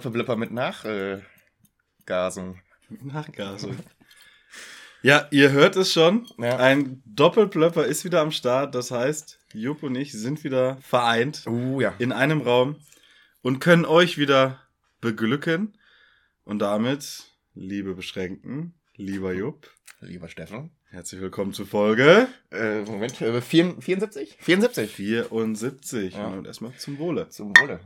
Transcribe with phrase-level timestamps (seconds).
[0.00, 2.58] Doppelblipper mit Nachgasung.
[2.88, 3.76] Nachgasung.
[5.02, 6.26] Ja, ihr hört es schon.
[6.38, 6.56] Ja.
[6.56, 8.74] Ein Doppelplöpper ist wieder am Start.
[8.74, 11.92] Das heißt, Jupp und ich sind wieder vereint Uh, ja.
[11.98, 12.76] in einem Raum
[13.42, 14.58] und können euch wieder
[15.02, 15.76] beglücken.
[16.44, 17.24] Und damit,
[17.54, 19.68] liebe Beschränkten, lieber Jupp,
[20.00, 20.70] Lieber Steffen.
[20.88, 24.38] herzlich willkommen zur Folge Äh, Moment, äh, 74?
[24.40, 24.90] 74.
[24.90, 26.14] 74.
[26.14, 26.28] Ja.
[26.28, 27.28] Und erstmal zum Wohle.
[27.28, 27.80] Zum Wohle.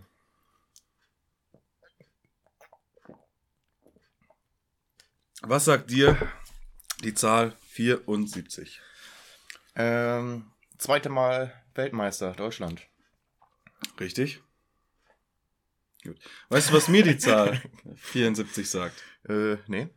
[5.46, 6.16] Was sagt dir
[7.02, 8.80] die Zahl 74?
[9.76, 12.82] Ähm, zweite Mal Weltmeister Deutschland.
[14.00, 14.40] Richtig?
[16.04, 16.18] Gut.
[16.48, 17.60] Weißt du, was mir die Zahl
[17.96, 19.02] 74 sagt?
[19.28, 19.88] Äh, nee.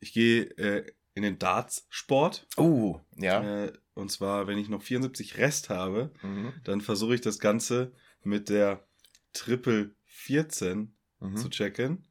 [0.00, 2.46] Ich gehe äh, in den Darts-Sport.
[2.58, 3.64] Uh, ja.
[3.64, 6.52] Äh, und zwar, wenn ich noch 74 Rest habe, Mhm.
[6.64, 8.86] dann versuche ich das Ganze mit der
[9.32, 11.36] Triple 14 Mhm.
[11.38, 12.06] zu checken.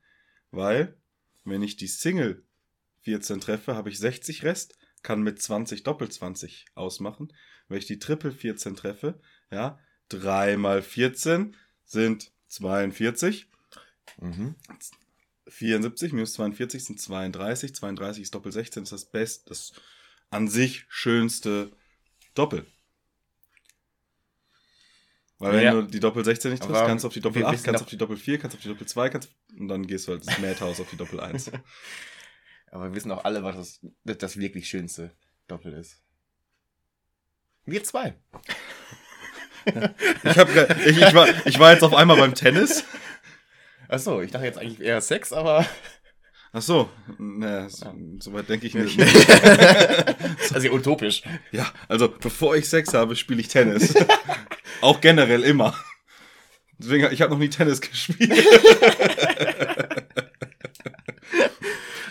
[0.50, 0.98] Weil,
[1.46, 2.44] wenn ich die Single
[3.02, 7.32] 14 treffe, habe ich 60 Rest, kann mit 20 Doppel 20 ausmachen.
[7.68, 9.20] Wenn ich die Triple 14 treffe,
[9.52, 9.80] ja,
[10.10, 13.48] 3 mal 14 sind 42.
[14.20, 14.56] Mhm.
[15.48, 17.76] 74 minus 42 sind 32.
[17.76, 19.74] 32 ist Doppel 16, ist das best, das
[20.30, 21.72] an sich schönste
[22.34, 22.66] Doppel.
[25.38, 25.72] Weil wenn Ja.
[25.74, 27.82] du die Doppel 16 nicht triffst, kannst du auf die Doppel wir 8, wissen kannst
[27.82, 30.14] doch- auf die Doppel 4, kannst auf die Doppel 2, kannst und dann gehst du
[30.14, 31.52] halt ins Madhouse auf die Doppel 1.
[32.72, 35.12] Aber wir wissen auch alle, was das, das, das wirklich schönste
[35.48, 36.02] Doppel ist.
[37.66, 38.16] Wir zwei.
[40.24, 40.48] Ich, hab,
[40.86, 42.84] ich, ich, war, ich war jetzt auf einmal beim Tennis.
[43.88, 45.66] Achso, ich dachte jetzt eigentlich eher Sex, aber.
[46.54, 46.88] Ach so,
[47.18, 49.00] naja, so, so weit denke ich nicht.
[50.54, 51.24] also utopisch.
[51.52, 53.96] Ja, also bevor ich Sex habe, spiele ich Tennis.
[54.82, 55.76] Auch generell immer.
[56.78, 58.32] Deswegen, ich habe noch nie Tennis gespielt.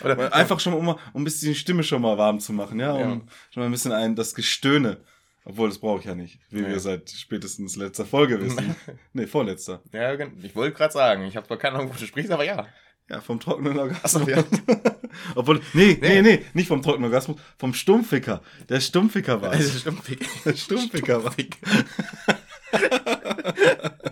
[0.03, 2.79] Oder Einfach schon mal, um, um ein bisschen die Stimme schon mal warm zu machen,
[2.79, 3.09] ja, um Ja.
[3.51, 4.99] schon mal ein bisschen ein, das Gestöhne.
[5.47, 6.69] Obwohl, das brauche ich ja nicht, wie Nee.
[6.69, 8.75] wir seit spätestens letzter Folge wissen.
[9.13, 9.83] nee, vorletzter.
[9.93, 12.67] Ja, ich wollte gerade sagen, ich habe zwar keine Ahnung, wo du sprichst, aber ja.
[13.11, 14.27] Ja, vom trockenen Orgasmus.
[14.27, 14.43] Ja.
[15.35, 16.23] Obwohl, nee, nee, Nee.
[16.23, 18.41] nee, nicht vom trockenen Orgasmus, vom Stummficker.
[18.71, 19.67] Der Stummficker war es.
[19.75, 20.01] ist stimmt.
[20.47, 21.35] Der Stummficker war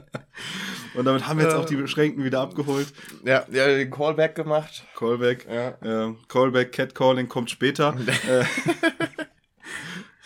[0.95, 2.93] Und damit haben wir jetzt auch die Beschränkten wieder abgeholt.
[3.25, 4.85] Ja, ja, den Callback gemacht.
[4.97, 5.47] Callback.
[5.51, 6.09] Ja.
[6.09, 7.97] Äh, Callback, Catcalling kommt später.
[8.29, 8.45] äh,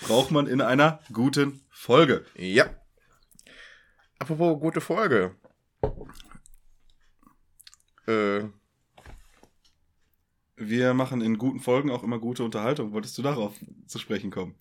[0.02, 2.24] braucht man in einer guten Folge.
[2.34, 2.66] Ja.
[4.18, 5.36] Apropos gute Folge.
[8.06, 8.44] Äh,
[10.56, 12.92] Wir machen in guten Folgen auch immer gute Unterhaltung.
[12.92, 13.54] Wolltest du darauf
[13.86, 14.56] zu sprechen kommen?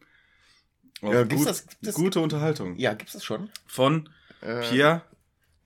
[1.13, 2.75] Ja, gibt's gut, das- gibt's das- gute Unterhaltung.
[2.77, 3.49] ja, gibt's das schon?
[3.67, 4.09] Von
[4.41, 5.01] Äh, Pierre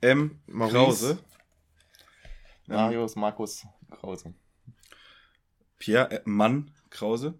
[0.00, 0.40] M.
[0.46, 0.74] Maurice.
[0.76, 1.18] Krause.
[2.66, 4.32] Marius, Markus, Krause.
[5.78, 7.34] Pierre äh, Mann Krause.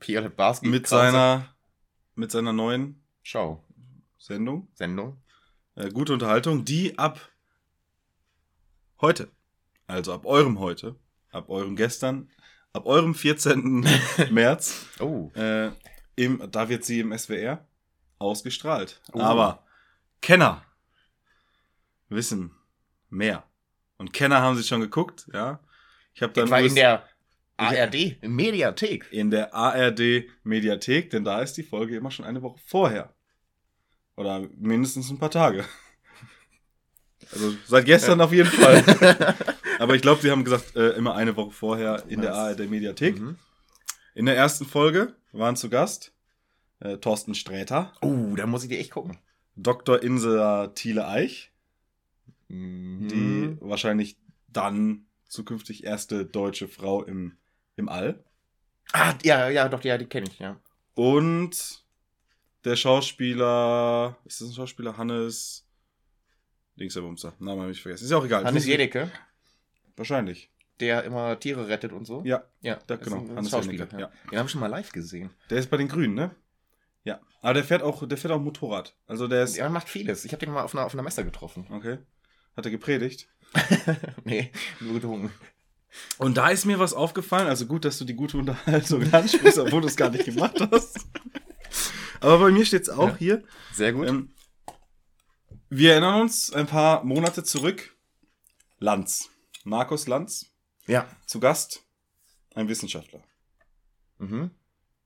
[0.00, 0.66] Pierre Barski.
[0.68, 0.96] Mit Krause.
[1.12, 1.54] seiner,
[2.16, 3.64] mit seiner neuen Schau.
[4.18, 4.68] Sendung.
[4.74, 5.22] Sendung.
[5.76, 7.20] Äh, gute Unterhaltung, die ab
[9.00, 9.30] heute,
[9.86, 10.96] also ab eurem heute,
[11.30, 12.28] ab eurem gestern,
[12.72, 13.86] ab eurem 14.
[14.30, 15.30] März, Oh.
[15.34, 15.70] äh,
[16.16, 17.66] im, da wird sie im SWR
[18.18, 19.00] ausgestrahlt.
[19.12, 19.20] Oh.
[19.20, 19.64] Aber
[20.20, 20.64] Kenner
[22.08, 22.52] wissen
[23.08, 23.44] mehr.
[23.96, 25.60] Und Kenner haben sie schon geguckt, ja.
[26.14, 27.08] Ich habe dann Etwa in der
[27.56, 29.06] ARD Mediathek.
[29.12, 33.14] in der ARD Mediathek, denn da ist die Folge immer schon eine Woche vorher.
[34.16, 35.64] Oder mindestens ein paar Tage.
[37.30, 38.84] Also seit gestern auf jeden Fall.
[39.78, 42.34] Aber ich glaube, sie haben gesagt, äh, immer eine Woche vorher in der?
[42.34, 43.18] ARD Mediathek.
[43.20, 43.36] Mhm.
[44.14, 46.12] In der ersten Folge waren zu Gast
[46.80, 49.18] äh, Thorsten Sträter, Oh, da muss ich dir echt gucken.
[49.56, 50.02] Dr.
[50.02, 51.52] Insa Thiele Eich,
[52.48, 53.08] Mhm.
[53.08, 54.16] die wahrscheinlich
[54.48, 57.38] dann zukünftig erste deutsche Frau im,
[57.76, 58.22] im All.
[58.92, 60.60] Ah, ja, ja, doch, ja, die kenne ich, ja.
[60.94, 61.82] Und
[62.64, 64.96] der Schauspieler, ist das ein Schauspieler?
[64.98, 65.66] Hannes.
[66.76, 67.32] Bumster.
[67.38, 68.04] Namen habe ich vergessen.
[68.04, 68.44] Ist ja auch egal.
[68.44, 69.10] Hannes Jedecke,
[69.96, 70.50] Wahrscheinlich.
[70.80, 72.22] der immer Tiere rettet und so.
[72.24, 73.86] Ja, ja da- genau, ein- Hannes Schauspieler.
[73.92, 73.98] Ja.
[73.98, 74.06] ja.
[74.30, 75.30] Den haben wir schon mal live gesehen.
[75.50, 76.30] der ist bei den Grünen, ne?
[77.04, 77.20] Ja.
[77.40, 78.94] Aber der fährt auch, der fährt auch Motorrad.
[79.06, 79.56] Also der ist.
[79.58, 80.24] Er macht vieles.
[80.24, 81.66] Ich habe den mal auf einer, auf einer Messe getroffen.
[81.70, 81.98] Okay.
[82.56, 83.28] Hat er gepredigt.
[84.24, 84.50] nee,
[84.80, 85.30] nur getrunken.
[86.18, 87.48] Und da ist mir was aufgefallen.
[87.48, 91.06] Also gut, dass du die gute Unterhaltung ansprichst, obwohl du es gar nicht gemacht hast.
[92.20, 93.16] Aber bei mir steht es auch Ja.
[93.16, 93.42] hier.
[93.72, 94.08] Sehr gut.
[94.08, 94.30] Ähm,
[95.70, 97.94] wir erinnern uns ein paar Monate zurück.
[98.78, 99.28] Lanz.
[99.64, 100.52] Markus Lanz.
[100.86, 101.08] ja.
[101.26, 101.84] Zu Gast.
[102.54, 103.22] Ein Wissenschaftler.
[104.18, 104.50] Mhm.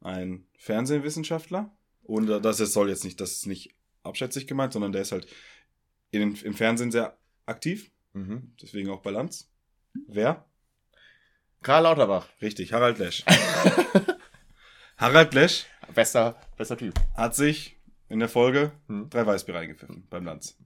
[0.01, 1.75] Ein Fernsehwissenschaftler.
[2.03, 5.27] Und das ist, soll jetzt nicht, das ist nicht abschätzig gemeint, sondern der ist halt
[6.11, 7.91] in, im Fernsehen sehr aktiv.
[8.13, 8.55] Mhm.
[8.61, 9.51] Deswegen auch bei Lanz.
[10.07, 10.45] Wer?
[11.63, 12.29] Karl Lauterbach.
[12.43, 13.25] Richtig, Harald Lesch.
[14.97, 16.95] Harald Lesch Bester, bester Typ.
[17.15, 17.77] hat sich
[18.09, 19.09] in der Folge Hm.
[19.11, 20.59] drei Weißbier eingepfiffen beim Lanz.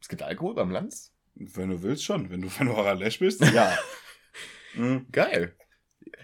[0.00, 1.13] Es gibt Alkohol beim Lanz?
[1.34, 2.30] Wenn du willst, schon.
[2.30, 3.76] Wenn du, wenn du Harald Lesch bist, ja.
[4.74, 5.06] Mhm.
[5.12, 5.56] Geil.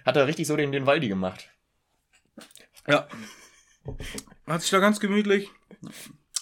[0.04, 1.48] Hat er richtig so den, den Waldi gemacht.
[2.88, 3.08] Ja.
[4.46, 5.48] Hat sich da ganz gemütlich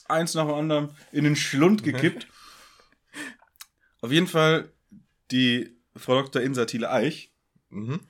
[0.06, 2.26] eins nach dem anderen in den Schlund gekippt.
[4.00, 4.72] Auf jeden Fall
[5.30, 6.40] die Frau Dr.
[6.40, 7.30] Insa Thiele Eich,
[7.68, 8.00] Mhm.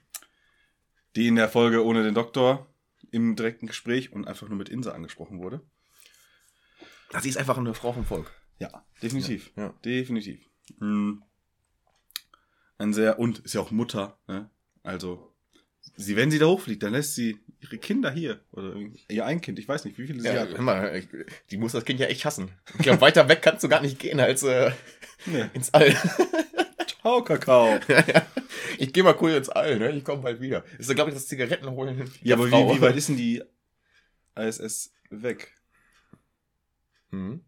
[1.17, 2.73] die in der Folge ohne den Doktor
[3.11, 5.61] im direkten Gespräch und einfach nur mit Insa angesprochen wurde.
[7.11, 8.31] Das ist einfach eine Frau vom Volk.
[8.59, 9.51] Ja, definitiv.
[9.57, 9.73] Ja.
[9.85, 10.41] Definitiv.
[10.79, 11.23] Mhm.
[12.79, 14.51] Ein sehr, und ist ja auch Mutter, ne?
[14.83, 15.33] Also,
[15.97, 18.41] sie, wenn sie da hochfliegt, dann lässt sie ihre Kinder hier.
[18.53, 18.75] Oder
[19.09, 20.95] ihr ein Kind, ich weiß nicht, wie viele sie Ja, hat.
[20.95, 21.09] ich,
[21.51, 22.51] die muss das Kind ja echt hassen.
[22.75, 24.71] Ich glaube, weiter weg kannst du gar nicht gehen als äh,
[25.27, 25.47] Nee.
[25.55, 25.93] ins All.
[27.03, 27.79] Ciao, Kakao.
[28.79, 29.91] ich gehe mal cool ins All, ne?
[29.93, 30.65] Ich komme bald wieder.
[30.79, 32.11] Ist so, glaube ich, das Zigaretten holen.
[32.23, 32.71] Ja, aber Frau.
[32.73, 33.43] wie, wie weit ist denn die
[34.37, 35.53] ISS weg?
[37.11, 37.45] Hm.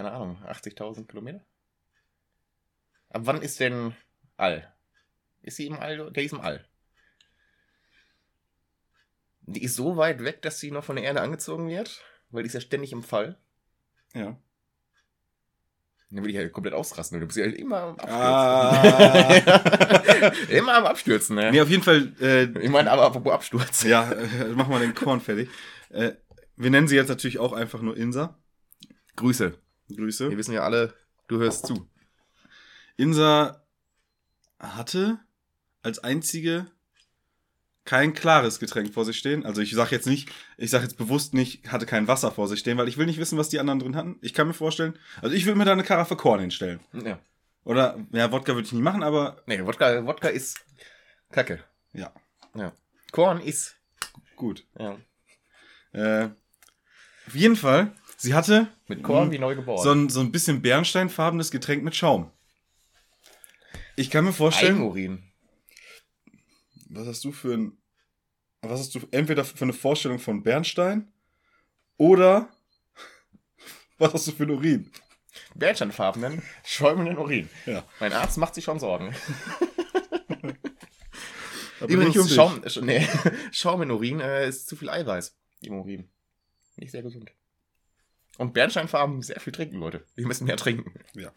[0.00, 1.44] Keine Ahnung, 80.000 Kilometer?
[3.10, 3.94] Ab wann ist denn
[4.38, 4.72] All?
[5.42, 6.10] Ist sie im All?
[6.10, 6.64] Der ist im All.
[9.42, 12.46] Die ist so weit weg, dass sie noch von der Erde angezogen wird, weil die
[12.46, 13.36] ist ja ständig im Fall.
[14.14, 14.38] Ja.
[16.08, 17.20] Dann würde ich halt komplett ausrasten.
[17.20, 19.52] Du bist ja halt immer am Abstürzen.
[19.52, 20.32] Ah.
[20.48, 21.50] immer am Abstürzen, ne?
[21.50, 23.82] Nee, auf jeden Fall, äh, Ich meine, aber apropos Absturz.
[23.82, 25.50] ja, äh, mach mal den Korn fertig.
[25.90, 26.12] Äh,
[26.56, 28.38] wir nennen sie jetzt natürlich auch einfach nur Insa.
[29.16, 29.60] Grüße.
[29.96, 30.30] Grüße.
[30.30, 30.94] Wir wissen ja alle,
[31.28, 31.88] du hörst zu.
[32.96, 33.62] Insa
[34.58, 35.18] hatte
[35.82, 36.66] als einzige
[37.84, 39.44] kein klares Getränk vor sich stehen.
[39.46, 40.28] Also ich sage jetzt nicht,
[40.58, 43.18] ich sage jetzt bewusst nicht, hatte kein Wasser vor sich stehen, weil ich will nicht
[43.18, 44.18] wissen, was die anderen drin hatten.
[44.20, 46.80] Ich kann mir vorstellen, also ich würde mir da eine Karaffe Korn hinstellen.
[46.92, 47.18] Ja.
[47.64, 50.60] Oder, ja, Wodka würde ich nicht machen, aber Nee, Wodka, Wodka ist
[51.30, 51.64] Kacke.
[51.92, 52.12] ja,
[52.54, 52.72] Ja.
[53.12, 53.76] Korn ist.
[54.36, 54.64] gut.
[54.78, 54.96] Ja.
[55.92, 56.30] Äh,
[57.26, 59.82] auf jeden Fall, sie hatte Mit Korn wie neu geboren.
[59.82, 62.30] so ein, so ein bisschen bernsteinfarbenes Getränk mit Schaum.
[63.96, 65.22] Ich kann mir vorstellen, Eigenurin.
[66.88, 67.76] was hast du für ein,
[68.62, 71.12] was hast du entweder für eine Vorstellung von Bernstein
[71.96, 72.48] oder
[73.98, 74.90] was hast du für ein Urin?
[75.54, 77.48] Bernsteinfarbenen, schäumenden Urin.
[77.66, 77.84] Ja.
[78.00, 79.14] Mein Arzt macht sich schon Sorgen.
[81.88, 82.34] Dich.
[82.34, 83.06] Schaum, Sch- nee,
[83.52, 86.10] Schaum in Urin äh, ist zu viel Eiweiß im Urin.
[86.76, 87.30] Nicht sehr gesund.
[88.40, 90.02] Und Bernsteinfarben sehr viel trinken, Leute.
[90.14, 90.94] Wir müssen mehr trinken.
[91.14, 91.30] Ja.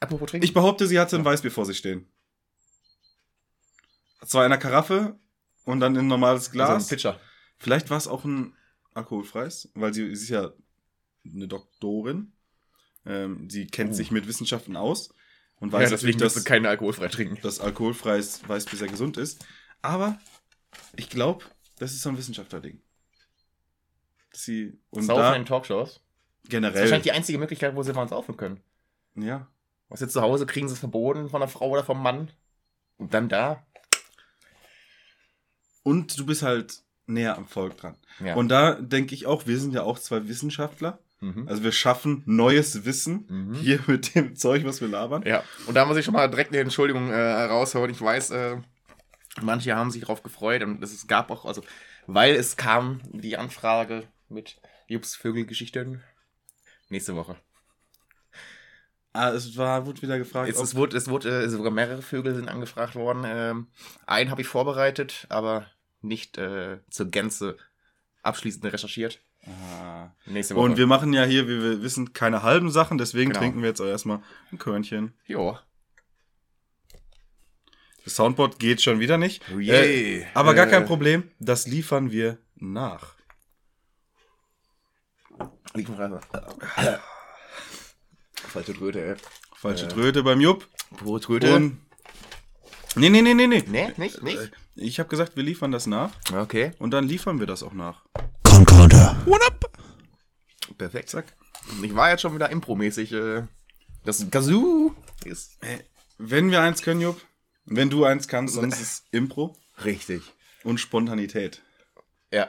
[0.00, 0.44] Apropos trinken.
[0.44, 2.08] Ich behaupte, sie hatte ein Weißbier vor sich stehen.
[4.26, 5.20] Zwar in einer Karaffe
[5.64, 6.84] und dann in ein normales also Glas.
[6.84, 7.20] ein Pitcher.
[7.58, 8.56] Vielleicht war es auch ein
[8.94, 10.52] alkoholfreies, weil sie, sie ist ja
[11.24, 12.32] eine Doktorin.
[13.06, 13.94] Ähm, sie kennt Uh.
[13.94, 15.14] sich mit Wissenschaften aus
[15.60, 17.38] und Ja, weiß deswegen natürlich, wirst du dass, keine alkoholfrei trinken.
[17.40, 19.46] dass alkoholfreies Weißbier sehr gesund ist.
[19.80, 20.20] Aber
[20.96, 21.44] ich glaube,
[21.78, 22.80] das ist so ein Wissenschaftler-Ding.
[24.32, 25.94] Dass Sie und Saufen da in Talkshows.
[25.94, 25.96] Das
[26.44, 26.80] ist generell.
[26.80, 28.60] wahrscheinlich die einzige Möglichkeit, wo sie mal saufen können.
[29.14, 29.46] ja.
[29.88, 32.30] Was jetzt zu Hause kriegen sie es verboten von der Frau oder vom Mann.
[32.96, 33.62] Und dann da.
[35.82, 37.96] Und du bist halt näher am Volk dran.
[38.24, 38.36] Ja.
[38.36, 40.98] Und da denke ich auch, wir sind ja auch zwei Wissenschaftler.
[41.20, 41.46] mhm.
[41.48, 43.54] Also wir schaffen neues Wissen Mhm.
[43.54, 45.24] hier mit dem Zeug, was wir labern.
[45.26, 47.90] Ja, und da muss ich schon mal direkt eine Entschuldigung äh, raushauen.
[47.90, 48.56] Ich weiß, äh,
[49.42, 51.62] manche haben sich darauf gefreut und es gab auch, also,
[52.06, 56.02] weil es kam die Anfrage mit Jups Vögelgeschichten
[56.88, 57.36] nächste Woche.
[59.14, 62.34] Ah, es war, wurde wieder gefragt, Es, es wurde, es wurde äh, sogar mehrere Vögel
[62.34, 63.24] sind angefragt worden.
[63.26, 63.66] Ähm,
[64.06, 65.66] einen habe ich vorbereitet, aber
[66.00, 67.58] nicht äh, zur Gänze
[68.22, 69.20] abschließend recherchiert.
[69.46, 70.10] ah.
[70.24, 70.64] Nächste Woche.
[70.64, 73.40] Und wir machen ja hier, wie wir wissen, keine halben Sachen, deswegen Genau.
[73.40, 75.12] trinken wir jetzt auch erstmal ein Körnchen.
[75.26, 75.58] jo.
[78.04, 79.42] Das Soundboard geht schon wieder nicht.
[79.54, 83.11] Oh Äh, aber gar kein Äh, Problem, das liefern wir nach.
[85.74, 86.20] Liegenfrage.
[88.34, 89.14] Falsche Tröte, ey.
[89.54, 89.88] Falsche Äh.
[89.88, 90.68] Tröte beim Jupp.
[90.96, 91.54] Pure Tröte.
[91.54, 91.80] Und.
[92.96, 93.64] Nee, nee, nee, nee, nee.
[93.66, 94.38] Nee, nicht, nicht.
[94.38, 96.72] Äh, Ich habe gesagt, wir liefern das nach Okay.
[96.78, 98.04] und dann liefern wir das auch nach.
[98.44, 99.70] What up?
[100.78, 101.08] Perfekt.
[101.10, 101.26] Zack.
[101.82, 103.12] Ich war jetzt schon wieder impromäßig.
[103.12, 103.44] Äh,
[104.04, 105.58] das Kazoo ist
[106.18, 107.20] Wenn wir eins können, Jupp,
[107.64, 110.22] wenn du eins kannst, dann ist es Impro richtig.
[110.64, 111.62] und Spontanität.
[112.32, 112.48] Ja.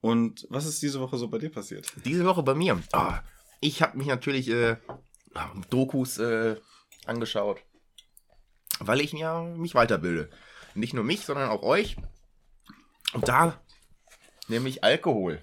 [0.00, 1.92] Und was ist diese Woche so bei dir passiert?
[2.04, 2.80] Diese Woche bei mir.
[2.92, 3.20] Ah,
[3.60, 4.76] ich habe mich natürlich äh,
[5.70, 6.56] Dokus äh,
[7.06, 7.60] angeschaut,
[8.78, 10.30] weil ich ja mich weiterbilde.
[10.74, 11.96] Nicht nur mich, sondern auch euch.
[13.12, 13.60] Und da
[14.48, 15.42] nämlich Alkohol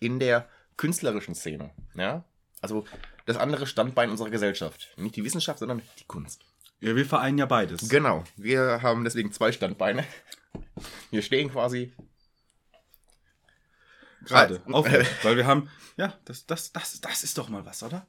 [0.00, 1.70] in der künstlerischen Szene.
[1.94, 2.24] Ja?
[2.60, 2.84] Also
[3.26, 4.92] das andere Standbein unserer Gesellschaft.
[4.96, 6.44] Nicht die Wissenschaft, sondern die Kunst.
[6.80, 7.88] Ja, wir vereinen ja beides.
[7.88, 8.24] Genau.
[8.36, 10.04] Wir haben deswegen zwei Standbeine.
[11.10, 11.92] Wir stehen quasi
[14.24, 14.62] Gerade.
[14.66, 15.10] Ah, Aufrecht.
[15.24, 18.06] Weil wir haben, ja, das, das, das, das ist doch mal was, oder?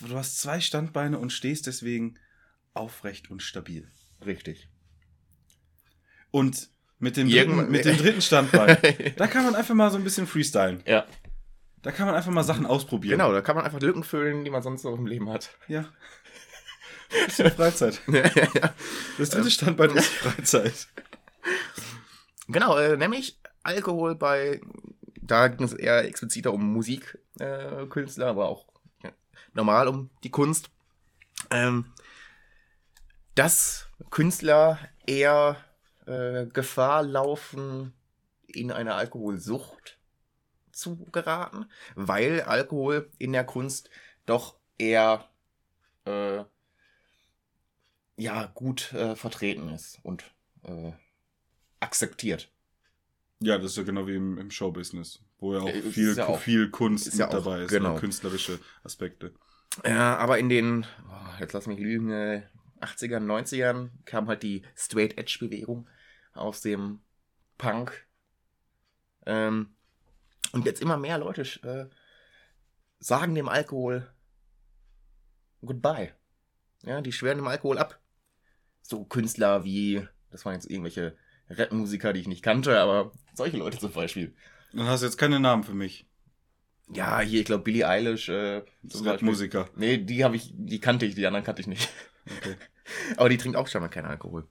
[0.00, 2.18] Du hast zwei Standbeine und stehst deswegen
[2.74, 3.90] aufrecht und stabil.
[4.24, 4.68] richtig.
[6.30, 8.76] Und mit dem, dritten, mit dem dritten Standbein,
[9.16, 10.82] da kann man einfach mal so ein bisschen freestylen.
[10.84, 11.06] Ja.
[11.82, 13.18] Da kann man einfach mal Sachen ausprobieren.
[13.18, 15.50] Genau, da kann man einfach Lücken füllen, die man sonst so im Leben hat.
[15.68, 15.88] Ja.
[17.26, 18.00] Bisschen Freizeit.
[19.18, 20.88] Das dritte Standbein ist Freizeit.
[22.46, 24.62] Genau, äh, nämlich Alkohol bei,
[25.20, 28.66] da ging es eher expliziter um Musikkünstler, äh, aber auch
[29.02, 29.12] ja,
[29.52, 30.70] normal um die Kunst.
[31.50, 31.92] Ähm,
[33.34, 35.56] dass Künstler eher
[36.06, 37.92] äh, Gefahr laufen,
[38.46, 39.98] in eine Alkoholsucht
[40.72, 43.90] zu geraten, weil Alkohol in der Kunst
[44.24, 45.28] doch eher
[46.06, 46.44] äh,
[48.16, 50.24] ja gut äh, vertreten ist und
[50.62, 50.92] äh,
[51.80, 52.50] akzeptiert.
[53.40, 56.26] Ja, das ist ja genau wie im, im Showbusiness, wo ja auch Äh, viel, ja
[56.26, 57.94] auch- viel Kunst mit ja auch- dabei ist, genau.
[57.94, 59.32] und künstlerische Aspekte.
[59.84, 62.42] Ja, aber in den, oh, jetzt lass mich lügen, äh,
[62.80, 65.88] 80ern, 90ern kam halt die Straight Edge Bewegung
[66.32, 67.00] aus dem
[67.58, 68.06] Punk.
[69.26, 69.74] Ähm,
[70.52, 71.86] und jetzt immer mehr Leute äh,
[72.98, 74.08] sagen dem Alkohol
[75.64, 76.12] Goodbye.
[76.82, 78.00] Ja, die schwören dem Alkohol ab.
[78.82, 81.16] So Künstler wie, das waren jetzt irgendwelche
[81.50, 84.34] Rapmusiker, die ich nicht kannte, aber solche Leute zum Beispiel.
[84.72, 86.06] Dann hast du jetzt keine Namen für mich.
[86.92, 88.28] Ja, hier, ich glaube, Billie Eilish.
[88.28, 89.28] Äh, Das zum ist Beispiel.
[89.28, 89.68] Musiker.
[89.76, 91.88] Nee, die habe ich, die kannte ich, die anderen kannte ich nicht.
[92.38, 92.56] Okay.
[93.16, 94.46] Aber die trinkt auch schon mal keinen Alkohol.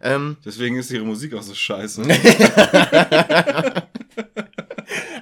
[0.00, 2.02] Ähm, Deswegen ist ihre Musik auch so scheiße.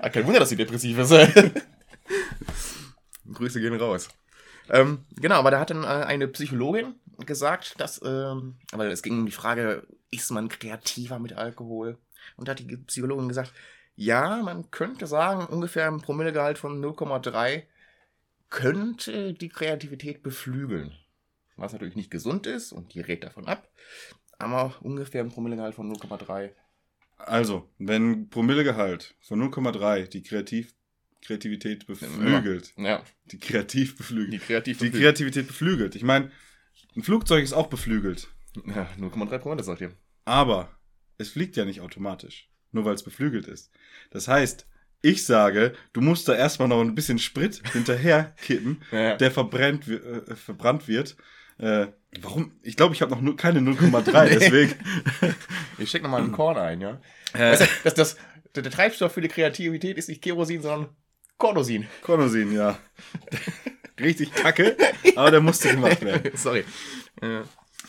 [0.00, 1.12] ah, kein Wunder, dass sie depressiv ist.
[3.32, 4.08] Grüße gehen raus.
[4.70, 9.18] Ähm, genau, aber da hat dann äh, eine Psychologin gesagt, dass, ähm, weil es ging
[9.18, 11.98] um die Frage, ist man kreativer mit Alkohol?
[12.36, 13.52] Und da hat die Psychologin gesagt,
[13.96, 17.62] ja, man könnte sagen, ungefähr ein Promillegehalt von 0,3
[18.50, 20.96] könnte die Kreativität beflügeln.
[21.56, 23.68] Was natürlich nicht gesund ist und die rät davon ab.
[24.38, 26.50] Aber ungefähr ein Promillegehalt von 0,3.
[27.16, 30.74] Also, wenn Promillegehalt von 0,3 die Kreativ
[31.24, 35.94] Kreativität beflügelt, Ja, die kreativ beflügelt, die kreativ die Kreativität beflügelt.
[35.96, 36.30] Ich meine,
[36.96, 38.28] ein Flugzeug ist auch beflügelt,
[38.66, 39.92] Ja, 0,3 Promille, sagt ihr.
[40.24, 40.70] aber
[41.18, 43.70] es fliegt ja nicht automatisch, nur weil es beflügelt ist.
[44.10, 44.66] Das heißt,
[45.02, 49.16] ich sage, du musst da erstmal noch ein bisschen Sprit hinterher kippen, Ja.
[49.16, 51.16] der verbrennt, äh, verbrannt wird.
[51.58, 51.88] Äh,
[52.20, 52.52] warum?
[52.62, 54.74] Ich glaube, ich habe noch nur keine 0,3, deswegen.
[55.78, 57.00] Ich steck nochmal einen Korn ein, ja.
[57.32, 58.16] Äh, das, das,
[58.54, 60.88] der, der Treibstoff für die Kreativität ist nicht Kerosin, sondern
[61.38, 61.86] Kordosin.
[62.02, 62.78] Kornosin, ja.
[64.00, 64.76] Richtig kacke,
[65.14, 66.32] aber der musste gemacht werden.
[66.36, 66.64] Sorry.
[67.20, 67.42] Äh,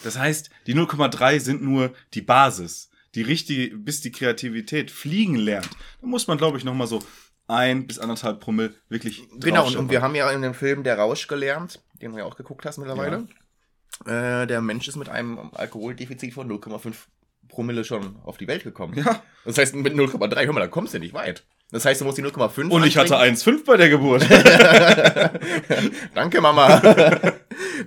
[0.04, 2.90] Das heißt, die 0,3 sind nur die Basis.
[3.16, 5.70] Die richtige, bis die Kreativität fliegen lernt.
[6.02, 7.00] Da muss man, glaube ich, nochmal so
[7.48, 10.98] ein bis anderthalb Promille wirklich genau, und, und wir haben ja in dem Film Der
[10.98, 13.28] Rausch gelernt, den du ja auch geguckt hast mittlerweile.
[14.06, 16.94] Äh, der Mensch ist mit einem Alkoholdefizit von 0,5
[17.48, 18.96] Promille schon auf die Welt gekommen.
[18.98, 21.46] Ja, Das heißt, mit 0,3, hör mal, da kommst du nicht weit.
[21.72, 23.62] Das heißt, du musst die 0,5 und ich hatte antrinken.
[23.62, 24.26] 1,5 bei der Geburt.
[26.16, 26.80] Danke, Mama.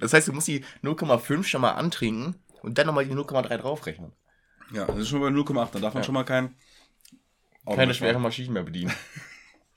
[0.00, 4.12] das heißt, du musst die 0,5 schon mal antrinken und dann nochmal die 0,3 draufrechnen.
[4.72, 6.04] ja, das ist schon bei 0,8, da darf man Ja.
[6.04, 6.54] schon mal kein...
[7.66, 8.92] Keine schweren Maschinen mehr bedienen.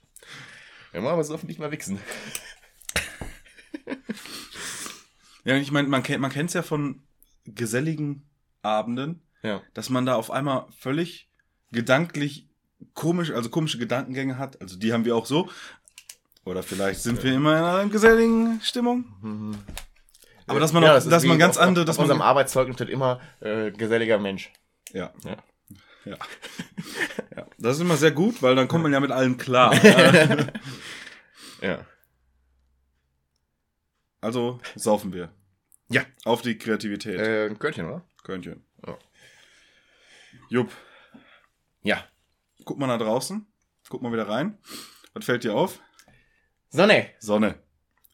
[0.94, 2.00] ja, mal, aber so nicht mehr wichsen.
[5.44, 7.02] Ja, ich meine, man kennt man kennt's ja von
[7.44, 8.28] geselligen
[8.62, 9.60] Abenden, Ja.
[9.74, 11.28] dass man da auf einmal völlig
[11.72, 12.48] gedanklich
[12.94, 14.60] komisch, also komische Gedankengänge hat.
[14.60, 15.48] Also die haben wir auch so.
[16.44, 19.56] Oder vielleicht sind wir immer in einer geselligen Stimmung.
[20.46, 22.76] Aber dass man, auch, das dass man ganz auf, andere, auf dass unserem man, Arbeitszeugnis
[22.76, 24.50] steht immer äh, geselliger Mensch.
[24.92, 25.36] ja, Ja.
[26.04, 26.16] ja,
[27.36, 29.72] ja, das ist immer sehr gut, weil dann kommt man ja mit allen klar.
[31.62, 31.86] Ja.
[34.20, 35.32] also saufen wir.
[35.90, 36.02] Ja.
[36.24, 37.20] Auf die Kreativität.
[37.20, 38.04] Äh, Körnchen, oder?
[38.24, 38.64] Körnchen.
[38.84, 38.98] Ja.
[40.48, 40.72] Jupp,
[41.84, 42.04] Ja.
[42.64, 43.46] Guck mal nach draußen.
[43.88, 44.58] Guck mal wieder rein.
[45.14, 45.80] Was fällt dir auf?
[46.70, 47.10] Sonne.
[47.18, 47.56] Sonne.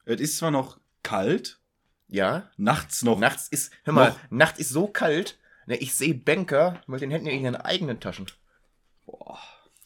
[0.05, 1.61] Es ist zwar noch kalt,
[2.09, 2.51] Ja.
[2.57, 3.19] nachts noch.
[3.19, 4.19] Nachts ist, hör mal, Noch.
[4.31, 8.27] nachts ist so kalt, ne, ich sehe Banker mit den Händen in ihren eigenen Taschen.
[9.07, 9.39] Boah.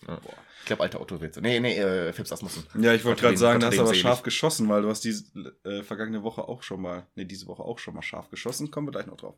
[0.07, 0.21] Ja.
[0.61, 1.37] Ich glaube, alter Otto-Witz.
[1.40, 2.64] Nee, nee, äh, Fips Asmussen.
[2.81, 5.02] Ja, ich wollte gerade sagen, da Gott hast du aber scharf geschossen, weil du hast
[5.04, 5.25] diese
[5.64, 8.71] äh, vergangene Woche auch schon mal, nee, diese Woche auch schon mal scharf geschossen.
[8.71, 9.35] Kommen wir gleich noch drauf.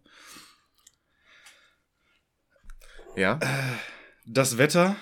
[3.16, 3.38] Ja.
[4.26, 4.97] Das Wetter,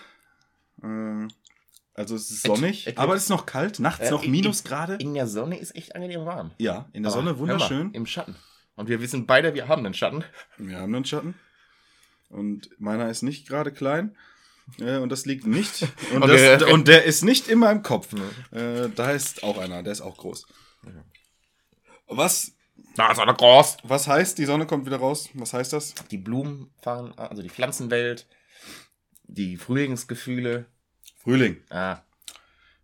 [0.83, 4.31] also es ist Et- sonnig, et- aber es ist noch kalt, nachts Äh, noch in-
[4.31, 4.97] Minusgrade.
[4.97, 6.53] In der Sonne ist echt angenehm warm.
[6.59, 7.89] Ja, in der Aber Sonne wunderschön.
[7.89, 8.37] Mal, Im Schatten.
[8.75, 10.25] Und wir wissen beide, wir haben einen Schatten.
[10.59, 11.35] Wir haben einen Schatten.
[12.31, 14.17] Und meiner ist nicht gerade klein.
[14.79, 15.83] Äh, und das liegt nicht.
[16.15, 16.59] Und, Okay.
[16.59, 18.15] das, und der ist nicht immer im Kopf.
[18.53, 20.47] Äh, da ist auch einer, der ist auch groß.
[22.09, 22.53] Was,
[22.97, 23.79] Da ist einer groß.
[23.83, 25.29] was heißt, die Sonne kommt wieder raus?
[25.35, 25.95] Was heißt das?
[26.11, 28.27] Die Blumen fahren, also die Pflanzenwelt,
[29.25, 30.67] die Frühlingsgefühle.
[31.23, 31.62] Frühling.
[31.71, 31.99] Ah,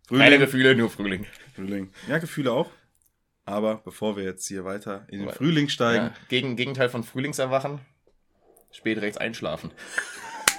[0.07, 0.23] Frühling.
[0.23, 1.25] keine Gefühle, nur Frühling.
[1.55, 1.91] Frühling.
[2.07, 2.71] Ja, Gefühle auch.
[3.45, 7.79] Aber bevor wir jetzt hier weiter in den Frühling steigen, Ja, gegen, Gegenteil von Frühlingserwachen,
[8.71, 9.71] spät rechts einschlafen.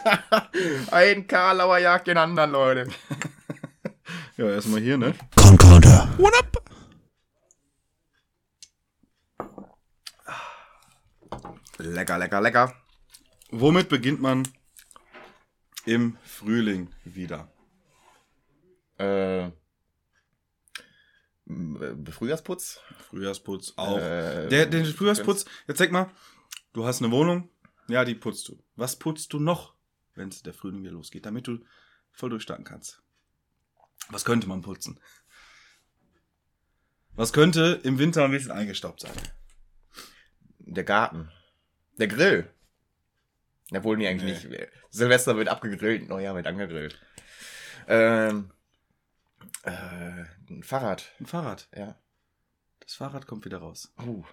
[0.90, 2.88] Ein Karlauer jagt den anderen, Leute.
[4.36, 5.14] ja, erstmal hier, ne?
[5.36, 6.08] Concorder.
[6.18, 6.50] What up?
[11.78, 12.74] Lecker, lecker, lecker.
[13.50, 14.46] Womit beginnt man
[15.86, 17.48] im Frühling wieder?
[19.00, 19.52] Äh, äh,
[22.12, 22.80] Frühjahrsputz?
[23.08, 23.98] Frühjahrsputz auch.
[23.98, 26.10] Äh, Der, den Frühjahrsputz, jetzt sag mal,
[26.72, 27.48] du hast eine Wohnung,
[27.88, 28.62] ja, die putzt du.
[28.76, 29.74] Was putzt du noch,
[30.14, 31.58] wenn es der Frühling wieder losgeht, damit du
[32.12, 33.02] voll durchstarten kannst?
[34.10, 35.00] Was könnte man putzen?
[37.14, 39.12] Was könnte im Winter ein bisschen eingestaubt sein?
[40.58, 41.30] Der Garten.
[41.98, 42.48] Der Grill.
[43.72, 44.50] Obwohl, nee, eigentlich Nee.
[44.58, 44.68] nicht.
[44.90, 46.98] Silvester wird abgegrillt, Neujahr wird angegrillt.
[47.88, 48.50] Ähm,
[49.62, 51.12] äh, ein Fahrrad.
[51.20, 51.68] Ein Fahrrad.
[51.76, 51.98] Ja.
[52.80, 53.92] Das Fahrrad kommt wieder raus.
[54.02, 54.24] Uh,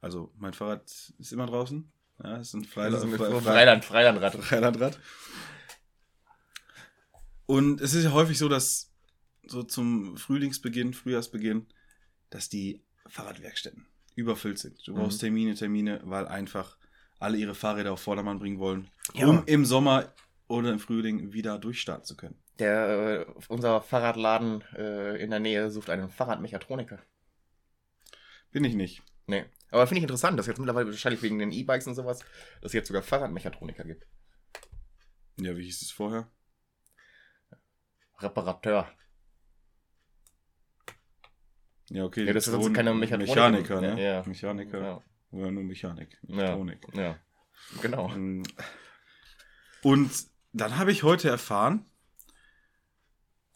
[0.00, 0.82] Also, mein Fahrrad
[1.18, 1.90] ist immer draußen.
[2.22, 4.34] Ja, ist ein das Freila ist ein Fre- Fre- Freiland, Freilandrad.
[4.36, 4.98] Freilandrad.
[7.46, 8.90] Und es ist ja häufig so, dass
[9.46, 11.66] so zum Frühlingsbeginn, Frühjahrsbeginn,
[12.30, 14.80] dass die Fahrradwerkstätten überfüllt sind.
[14.86, 14.96] Du Mhm.
[14.96, 16.78] brauchst Termine, Termine, weil einfach
[17.18, 19.26] alle ihre Fahrräder auf Vordermann bringen wollen, Ja.
[19.26, 20.12] um im Sommer
[20.48, 22.36] oder im Frühling wieder durchstarten zu können.
[22.58, 27.00] Der, äh, unser Fahrradladen äh, in der Nähe sucht einen Fahrradmechatroniker.
[28.52, 29.02] Bin ich nicht.
[29.26, 29.44] Nee.
[29.70, 32.20] Aber finde ich interessant, dass jetzt mittlerweile wahrscheinlich wegen den E-Bikes und sowas,
[32.60, 34.06] dass es jetzt sogar Fahrradmechatroniker gibt.
[35.40, 36.30] Ja, wie hieß es vorher?
[38.20, 38.88] Reparateur.
[41.90, 42.24] Ja, okay.
[42.24, 43.34] Ja, das ist jetzt keine Mechatroniker.
[43.50, 44.00] Mechaniker, ne?
[44.00, 44.22] Ja, ja.
[44.24, 44.80] Mechaniker.
[44.80, 45.02] Ja.
[45.32, 46.16] Oder nur Mechanik.
[46.22, 46.36] Ja.
[46.36, 46.86] Mechatronik.
[46.94, 47.18] ja.
[47.82, 48.10] Genau.
[48.10, 48.42] Ähm,
[49.82, 50.10] Und
[50.54, 51.84] dann habe ich heute erfahren,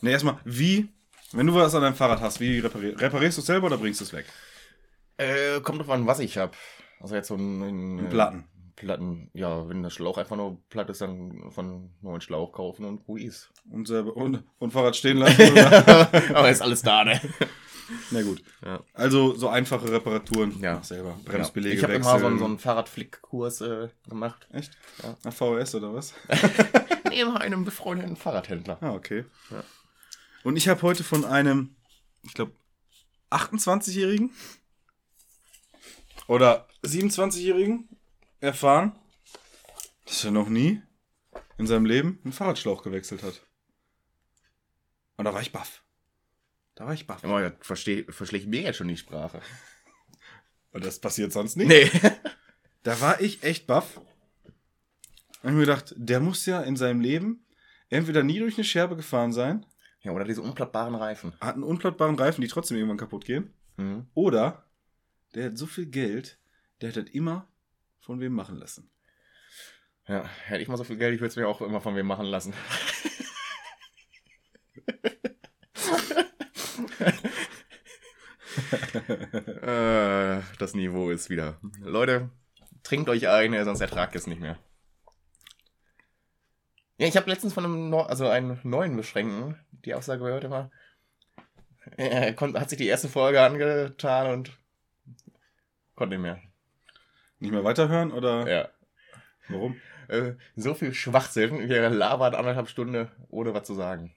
[0.03, 0.89] ne, erstmal, wie,
[1.33, 4.01] wenn du was an deinem Fahrrad hast, wie reparierst, reparierst du es selber oder bringst
[4.01, 4.27] du es weg?
[5.17, 6.57] Äh, kommt drauf an, was ich hab.
[7.01, 8.45] Also jetzt so ein, ein Ein Platten.
[8.79, 13.05] Platten, ja, wenn der Schlauch einfach nur platt ist, dann von neuen Schlauch kaufen und
[13.05, 13.51] gut ist.
[13.69, 15.51] Und, selber, und, und Fahrrad stehen lassen?
[15.51, 16.13] Oder?
[16.37, 17.21] Aber ist alles da, ne?
[18.13, 18.41] Na gut.
[18.65, 18.81] Ja.
[18.95, 20.61] Also so einfache Reparaturen.
[20.61, 20.75] Ja.
[20.75, 21.19] Mach selber.
[21.25, 24.47] Bremsbeläge Ich habe immer so einen, so einen Fahrradflickkurs äh, gemacht.
[24.53, 24.79] Echt?
[25.03, 25.17] Ja.
[25.25, 26.15] Nach VHS oder was?
[27.09, 28.79] Neben einem befreundeten Fahrradhändler.
[28.81, 29.25] Ah, okay.
[29.51, 29.65] Ja.
[30.45, 31.75] Und ich habe heute von einem,
[32.23, 32.53] ich glaube,
[33.31, 34.31] 28-Jährigen
[36.29, 37.89] oder 27-Jährigen
[38.41, 38.93] erfahren,
[40.07, 40.83] dass er noch nie
[41.59, 43.43] in seinem Leben einen Fahrradschlauch gewechselt hat.
[45.17, 45.83] Und da war ich baff.
[46.75, 47.25] Da war ich baff.
[47.25, 49.41] Aber das versteh, verschlägt mir jetzt schon die Sprache.
[50.73, 51.69] Und das passiert sonst nicht.
[51.69, 51.91] Nee.
[52.85, 53.97] Da war ich echt baff.
[55.43, 57.45] Und ich mir gedacht, der muss ja in seinem Leben
[57.91, 59.67] entweder nie durch eine Scherbe gefahren sein,
[60.03, 61.35] Ja, oder diese unplattbaren Reifen.
[61.41, 64.07] hat einen unplattbaren Reifen, die trotzdem irgendwann kaputt gehen, Mhm.
[64.15, 64.65] oder
[65.35, 66.39] der hat so viel Geld,
[66.81, 67.47] der hat das immer
[68.01, 68.91] von wem machen lassen.
[70.07, 72.07] Ja, hätte ich mal so viel Geld, ich würde es mir auch immer von wem
[72.07, 72.55] machen lassen.
[79.63, 81.59] äh, das Niveau ist wieder.
[81.81, 82.31] Leute,
[82.83, 84.59] trinkt euch ein, sonst ertragt ihr es nicht mehr.
[86.99, 90.71] Ja, ich habe letztens von einem, Neu also einem neuen Beschränkten die Aussage gehört immer.
[91.97, 94.59] Er kon- hat sich die erste Folge angetan und
[95.95, 96.43] konnte nicht mehr.
[97.39, 98.69] Nicht mehr weiterhören oder Ja.
[99.49, 99.77] warum?
[100.09, 104.15] Äh, so viel Schwachsinn, wie er labert anderthalb Stunden, ohne was zu sagen.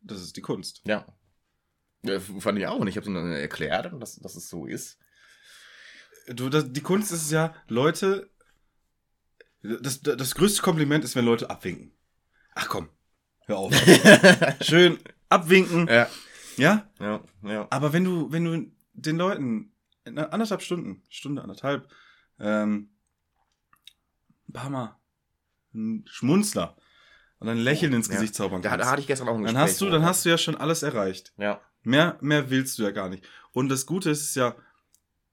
[0.00, 0.80] Das ist die Kunst.
[0.84, 1.06] Ja.
[2.02, 2.78] ja fand ich auch.
[2.78, 4.98] Und ich habe es erklärt, dass, dass es so ist.
[6.28, 8.30] Du, das, die Kunst ist ja, Leute
[9.62, 11.92] Das, das, das größte Kompliment ist, wenn Leute abwinken.
[12.54, 12.88] Ach komm,
[13.46, 13.74] hör auf.
[14.60, 15.86] Schön abwinken.
[15.88, 16.08] Ja.
[16.56, 16.90] Ja?
[17.00, 17.66] Ja, ja.
[17.70, 19.72] Aber wenn du, wenn du den Leuten
[20.04, 21.88] in anderthalb Stunden, Stunde, anderthalb,
[22.38, 22.90] ähm,
[24.48, 24.96] ein paar Mal
[25.74, 26.76] einen Schmunzler
[27.38, 28.14] und ein Lächeln ins Ja.
[28.14, 29.70] Gesicht zaubern Da, da kannst, hatte ich gestern auch ein dann Gespräch.
[29.70, 31.32] hast du, dann hast du ja schon alles erreicht.
[31.38, 31.60] Ja.
[31.82, 33.24] Mehr, mehr willst du ja gar nicht.
[33.52, 34.54] Und das Gute ist es ja,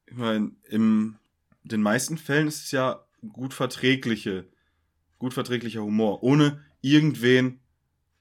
[0.08, 1.18] ich meine, in
[1.64, 4.48] den meisten Fällen ist es ja gut verträgliche,
[5.20, 7.60] gut verträglicher Humor, ohne irgendwen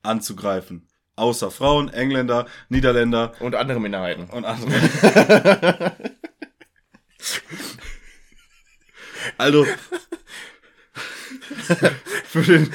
[0.03, 0.89] anzugreifen.
[1.17, 4.25] Außer Frauen, Engländer, Niederländer Und andere Minderheiten.
[4.31, 5.95] und andere.
[9.39, 9.65] Also,
[12.25, 12.71] für den,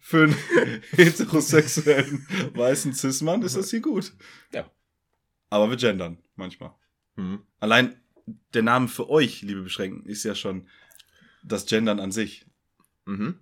[0.00, 0.36] für einen
[0.92, 4.12] heterosexuellen weißen Cis-Mann ist das hier gut.
[4.52, 4.70] Ja.
[5.50, 6.74] Aber wir gendern manchmal.
[7.16, 7.42] Mhm.
[7.60, 8.00] Allein
[8.54, 10.68] der Name für euch, liebe Beschränken, ist ja schon
[11.42, 12.46] das Gendern an sich.
[13.04, 13.38] Mhm.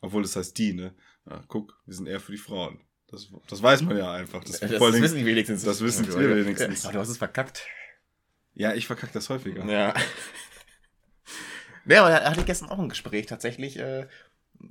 [0.00, 0.94] Obwohl es heißt die, ne?
[1.28, 2.80] Ja, guck, wir sind eher für die Frauen.
[3.06, 4.42] Das, das weiß man ja einfach.
[4.44, 5.62] Das, Das, Dingen- wissen die wenigstens.
[5.64, 6.84] das wissen wir wenigstens.
[6.84, 7.66] Aber du hast es verkackt.
[8.54, 9.64] Ja, ich verkack das häufiger.
[9.64, 9.94] Ja.
[11.84, 13.76] Ja, aber da hatte ich gestern auch ein Gespräch tatsächlich.
[13.76, 14.06] Äh,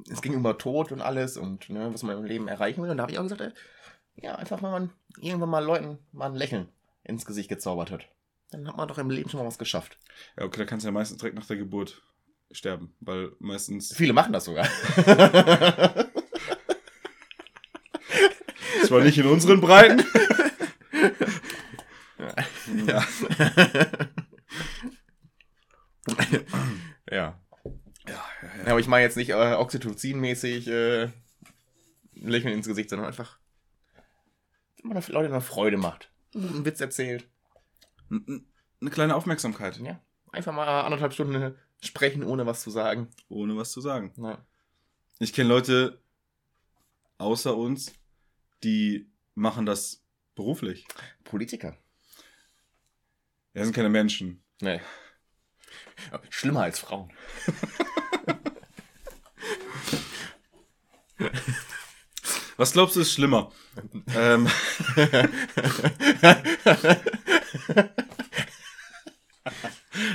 [0.09, 2.89] es ging über Tod und alles und ne, was man im Leben erreichen will.
[2.89, 3.51] Und da habe ich auch gesagt, äh,
[4.15, 4.89] ja, einfach wenn man
[5.19, 6.69] irgendwann mal Leuten mal ein Lächeln
[7.03, 8.07] ins Gesicht gezaubert hat.
[8.51, 9.97] Dann hat man doch im Leben schon mal was geschafft.
[10.37, 12.01] Ja, okay, da kannst du ja meistens direkt nach der Geburt
[12.51, 14.69] sterben, weil meistens, Viele machen das sogar.
[18.91, 20.03] zwar nicht in unseren Breiten.
[22.87, 23.03] ja.
[27.11, 27.37] ja.
[28.07, 32.89] Ja, ja, Ja, aber ich meine jetzt nicht äh, Oxytocin-mäßig äh, ein Lächeln ins Gesicht,
[32.89, 33.37] sondern einfach,
[34.83, 36.11] wenn man Leuten eine Freude macht.
[36.33, 37.27] Einen Witz erzählt.
[38.09, 38.45] N-
[38.79, 39.99] Eine kleine Aufmerksamkeit, Ja.
[40.31, 43.09] Einfach mal anderthalb Stunden sprechen, ohne was zu sagen.
[43.29, 44.13] ohne was zu sagen.
[44.17, 44.43] Ja.
[45.19, 46.01] Ich kenne Leute
[47.17, 47.93] außer uns,
[48.63, 50.01] die machen das
[50.35, 50.87] beruflich.
[51.23, 51.75] Politiker.
[53.53, 54.41] Das sind keine Menschen.
[54.61, 54.79] Nee.
[56.29, 57.11] Schlimmer als Frauen.
[62.57, 63.51] Was glaubst du ist schlimmer?
[64.15, 64.47] ähm,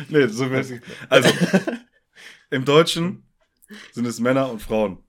[0.09, 0.81] nee, so mäßig.
[1.09, 1.29] Also,
[2.51, 3.25] im Deutschen
[3.93, 5.03] sind es Männer und Frauen.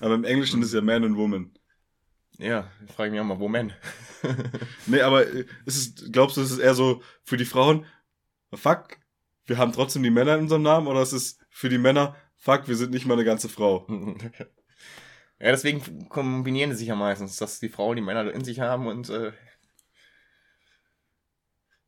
[0.00, 1.52] Aber im Englischen ist es ja Man und Woman.
[2.44, 3.72] Ja, ich frage mich auch mal, wo Men?
[4.86, 7.86] Nee, aber äh, ist es, glaubst du, ist es eher so für die Frauen,
[8.52, 8.98] fuck,
[9.46, 12.68] wir haben trotzdem die Männer in unserem Namen, oder ist es für die Männer, fuck,
[12.68, 13.86] wir sind nicht mal eine ganze Frau?
[15.38, 18.86] ja, deswegen kombinieren die sich ja meistens, dass die Frauen die Männer in sich haben
[18.86, 19.32] und äh,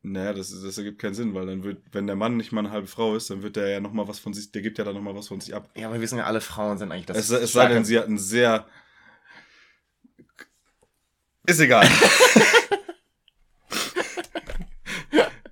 [0.01, 2.71] Naja, das, das ergibt keinen Sinn, weil dann wird, wenn der Mann nicht mal eine
[2.71, 4.95] halbe Frau ist, dann wird der ja nochmal was von sich, der gibt ja dann
[4.95, 5.69] nochmal was von sich ab.
[5.75, 7.17] ja, aber wir wissen ja, alle Frauen sind eigentlich das.
[7.17, 8.67] Es, es sei denn, sie hat einen sehr.
[11.47, 11.87] Ist egal.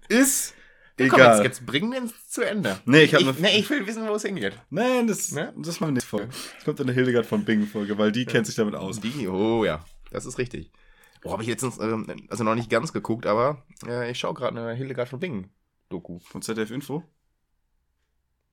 [0.09, 0.53] ist
[0.97, 1.43] Komm, jetzt, egal.
[1.43, 2.79] jetzt bringen wir es zu Ende.
[2.85, 4.57] Nee, ich hab ich, nee, ich will wissen, wo es hingeht.
[4.69, 5.53] Nein, das, Ne?
[5.57, 6.21] das machen wir nicht vor.
[6.21, 8.99] Das kommt in der Hildegard von Bingen Folge, weil die kennt sich damit aus.
[9.01, 10.71] Die, oh ja, das ist richtig.
[11.21, 14.59] Boah, habe ich letztens, ähm, also noch nicht ganz geguckt, aber äh, ich schaue gerade
[14.59, 15.49] eine Hildegard von Bingen
[15.89, 16.19] Doku.
[16.19, 17.03] Von ZDF Info?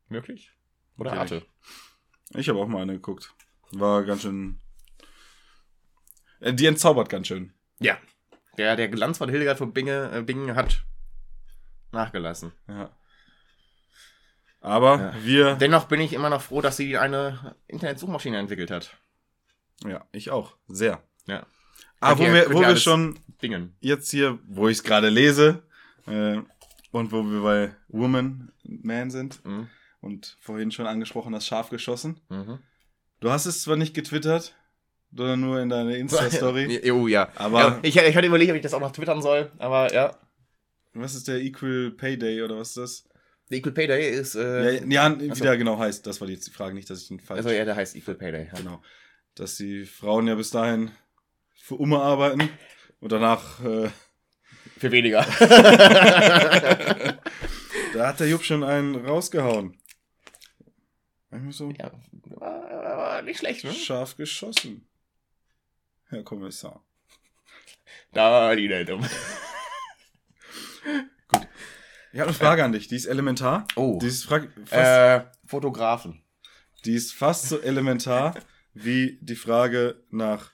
[0.08, 0.52] Möglich?
[0.96, 1.12] Oder.
[1.12, 1.44] Arte?
[2.30, 3.34] Ich habe auch mal eine geguckt.
[3.72, 4.58] War ganz schön.
[6.42, 7.52] Äh, Die entzaubert ganz schön.
[7.80, 7.96] Ja.
[8.58, 10.84] Der, der Glanz von Hildegard von Binge, äh, Bingen hat
[11.90, 12.52] nachgelassen.
[12.68, 12.90] Ja.
[14.60, 15.24] Aber Ja.
[15.24, 15.54] wir.
[15.56, 18.96] Dennoch bin ich immer noch froh, dass sie eine Internetsuchmaschine entwickelt hat.
[19.84, 20.56] Ja, ich auch.
[20.68, 21.02] Sehr.
[21.26, 21.46] Ja.
[22.00, 23.76] Aber wo Könnt ihr- wir, wo wir schon Bingen.
[23.80, 25.62] jetzt hier, wo ich es gerade lese,
[26.06, 26.38] äh,
[26.92, 29.68] und wo wir bei Woman Man sind Mhm.
[30.00, 32.20] und vorhin schon angesprochen, das Schaf geschossen.
[32.28, 32.58] Mhm.
[33.20, 34.54] Du hast es zwar nicht getwittert,
[35.14, 36.80] sondern nur in deiner Insta-Story.
[36.92, 37.28] Oh ja.
[37.36, 40.16] Aber- ja, ich, ich hatte überlegt, ob ich das auch noch twittern soll, aber ja.
[40.94, 43.04] was ist der Equal Pay Day oder was ist das?
[43.50, 44.34] Der Equal Pay Day ist.
[44.34, 47.10] Äh, ja, ja, wie der genau heißt, das war jetzt die Frage, nicht, dass ich
[47.10, 47.38] ihn falsch.
[47.38, 48.48] also ja, der heißt Equal Pay Day.
[48.52, 48.58] Ja.
[48.58, 48.82] Genau.
[49.34, 50.90] Dass die Frauen ja bis dahin
[51.54, 52.48] für Umme arbeiten
[53.00, 53.88] und danach, äh,
[54.78, 55.22] Für weniger.
[57.94, 59.78] da hat der Jupp schon einen rausgehauen.
[61.50, 61.92] So ja,
[62.36, 63.72] war, war nicht schlecht, ne?
[63.72, 64.86] scharf geschossen.
[66.12, 66.84] Herr Kommissar.
[68.12, 69.04] Da, die Welt um.
[72.14, 73.66] Ich habe eine Frage an dich, die ist elementar.
[73.74, 73.98] Oh.
[73.98, 76.22] Die ist, fast, Äh, Fotografen.
[76.84, 78.34] die ist fast so elementar
[78.74, 80.52] wie die Frage nach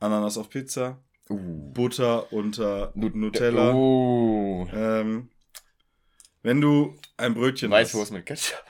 [0.00, 1.70] Ananas auf Pizza, Uh.
[1.72, 3.72] Butter unter Nutella.
[3.72, 4.66] Oh.
[4.72, 5.30] Ähm,
[6.42, 8.64] Wenn du ein Brötchen Weißwurst hast, mit Ketchup.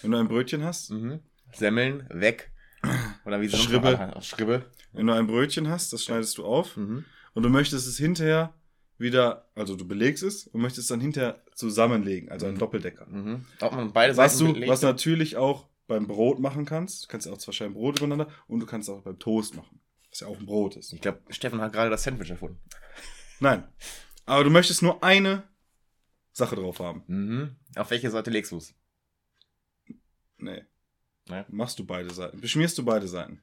[0.00, 1.20] wenn du ein Brötchen hast, Mhm.
[1.52, 2.50] Semmeln, weg.
[3.24, 4.14] Oder wie sie Schribbe.
[4.22, 4.64] Schribbe.
[4.92, 7.04] wenn du ein Brötchen hast, das schneidest du auf Mhm.
[7.34, 8.54] und du möchtest es hinterher
[8.98, 12.58] wieder, also du belegst es und möchtest es dann hinterher zusammenlegen, also ein Mhm.
[12.58, 13.06] Doppeldecker.
[13.06, 13.44] Mhm.
[13.60, 14.70] Ob man beide Was Seiten du, belegt.
[14.72, 18.60] was natürlich auch beim Brot machen kannst, du kannst auch zwei Scheiben Brot übereinander und
[18.60, 19.80] du kannst auch beim Toast machen,
[20.10, 20.92] was ja auch ein Brot ist.
[20.92, 22.60] Ich glaube, Steffen hat gerade das Sandwich erfunden.
[23.40, 23.64] Nein,
[24.26, 25.44] aber du möchtest nur eine
[26.32, 27.02] Sache drauf haben.
[27.06, 27.56] Mhm.
[27.76, 28.74] Auf welche Seite legst du es?
[30.38, 30.62] Nee.
[31.28, 31.44] Nee.
[31.48, 32.40] Machst du beide Seiten.
[32.40, 33.42] Beschmierst du beide Seiten.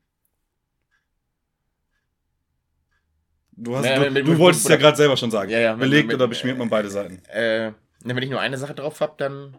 [3.52, 5.50] Du, hast, Nee, du, mit- du wolltest mit- ja gerade selber schon sagen.
[5.50, 7.24] Ja, ja, Belegt mit- oder beschmiert man beide Seiten?
[7.26, 7.72] Äh,
[8.04, 9.58] na, wenn ich nur eine Sache drauf habe, dann.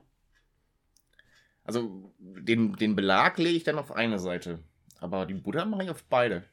[1.65, 4.61] Also, den, den Belag lege ich dann auf eine Seite.
[5.01, 6.45] Aber die Butter mache ich auf beide.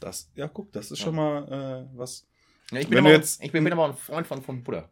[0.00, 1.04] Das, ja, guck, das ist Ja.
[1.06, 2.26] schon mal äh, was.
[2.72, 4.90] Ja, ich, bin aber, jetzt- ich bin, bin aber ein Freund von, von Butter.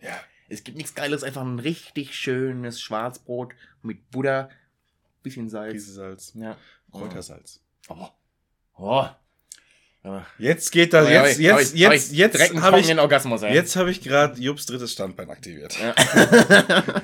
[0.00, 0.18] Ja.
[0.48, 4.48] Es gibt nichts Geiles, einfach ein richtig schönes Schwarzbrot mit Butter,
[5.22, 5.72] bisschen Salz.
[5.72, 6.56] Käsesalz, Ja.
[6.90, 7.60] Kräutersalz.
[7.88, 8.08] Oh.
[8.76, 9.06] Oh.
[10.02, 13.52] Aber- Jetzt geht das, jetzt, jetzt, jetzt, jetzt einen habe ich, trockenen Orgasmus, ey.
[13.52, 15.76] jetzt habe ich gerade Jobs drittes Standbein aktiviert.
[15.78, 15.94] Ja.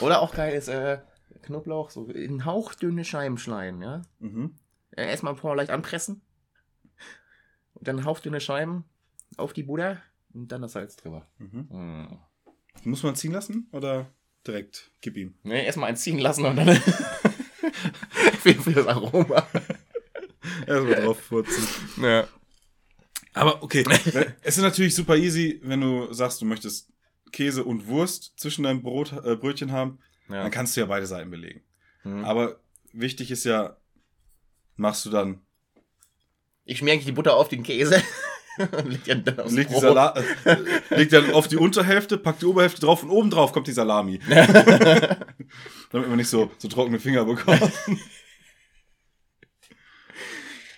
[0.00, 0.98] Oder auch geil ist äh,
[1.42, 4.02] Knoblauch, so in hauchdünne Scheiben schneiden, ja.
[4.18, 4.56] Mhm.
[4.96, 6.20] Äh, Erstmal vorher leicht anpressen.
[7.74, 8.84] Und dann hauchdünne Scheiben
[9.36, 10.00] auf die Butter
[10.32, 11.26] und dann das Salz drüber.
[11.38, 11.68] Mhm.
[11.70, 12.18] Mm.
[12.84, 14.12] Muss man ziehen lassen oder
[14.46, 14.90] direkt?
[15.00, 15.34] Gib ihm.
[15.42, 16.76] Ne, erstmal eins ziehen lassen und dann
[18.40, 19.46] für, für das Aroma.
[20.66, 21.66] Erstmal drauf furzen.
[22.00, 22.28] Ja.
[23.34, 23.84] Aber okay,
[24.42, 26.90] es ist natürlich super easy, wenn du sagst, du möchtest
[27.32, 30.42] Käse und Wurst zwischen deinem Brot, äh, Brötchen haben, ja.
[30.42, 31.62] dann kannst du ja beide Seiten belegen.
[32.04, 32.24] Mhm.
[32.24, 32.60] Aber
[32.92, 33.76] wichtig ist ja,
[34.76, 35.42] machst du dann,
[36.64, 38.02] Ich schmier eigentlich die Butter auf den Käse
[38.58, 39.74] und leg den dann aufs leg, die.
[39.78, 40.22] Salat,
[40.90, 44.18] äh, dann auf die Unterhälfte, pack die Oberhälfte drauf und oben drauf kommt die Salami.
[45.90, 47.60] Damit man nicht so, so trockene Finger bekommt.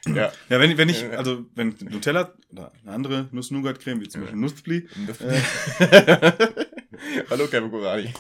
[0.07, 0.33] Ja.
[0.49, 4.89] Ja, wenn, wenn ich, also wenn Nutella oder eine andere Nuss-Nougat-Creme, wie zum Beispiel Nussfli,
[7.31, 8.13] Hallo, Kevin Kurani.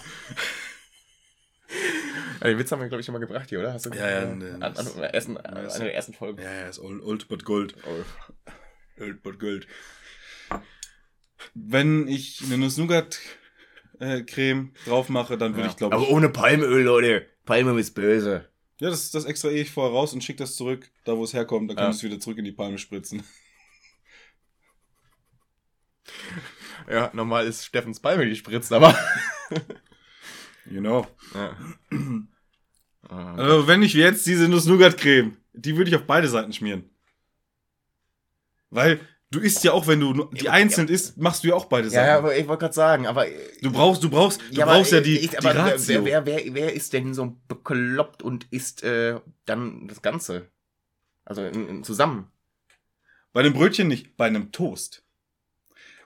[2.40, 3.73] Ja, Den Witz haben wir, glaube ich, schon mal gebracht hier, oder?
[3.73, 6.42] Hast du Ja, ja, an, ne, an, das- an der ersten, das- der ersten Folgen.
[6.42, 7.75] Ja, ja, ist old, old but gold.
[7.87, 8.05] Old
[9.23, 9.67] but gold.
[11.55, 15.71] Wenn ich eine Nuss-Nougat-Creme drauf mache, dann würde Ja.
[15.71, 16.11] ich, glaube Aber ich.
[16.11, 17.27] ohne Palmöl, Leute.
[17.45, 18.49] Palmöl ist böse.
[18.81, 21.71] Ja, das, das extrahiere ich vorher raus und schicke das zurück, da wo es herkommt.
[21.71, 21.91] Dann kann Ja.
[21.91, 23.23] ich es wieder zurück in die Palme spritzen.
[26.91, 28.97] Ja, normal ist Steffens Palmöl gespritzt, aber.
[30.71, 31.07] You know.
[31.35, 31.57] ja.
[33.09, 36.91] Also, wenn ich jetzt diese Nuss-Nougat-Creme, die würde ich auf beide Seiten schmieren.
[38.70, 39.00] Weil
[39.31, 41.88] du isst ja auch, wenn du die Ja, einzeln isst, machst du ja auch beide
[41.88, 42.11] ja, Seiten.
[42.18, 43.26] aber ich wollte gerade sagen, aber.
[43.62, 46.04] du brauchst, du brauchst, du aber brauchst ja die, ich- die aber wer, Ratio.
[46.04, 50.48] wer, wer, wer, wer ist denn so bekloppt und isst äh, dann das Ganze?
[51.24, 52.31] Also in, in, zusammen.
[53.33, 55.04] Bei einem Brötchen nicht, bei einem Toast.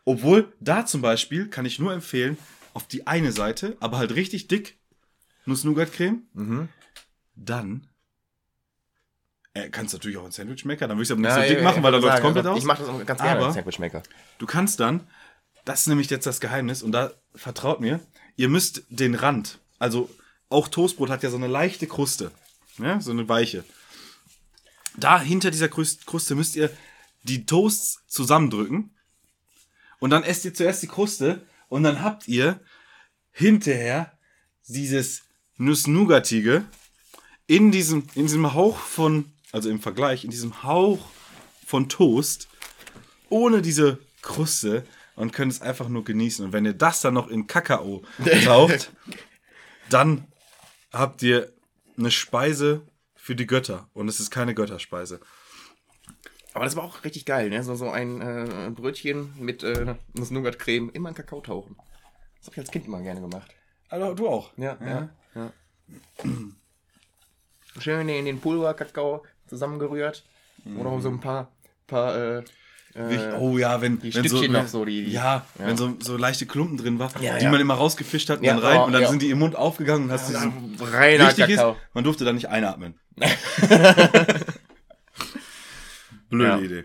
[0.05, 2.37] Obwohl, da zum Beispiel kann ich nur empfehlen,
[2.75, 4.79] auf die eine Seite, aber halt richtig dick,
[5.47, 6.69] Nuss-Nougat-Creme, Mhm.
[7.37, 7.87] dann
[9.55, 11.41] äh, kannst du natürlich auch ein Sandwich-Maker, dann würde ich es aber nicht Ja, so
[11.43, 12.59] ja, dick ja, machen, ich weil da läuft sagen, komplett also aus.
[12.59, 14.03] Ich mache das ganz gerne Aber- Sandwichmaker.
[14.39, 15.07] Du kannst dann,
[15.65, 18.01] das ist nämlich jetzt das Geheimnis, und da vertraut mir,
[18.37, 20.09] ihr müsst den Rand, also
[20.49, 22.31] auch Toastbrot hat ja so eine leichte Kruste,
[22.79, 23.65] ja, so eine weiche.
[24.97, 26.71] Da hinter dieser Krust- Kruste müsst ihr
[27.23, 28.95] die Toasts zusammendrücken
[30.01, 32.61] und dann esst ihr zuerst die Kruste und dann habt ihr
[33.31, 34.13] hinterher
[34.69, 35.23] dieses
[35.57, 36.65] Nuss-Nougatige
[37.47, 41.11] in diesem, in diesem Hauch von, also im Vergleich, in diesem Hauch
[41.65, 42.49] von Toast
[43.29, 44.85] ohne diese Kruste
[45.15, 46.45] und könnt es einfach nur genießen.
[46.45, 48.03] Und wenn ihr das dann noch in Kakao
[48.45, 48.93] taucht,
[49.91, 50.27] dann
[50.93, 51.53] habt ihr
[51.97, 52.83] eine Speise
[53.15, 53.89] für die Götter.
[53.93, 55.21] Und es ist keine Götterspeise.
[56.55, 57.63] Aber das war auch richtig geil, ne?
[57.63, 61.77] So, so ein äh, Brötchen mit äh, Nuss-Nougat-Creme immer in Kakao tauchen.
[62.39, 63.55] Das habe ich als Kind immer gerne gemacht.
[63.89, 64.53] Also du auch.
[64.57, 65.53] Ja, ja, ja.
[67.79, 70.25] Schön in den Pulverkakao zusammengerührt.
[70.79, 71.49] Oder so ein paar,
[71.87, 72.43] paar äh,
[73.39, 75.67] oh ja, wenn, die wenn Stückchen noch so, die- ja, ja.
[75.67, 77.51] wenn so, so leichte Klumpen drin war, Ja, die ja.
[77.51, 79.09] man immer rausgefischt hat und Ja, dann rein oh, und dann ja.
[79.09, 82.49] sind die im Mund aufgegangen und hast diesen reiner Wichtig ist, man durfte da nicht
[82.49, 82.95] einatmen.
[86.29, 86.59] Blöde Ja.
[86.59, 86.85] Idee.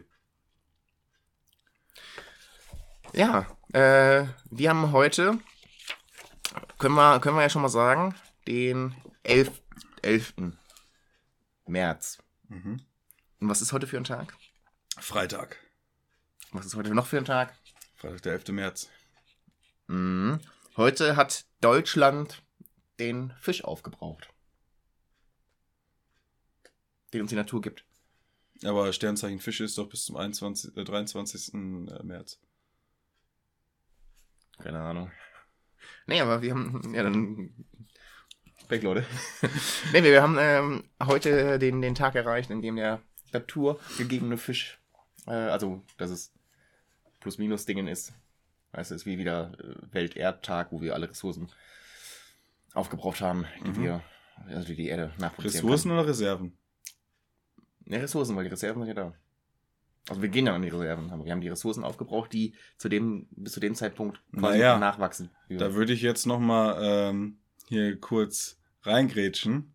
[3.14, 5.38] Ja, äh, wir haben heute,
[6.78, 8.14] können wir, können wir ja schon mal sagen,
[8.48, 9.52] den 11.
[10.02, 10.34] 11.
[11.66, 12.20] März.
[12.50, 12.82] Mhm.
[13.40, 14.36] Und was ist heute für ein Tag?
[14.98, 15.58] Freitag.
[16.52, 17.54] Was ist heute noch für ein Tag?
[17.96, 18.48] Freitag, der 11.
[18.50, 18.90] März.
[19.88, 20.40] Mhm.
[20.76, 22.44] Heute hat Deutschland
[23.00, 24.30] den Fisch aufgebraucht.
[27.14, 27.86] Den uns die Natur gibt.
[28.64, 31.54] Aber Sternzeichen Fische ist doch bis zum 21, äh, 23.
[32.04, 32.40] März.
[34.60, 35.12] Keine Ahnung.
[36.08, 36.94] Nee, aber wir haben.
[36.94, 37.54] Ja, dann.
[38.70, 39.06] Weg, Leute.
[39.94, 43.02] nee, wir haben ähm, heute den, den Tag erreicht, in dem der
[43.32, 44.80] Natur gegebene Fisch.
[45.26, 46.34] Äh, also, dass es
[47.22, 48.14] Plus-Minus-Dingen ist.
[48.74, 51.50] Weißt du, es ist wie wieder äh, Welterdtag, wo wir alle Ressourcen
[52.74, 53.84] aufgebraucht haben, die Mhm.
[53.84, 54.04] wir.
[54.48, 56.56] Also die die Erde nachproduzieren Ressourcen oder Reserven?
[57.86, 59.14] Ne, Ressourcen, weil die Reserven sind ja da.
[60.10, 62.88] Also wir gehen dann an die Reserven, aber wir haben die Ressourcen aufgebraucht, die zu
[62.88, 65.32] dem, bis zu dem Zeitpunkt quasi Naja, nachwachsen.
[65.50, 68.57] Da würde ich jetzt noch mal ähm, hier kurz
[68.88, 69.74] reingrätschen,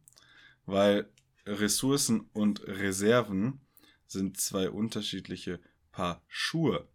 [0.67, 1.09] weil
[1.47, 3.61] Ressourcen und Reserven
[4.07, 6.89] sind zwei unterschiedliche Paar Schuhe.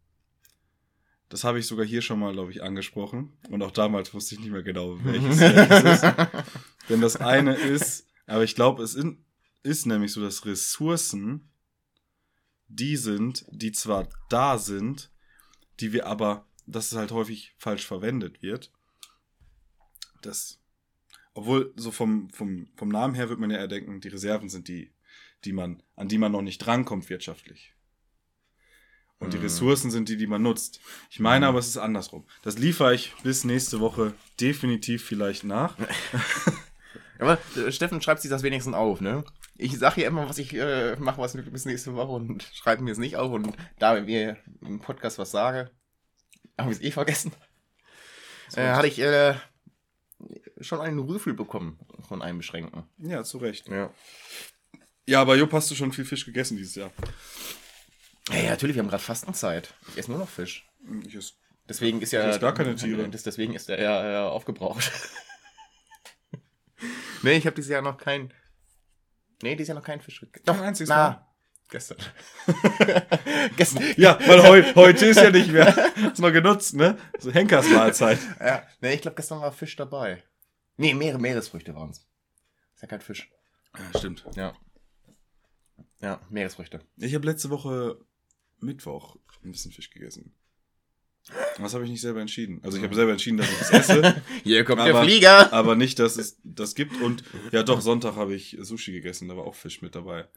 [1.29, 3.33] Das habe ich sogar hier schon mal, glaube ich, angesprochen.
[3.49, 6.15] Und auch damals wusste ich nicht mehr genau, welches, welches ist.
[6.89, 9.25] Denn das eine ist, aber ich glaube, es in,
[9.63, 11.49] ist nämlich so, dass Ressourcen
[12.69, 15.09] die sind, die zwar da sind,
[15.79, 18.71] die wir aber, dass es halt häufig falsch verwendet wird.
[20.21, 20.59] Das,
[21.37, 24.67] obwohl so vom, vom, vom Namen her wird man ja eher denken, die Reserven sind
[24.67, 24.91] die,
[25.45, 27.73] die man, an die man noch nicht drankommt wirtschaftlich.
[29.19, 29.43] Und die Mhm.
[29.43, 30.79] Ressourcen sind die, die man nutzt.
[31.11, 31.49] Ich meine Mhm.
[31.49, 32.25] aber, es ist andersrum.
[32.41, 35.77] Das liefere ich bis nächste Woche definitiv vielleicht nach.
[37.19, 39.23] Aber äh, Steffen schreibt sich das wenigstens auf, ne?
[39.55, 42.91] Ich sage ja immer, was ich äh, mache, was bis nächste Woche und schreibe mir
[42.91, 43.31] es nicht auf.
[43.31, 45.71] Und da wir im Podcast was sage,
[46.59, 47.31] habe ich es eh vergessen.
[48.55, 49.33] Äh, hatte ich äh,
[50.61, 52.83] schon einen Rüffel bekommen von einem Beschränkten.
[52.97, 53.67] Ja, zu Recht.
[53.67, 53.91] Ja.
[55.05, 56.91] Ja, aber Jupp, hast du schon viel Fisch gegessen dieses Jahr?
[58.29, 59.73] Ja, ja natürlich, wir haben gerade Fastenzeit.
[59.89, 60.67] Ich esse nur noch Fisch.
[61.05, 61.33] Ich esse
[61.69, 62.29] Deswegen ist ja.
[62.29, 63.07] Isst gar keine Tiere.
[63.09, 64.91] Deswegen ist er ja aufgebraucht.
[67.23, 68.33] nee, ich habe dieses Jahr noch kein.
[69.41, 70.45] Nee, dieses Jahr noch keinen Fisch gegessen.
[70.45, 71.27] Doch, einziges na, Mal.
[71.69, 71.97] Gestern.
[73.57, 73.83] Gestern.
[73.97, 75.75] Ja, weil heu, heute ist ja nicht mehr.
[76.01, 76.97] Hast mal genutzt, ne?
[77.19, 78.19] So Henkersmahlzeit.
[78.39, 80.23] Ja, nee, ich glaube, gestern war Fisch dabei.
[80.77, 81.97] Nee, Meere, Meeresfrüchte waren es.
[82.75, 83.29] Ist ja kein Fisch.
[83.77, 84.25] Ja, stimmt.
[84.35, 84.55] Ja.
[85.99, 86.81] Ja, Meeresfrüchte.
[86.97, 87.99] Ich habe letzte Woche
[88.59, 90.33] Mittwoch ein bisschen Fisch gegessen.
[91.57, 92.61] Das habe ich nicht selber entschieden.
[92.63, 95.51] Also ich habe selber entschieden, dass ich das esse, Hier kommt Aber- der Flieger.
[95.51, 97.01] aber nicht, dass es das gibt.
[97.01, 100.27] Und ja, doch, Sonntag habe ich Sushi gegessen, da war auch Fisch mit dabei.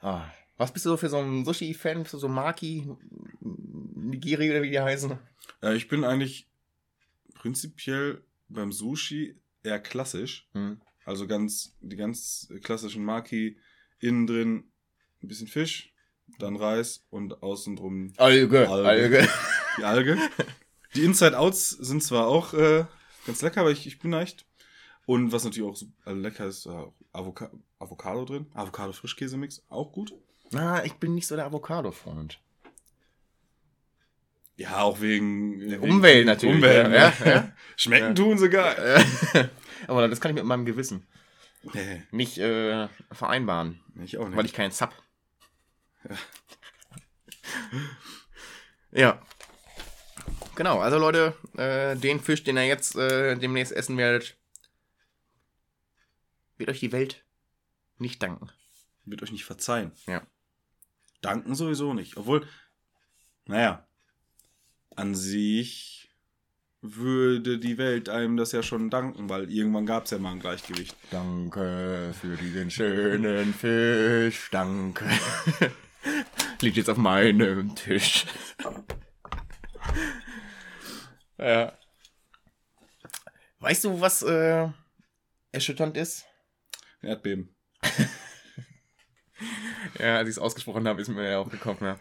[0.00, 2.02] Ah, was bist du so für so ein Sushi-Fan?
[2.02, 2.88] Bist du so Maki,
[3.40, 5.18] Nigiri oder wie die heißen?
[5.62, 6.48] Ja, ich bin eigentlich
[7.34, 8.22] prinzipiell
[8.54, 10.48] beim Sushi eher klassisch.
[10.52, 10.80] Hm.
[11.04, 13.58] Also ganz, die ganz klassischen Maki,
[13.98, 14.72] innen drin
[15.22, 15.92] ein bisschen Fisch,
[16.38, 18.88] dann Reis und außen drum Alge, Alge.
[18.88, 19.28] Alge.
[19.78, 20.18] die Alge.
[20.94, 22.84] Die Inside Outs sind zwar auch äh,
[23.26, 24.46] ganz lecker, aber ich, ich bin echt.
[25.06, 28.46] Und was natürlich auch super lecker ist, äh, Avoca Avocado drin.
[28.54, 30.14] Avocado-Frischkäse-Mix, auch gut.
[30.50, 32.40] Na, ich bin nicht so der Avocado-Freund.
[34.56, 36.96] Ja, auch wegen, wegen Umwelt natürlich, Umwelt, ja, ne?
[37.24, 37.52] ja, ja.
[37.76, 38.14] Schmecken Ja.
[38.14, 39.04] tun sie geil.
[39.88, 41.06] Aber das kann ich mit meinem Gewissen
[41.72, 44.36] Nee, nicht äh, vereinbaren, ich auch nicht.
[44.36, 44.92] weil ich keinen Sub.
[48.92, 49.20] Ja.
[50.56, 54.36] Genau, also Leute, äh, den Fisch, den ihr jetzt äh, demnächst essen werdet,
[56.58, 57.24] wird euch die Welt
[57.98, 58.50] nicht danken.
[59.04, 59.90] Wird euch nicht verzeihen.
[60.06, 60.22] Ja.
[61.22, 62.16] Danken sowieso nicht.
[62.16, 62.46] Obwohl,
[63.46, 63.84] naja,
[64.96, 66.10] an sich
[66.80, 70.40] würde die Welt einem das ja schon danken, weil irgendwann gab es ja mal ein
[70.40, 70.96] Gleichgewicht.
[71.10, 75.06] Danke für diesen schönen Fisch, danke.
[76.60, 78.26] Liegt jetzt auf meinem Tisch.
[81.38, 81.72] ja.
[83.60, 84.68] Weißt du, was äh,
[85.52, 86.26] erschütternd ist?
[87.00, 87.54] Erdbeben.
[89.98, 91.98] Ja, als ich es ausgesprochen habe, ist mir ja auch gekommen, ja.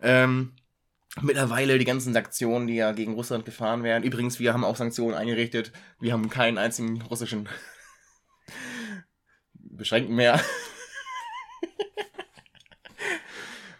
[0.00, 0.54] Ähm,
[1.22, 4.04] mittlerweile die ganzen Sanktionen, die ja gegen Russland gefahren werden.
[4.04, 5.72] Übrigens, wir haben auch Sanktionen eingerichtet.
[6.00, 7.48] Wir haben keinen einzigen russischen
[9.54, 10.40] Beschränkten mehr.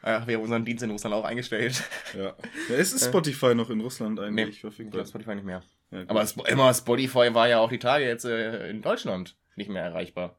[0.04, 1.82] ja, wir haben unseren Dienst in Russland auch eingestellt.
[2.16, 2.36] Ja.
[2.68, 4.92] ja ist es Spotify noch in Russland eigentlich Nee, Ich verfügbar?
[5.02, 5.62] glaube, Spotify nicht mehr.
[5.90, 6.04] Ja.
[6.08, 9.82] Aber Sp immer Spotify war ja auch die Tage jetzt äh, in Deutschland nicht mehr
[9.82, 10.38] erreichbar.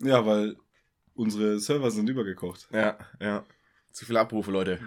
[0.00, 0.56] ja, weil
[1.14, 2.68] unsere Server sind übergekocht.
[2.72, 3.44] Ja, ja.
[3.92, 4.78] Zu viele Abrufe, Leute.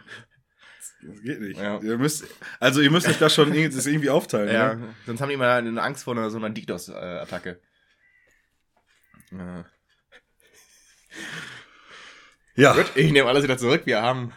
[1.01, 1.59] Das geht nicht.
[1.59, 1.79] Ja.
[1.81, 2.25] Ihr müsst,
[2.59, 4.53] also ihr müsst euch das schon irgendwie, das irgendwie aufteilen.
[4.53, 4.93] Ja, Ne?
[5.05, 7.59] sonst haben die immer eine Angst vor einer, so einer DDoS-Attacke.
[9.31, 9.65] Ja.
[12.55, 12.73] Ja.
[12.73, 13.81] Gut, ich nehme alles wieder zurück.
[13.85, 14.31] Wir haben.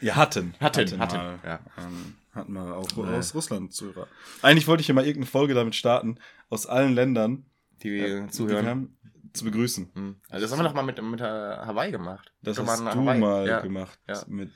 [0.00, 0.54] Wir hatten.
[0.60, 1.60] Hatten, hatten, mal, ja.
[1.78, 3.16] ähm, Hatten wir auch Nee.
[3.16, 4.06] aus Russland Zuhörer.
[4.42, 6.18] Eigentlich wollte ich ja mal irgendeine Folge damit starten,
[6.50, 7.46] aus allen Ländern
[7.82, 8.64] Die wir äh, die zuhören.
[8.64, 8.98] wir haben,
[9.32, 9.90] zu begrüßen.
[9.94, 10.20] Hm.
[10.30, 12.32] Also das haben wir doch mal mit, mit äh, Hawaii gemacht.
[12.42, 13.18] Das hast du Hawaii.
[13.18, 13.60] mal ja.
[13.60, 14.22] gemacht, ja.
[14.28, 14.52] mit,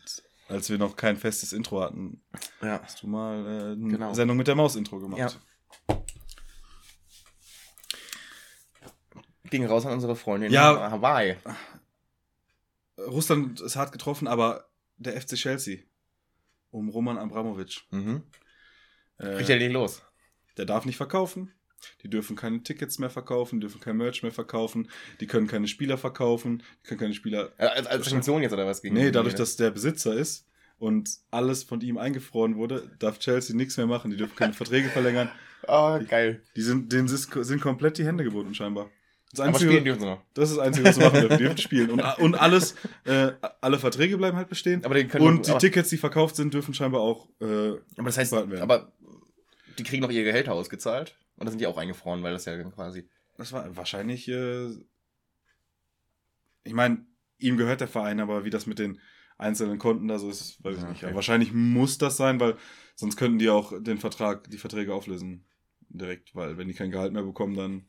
[0.49, 2.23] als wir noch kein festes Intro hatten.
[2.61, 2.81] Ja.
[2.83, 4.15] Hast du mal äh, eine Genau.
[4.15, 5.19] Sendung mit der Maus-Intro gemacht.
[5.89, 6.03] Ja.
[9.51, 10.87] Ging raus an unsere Freundin Ja.
[10.87, 11.37] in Hawaii.
[12.99, 15.81] Russland ist hart getroffen, aber der FC Chelsea
[16.71, 17.83] um Roman Abramovic.
[17.91, 18.23] Mhm.
[19.19, 20.03] Äh, er die los?
[20.57, 21.51] der darf nicht verkaufen.
[22.03, 24.89] Die dürfen keine Tickets mehr verkaufen, dürfen kein Merch mehr verkaufen,
[25.21, 27.53] die können keine Spieler verkaufen, die können keine Spieler.
[27.59, 28.83] Äh, Als, als Sanktion jetzt oder was?
[28.83, 30.47] Gegen Nee, die- dadurch, dass der Besitzer ist
[30.79, 34.11] und alles von ihm eingefroren wurde, darf Chelsea nichts mehr machen.
[34.11, 35.31] Die dürfen keine Verträge verlängern.
[35.69, 36.43] Oh, geil.
[36.57, 38.91] Die sind, denen sind komplett die Hände gebunden, scheinbar.
[39.31, 40.21] Das Aber Einzige, spielen dürfen sie noch.
[40.35, 41.39] das ist das Einzige, was sie machen dürfen.
[41.39, 41.91] Die dürfen spielen.
[41.91, 42.75] Und, und alles,
[43.05, 43.31] äh,
[43.61, 44.85] alle Verträge bleiben halt bestehen.
[44.85, 47.29] Aber die können Und die aber, Tickets, die verkauft sind, dürfen scheinbar auch.
[47.41, 47.45] Äh,
[47.97, 48.59] aber das heißt, werden.
[48.59, 48.91] aber
[49.79, 51.15] die kriegen noch ihre Gehälter ausgezahlt.
[51.43, 53.09] Und da sind die auch eingefroren, weil das ja quasi.
[53.37, 54.29] das war wahrscheinlich.
[54.29, 54.69] Äh,
[56.63, 57.05] ich meine,
[57.39, 59.01] ihm gehört der Verein, aber wie das mit den
[59.39, 61.03] einzelnen Konten da so ist, weiß ich Ja, nicht.
[61.03, 61.15] okay.
[61.17, 62.57] Wahrscheinlich muss das sein, weil
[62.95, 65.45] sonst könnten die auch den Vertrag, die Verträge auflösen.
[65.89, 67.87] Direkt, weil wenn die kein Gehalt mehr bekommen, dann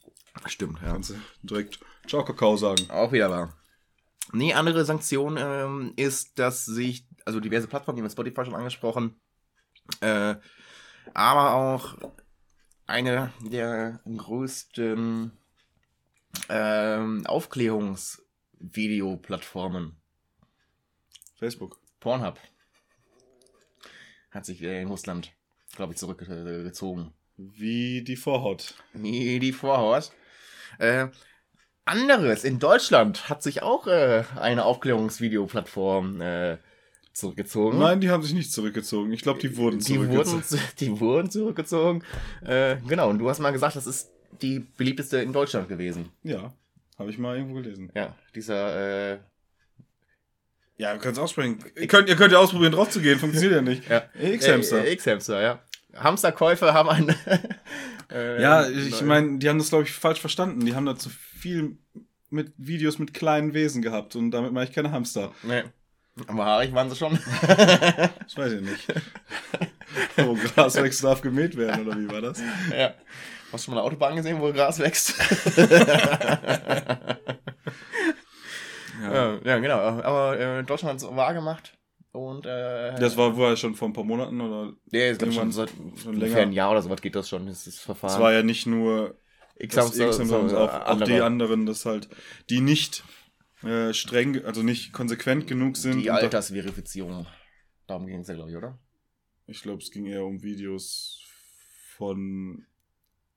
[0.47, 2.89] Stimmt, kannst du direkt Ciao Kakao sagen.
[2.89, 3.55] Auch wieder wahr.
[4.31, 9.21] Nee, andere Sanktion ähm, ist, dass sich, also diverse Plattformen, die haben Spotify schon angesprochen,
[10.01, 10.35] äh,
[11.13, 11.97] aber auch
[12.87, 15.31] eine der größten
[16.49, 19.97] ähm, Aufklärungsvideoplattformen,
[21.37, 21.79] Facebook.
[21.99, 22.39] Pornhub,
[24.29, 25.31] hat sich äh, in Russland,
[25.73, 27.13] glaube ich, zurückgezogen.
[27.37, 28.75] Wie die Vorhaut.
[28.93, 30.11] Nee, die Vorhaut.
[30.79, 31.07] Äh,
[31.85, 36.57] anderes, in Deutschland hat sich auch äh, eine Aufklärungsvideoplattform äh,
[37.13, 37.79] zurückgezogen.
[37.79, 39.11] Nein, die haben sich nicht zurückgezogen.
[39.13, 40.43] Ich glaube, die wurden die zurückgezogen.
[40.43, 42.03] wurden, die wurden zurückgezogen.
[42.43, 44.11] Äh, genau, und du hast mal gesagt, das ist
[44.41, 46.09] die beliebteste in Deutschland gewesen.
[46.23, 46.53] Ja,
[46.97, 47.91] habe ich mal irgendwo gelesen.
[47.95, 49.19] Ja, dieser, äh,
[50.77, 51.59] Ja, ihr könnt es aussprechen.
[51.75, 53.19] Ihr könnt, ihr könnt ja ausprobieren, drauf zu gehen.
[53.19, 53.87] Funktioniert ja nicht.
[53.89, 54.03] ja.
[54.19, 54.83] X-Hamster.
[54.85, 55.63] Äh, X-Hamster, ja.
[55.95, 57.15] Hamsterkäufer haben ein.
[58.11, 60.65] äh, ja, ich meine, die haben das, glaube ich, falsch verstanden.
[60.65, 61.77] Die haben da zu viel
[62.31, 65.31] mit Videos mit kleinen Wesen gehabt und damit meine ich keine Hamster.
[65.43, 65.61] Nee.
[66.27, 67.17] Aber haarig waren sie schon.
[67.47, 68.87] Das weiß ich nicht.
[70.17, 72.39] Wo Gras wächst, darf gemäht werden, oder wie war das?
[72.71, 72.93] ja.
[73.51, 75.13] Hast du schon mal eine Autobahn gesehen, wo Gras wächst?
[79.01, 79.77] Ja, ja genau.
[79.79, 81.77] Aber äh, Deutschland hat es wahr gemacht.
[82.11, 84.73] Und äh, Das war wohl schon vor ein paar Monaten, oder?
[84.91, 86.37] ja, ich glaube schon seit schon ungefähr länger.
[86.41, 88.13] ein Jahr oder so was geht das schon, ist das Verfahren.
[88.13, 89.15] Es war ja nicht nur
[89.57, 91.25] X das Hamster, X-Hamster, sondern sondern auch, auch die andere.
[91.25, 92.09] anderen, dass halt,
[92.51, 93.03] die nicht
[93.63, 96.01] äh, streng, also nicht konsequent genug sind.
[96.01, 97.25] Die Altersverifizierung.
[97.87, 98.77] Darum ging es ja, glaube ich, oder?
[99.47, 101.21] Ich glaube, es ging eher um Videos
[101.97, 102.65] von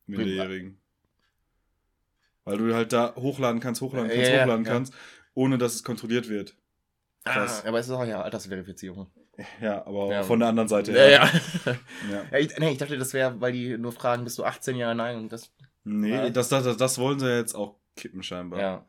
[0.06, 0.78] Minderjährigen.
[2.44, 4.70] Weil du halt da hochladen kannst, hochladen kannst, ja, hochladen ja.
[4.72, 4.94] kannst,
[5.34, 6.56] ohne dass es kontrolliert wird.
[7.24, 7.64] Krass.
[7.64, 9.10] Ah, aber es ist auch ja Altersverifizierung.
[9.60, 10.22] Ja, aber Ja.
[10.22, 11.24] von der anderen Seite Ja, ja.
[12.10, 12.24] ja.
[12.30, 14.94] ja ich, nee, ich dachte, das wäre, weil die nur fragen, bist du 18 Jahre?
[14.94, 15.52] Nein, und das.
[15.84, 16.30] Nee, Ja.
[16.30, 18.60] das, das, das wollen sie jetzt auch kippen scheinbar.
[18.60, 18.86] Ja.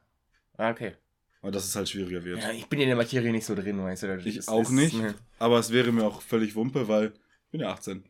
[0.55, 0.95] Ah, okay.
[1.41, 2.41] Aber dass es halt schwieriger wird.
[2.41, 4.17] Ja, ich bin in der Materie nicht so drin, weißt du.
[4.17, 4.95] das Ich ist- auch ist- nicht.
[4.95, 5.13] ne.
[5.39, 7.13] Aber es wäre mir auch völlig Wumpe, weil
[7.45, 8.03] ich bin ja 18.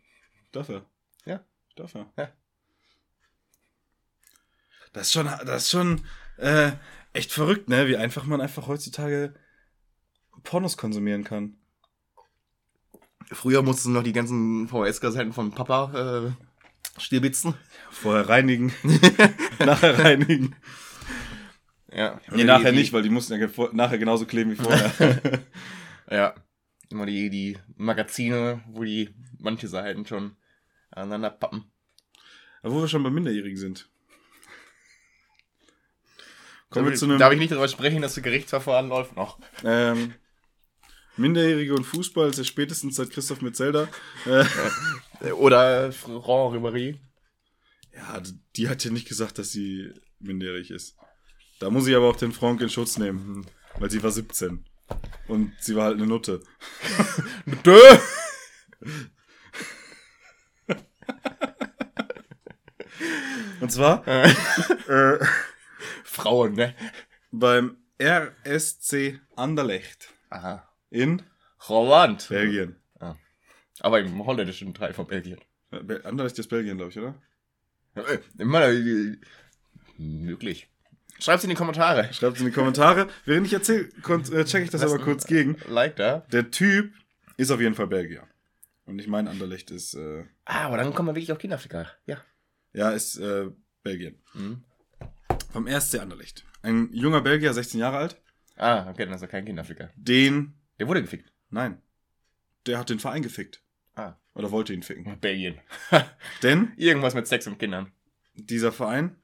[0.52, 0.86] Darf er.
[1.26, 1.44] Ja.
[1.76, 2.12] Darf er.
[2.18, 2.30] Ja.
[4.94, 6.02] Das ist schon, das ist schon
[6.38, 6.72] äh,
[7.14, 7.88] echt verrückt, ne?
[7.88, 9.36] Wie einfach man einfach heutzutage
[10.44, 11.58] Pornos konsumieren kann.
[13.32, 17.56] Früher mussten noch die ganzen VHS-Kassetten von Papa äh, stierbitzen.
[17.92, 18.74] Vorher reinigen,
[19.60, 20.56] nachher reinigen.
[21.98, 22.22] Ja.
[22.32, 25.42] Nee, Die- nachher die, nicht, weil die mussten ja nachher genauso kleben wie vorher.
[26.10, 26.36] Ja.
[26.90, 30.38] Immer die, die Magazine, wo die manche Seiten schon
[30.90, 31.70] aneinander pappen.
[32.62, 33.90] Aber wo wir schon bei Minderjährigen sind.
[36.70, 39.40] Kommen wir zu einem Darf ich nicht darüber sprechen, dass das Gerichtsverfahren läuft noch?
[39.64, 40.14] ähm,
[41.18, 43.88] Minderjährige und Fußball ist ja spätestens seit Christoph Metzelder.
[44.26, 47.00] Äh, Oder Franck Ribéry.
[47.94, 48.22] Ja,
[48.56, 50.96] die hat ja nicht gesagt, dass sie minderjährig ist.
[51.60, 53.46] Da muss ich aber auch den Frank in Schutz nehmen,
[53.80, 54.64] weil sie war 17.
[55.28, 56.42] Und sie war halt eine Nutte.
[57.66, 57.80] Dö!
[63.60, 64.08] Und zwar
[64.88, 65.20] Äh,
[66.04, 66.74] Frauen, ne?
[67.32, 70.68] beim RSC Anderlecht Aha.
[70.90, 71.24] in
[71.68, 72.28] Holland.
[72.30, 72.76] Belgien.
[73.80, 75.40] Aber im holländischen Teil von Belgien.
[76.04, 77.16] Anderlecht ist Belgien, glaube ich, oder?
[77.96, 79.18] Äh, Immer, äh,
[79.98, 80.70] möglich.
[81.20, 82.14] Schreibt's in die Kommentare.
[82.14, 83.08] Schreibt es in die Kommentare.
[83.26, 85.58] Während ich erzähle, äh, check ich das Lass- aber kurz gegen.
[85.68, 86.20] Like da.
[86.32, 86.94] Der Typ
[87.38, 88.24] ist auf jeden Fall Belgier.
[88.86, 91.88] Und ich meine, Anderlecht ist, äh, Ah, aber dann kommen wir wirklich auf Kinderflicker.
[92.06, 92.18] Ja.
[92.74, 93.50] ja, ist äh,
[93.84, 94.16] Belgien.
[94.34, 94.64] Mhm.
[95.52, 96.46] Vom RSC Anderlecht.
[96.62, 98.22] Ein junger Belgier, 16 Jahre alt,
[98.56, 99.92] Ah, okay, dann ist er kein Kinderflicker.
[99.96, 101.32] den, Der wurde gefickt.
[101.50, 101.82] nein,
[102.66, 103.62] der hat den Verein gefickt.
[103.96, 104.14] Ah.
[104.34, 105.20] Oder wollte ihn ficken.
[105.20, 105.60] Belgien.
[106.44, 107.92] Denn Irgendwas mit Sex und Kindern.
[108.36, 109.16] dieser Verein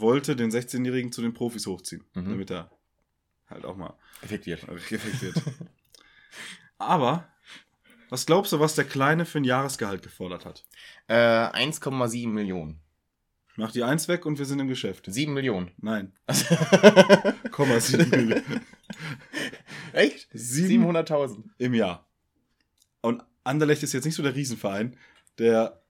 [0.00, 2.30] wollte den 16-Jährigen zu den Profis hochziehen, Mhm.
[2.30, 2.70] damit er
[3.48, 4.64] halt auch mal gefickt wird.
[6.78, 7.28] Aber,
[8.10, 10.64] was glaubst du, was der Kleine für ein Jahresgehalt gefordert hat?
[11.08, 12.80] Äh, 1,7 Millionen.
[13.56, 15.04] Mach die Eins weg und wir sind im Geschäft.
[15.08, 15.70] 7 Millionen.
[15.76, 16.12] Nein,
[17.52, 18.60] Komma sieben Millionen.
[19.92, 20.28] Echt?
[20.32, 21.44] Sieben 700.000.
[21.58, 22.08] im Jahr.
[23.00, 24.96] Und Anderlecht ist jetzt nicht so der Riesenverein,
[25.38, 25.83] der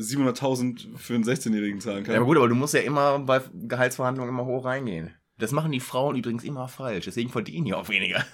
[0.00, 2.14] 700.000 für einen 16-Jährigen zahlen kann.
[2.14, 5.14] Ja, aber gut, aber du musst ja immer bei Gehaltsverhandlungen immer hoch reingehen.
[5.38, 7.06] Das machen die Frauen übrigens immer falsch.
[7.06, 8.24] Deswegen verdienen die auch weniger.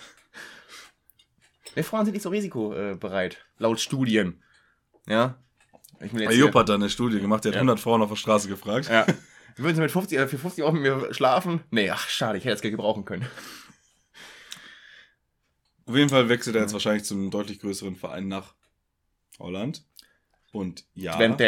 [1.77, 3.45] Die Frauen sind nicht so risikobereit.
[3.59, 4.43] Laut Studien.
[5.07, 5.39] Ja.
[6.01, 7.61] Ich will jetzt Jupp hat da eine Studie gemacht, der hat Ja.
[7.61, 8.89] 100 Frauen auf der Straße gefragt.
[8.89, 9.07] Ja.
[9.57, 11.61] Würden sie mit 50, äh, für 50 Euro mit mir schlafen?
[11.71, 13.27] Nee, ach, schade, ich hätte das Geld gebrauchen können.
[15.87, 18.55] Auf jeden Fall wechselt er jetzt wahrscheinlich zum deutlich größeren Verein nach
[19.39, 19.85] Holland.
[20.53, 21.45] Und ja, Twente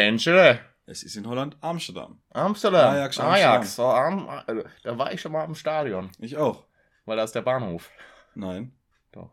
[0.86, 2.20] es ist in Holland Amsterdam.
[2.30, 2.94] Amsterdam.
[2.94, 3.78] Ajax, Ajax.
[3.78, 6.10] Oh, am, äh, da war ich schon mal im Stadion.
[6.18, 6.64] Ich auch.
[7.04, 7.90] Weil da ist der Bahnhof.
[8.34, 8.72] Nein.
[9.12, 9.30] Doch.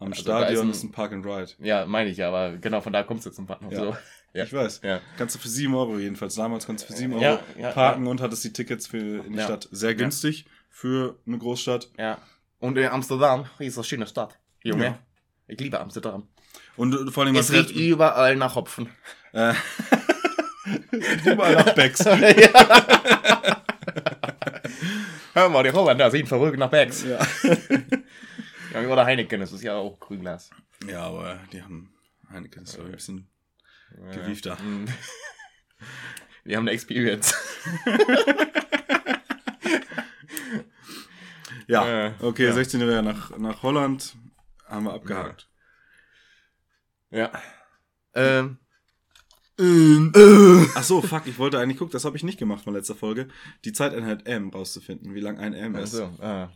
[0.00, 1.52] Am Also Stadion ist ist ein- ein, Park and Ride.
[1.58, 3.72] Ja, meine ich ja, aber genau von da kommst du zum Bahnhof.
[3.72, 3.78] Ja.
[3.78, 3.96] So.
[4.34, 4.44] Ja.
[4.44, 4.80] Ich weiß.
[4.82, 5.00] Ja.
[5.16, 6.34] Kannst du für 7 Euro jedenfalls.
[6.34, 9.32] Damals kannst du für 7 Euro Ja, ja, parken und hattest die Tickets für in
[9.34, 9.40] die.
[9.40, 9.68] Stadt.
[9.70, 11.90] Sehr günstig für eine Großstadt.
[11.98, 12.18] ja.
[12.58, 14.38] Und in Amsterdam ist eine schöne Stadt.
[14.64, 14.98] Junge.
[15.46, 16.26] Ich liebe Amsterdam.
[16.76, 18.88] Und äh, vor allem, Es riecht trifft überall nach Hopfen.
[19.32, 19.54] äh,
[21.24, 22.00] überall nach Becks.
[22.04, 22.16] ja.
[25.34, 27.04] Hör mal, die Holländer sind verrückt nach Becks.
[27.04, 27.18] ja.
[28.74, 30.50] Ja, oder Heineken, das ist ja auch Grünglas.
[30.86, 31.94] ja, aber die haben
[32.30, 33.26] Heineken ist doch ein bisschen
[33.98, 34.10] Ja.
[34.10, 34.56] gewiefter.
[34.56, 34.84] Mm.
[36.44, 37.34] Wir haben eine Experience.
[41.68, 42.52] Ja, Äh, okay, ja.
[42.52, 44.16] 16-Jähriger nach, nach Holland
[44.68, 45.48] haben wir abgehakt.
[47.10, 47.30] Ja.
[48.14, 48.58] Ähm.
[50.74, 53.28] Ach so, fuck, ich wollte eigentlich gucken, das habe ich nicht gemacht von letzter Folge,
[53.64, 55.94] die Zeiteinheit M rauszufinden, wie lang ein M ist.
[55.94, 56.50] Achso, ah.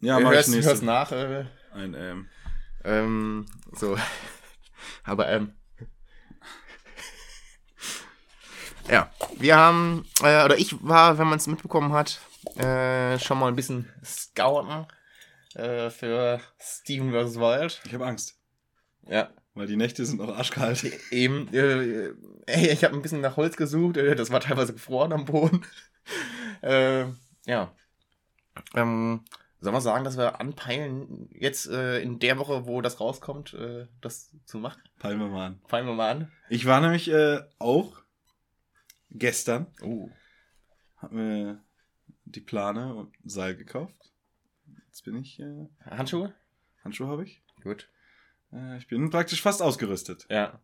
[0.00, 0.70] Ja, Du mach ich hörst, nächste.
[0.70, 1.12] hörst nach.
[1.12, 2.28] Äh, Ein M.
[2.84, 3.96] ähm, so.
[5.04, 5.52] Aber, ähm.
[8.90, 12.20] Ja, wir haben, äh, oder ich war, wenn man es mitbekommen hat,
[12.56, 14.86] äh, schon mal ein bisschen scouten
[15.54, 17.36] äh, für Steven vs.
[17.36, 17.80] Wild.
[17.84, 18.41] Ich habe Angst,
[19.08, 20.84] Ja, weil die Nächte sind noch arschkalt.
[21.10, 21.52] eben.
[21.52, 22.12] Äh,
[22.46, 25.64] ey, ich habe ein bisschen nach Holz gesucht, äh, das war teilweise gefroren am Boden.
[26.62, 27.04] äh,
[27.46, 27.74] ja.
[28.74, 29.24] Ähm,
[29.60, 33.86] sollen wir sagen, dass wir anpeilen, jetzt äh, in der Woche, wo das rauskommt, äh,
[34.00, 34.82] das zu machen?
[34.98, 35.60] Peilen wir mal an.
[35.68, 36.32] Peilen wir mal an.
[36.48, 38.02] Ich war nämlich äh, auch
[39.10, 40.10] gestern, Uh.
[40.96, 41.62] hab mir
[42.24, 43.94] die Plane und Seil gekauft.
[44.86, 46.34] Jetzt bin ich, äh, Handschuhe?
[46.84, 47.42] Handschuhe habe ich.
[47.62, 47.88] Gut.
[48.52, 50.26] Äh, ich bin praktisch fast ausgerüstet.
[50.30, 50.60] Ja.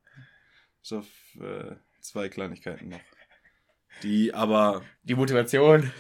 [0.83, 1.07] So auf,
[1.41, 3.01] äh, zwei Kleinigkeiten noch.
[4.03, 5.91] Die aber Die Motivation.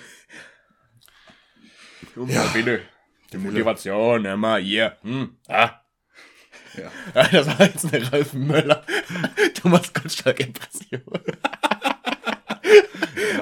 [2.26, 2.46] Ja.
[2.52, 2.82] Bitte.
[3.32, 4.96] Die Motivation, immer hier.
[5.02, 5.36] Hm.
[5.48, 5.80] Ah.
[6.76, 6.90] Ja.
[7.32, 8.84] Das war jetzt eine Ralf Möller.
[9.54, 11.02] Thomas Gottschalk-Impression.
[11.04, 11.88] ja,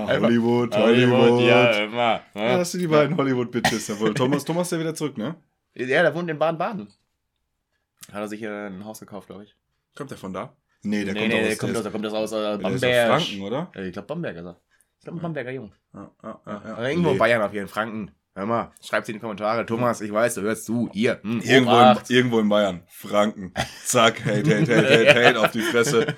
[0.07, 1.43] Einfach- Hollywood, Hollywood.
[1.43, 2.23] Ja, immer.
[2.35, 3.87] Ja, Ja, das sind die beiden Hollywood-Bitches.
[4.15, 5.37] Thomas, Thomas ist ja wieder zurück, ne?
[5.75, 6.89] ja der wohnt in Baden-Baden.
[8.13, 9.55] Hat er sich äh, ein Haus gekauft, glaube ich.
[9.97, 10.55] Kommt der von da?
[10.83, 12.37] Nee, der nee, kommt nee, aus, der kommt der aus, der kommt aus, aus äh,
[12.37, 13.23] ist, der aus Bamberg.
[13.23, 13.71] Franken, oder?
[13.75, 14.61] Äh, Ich glaube, Bamberg ist er.
[14.99, 15.73] Ich glaube, ein Bamberger Jung.
[15.95, 17.19] Ja, ja, ja, irgendwo in Nee.
[17.19, 18.11] Bayern auf jeden Franken.
[18.35, 19.65] Hör mal, schreib's in die Kommentare.
[19.65, 20.91] Thomas, ich weiß, du hörst zu.
[20.93, 21.21] Hier.
[21.23, 22.83] Hm, Irgendwo in, irgendwo in Bayern.
[22.89, 23.55] Franken.
[23.85, 26.15] Zack, hate, hate, hate, hate, hate auf die Fresse.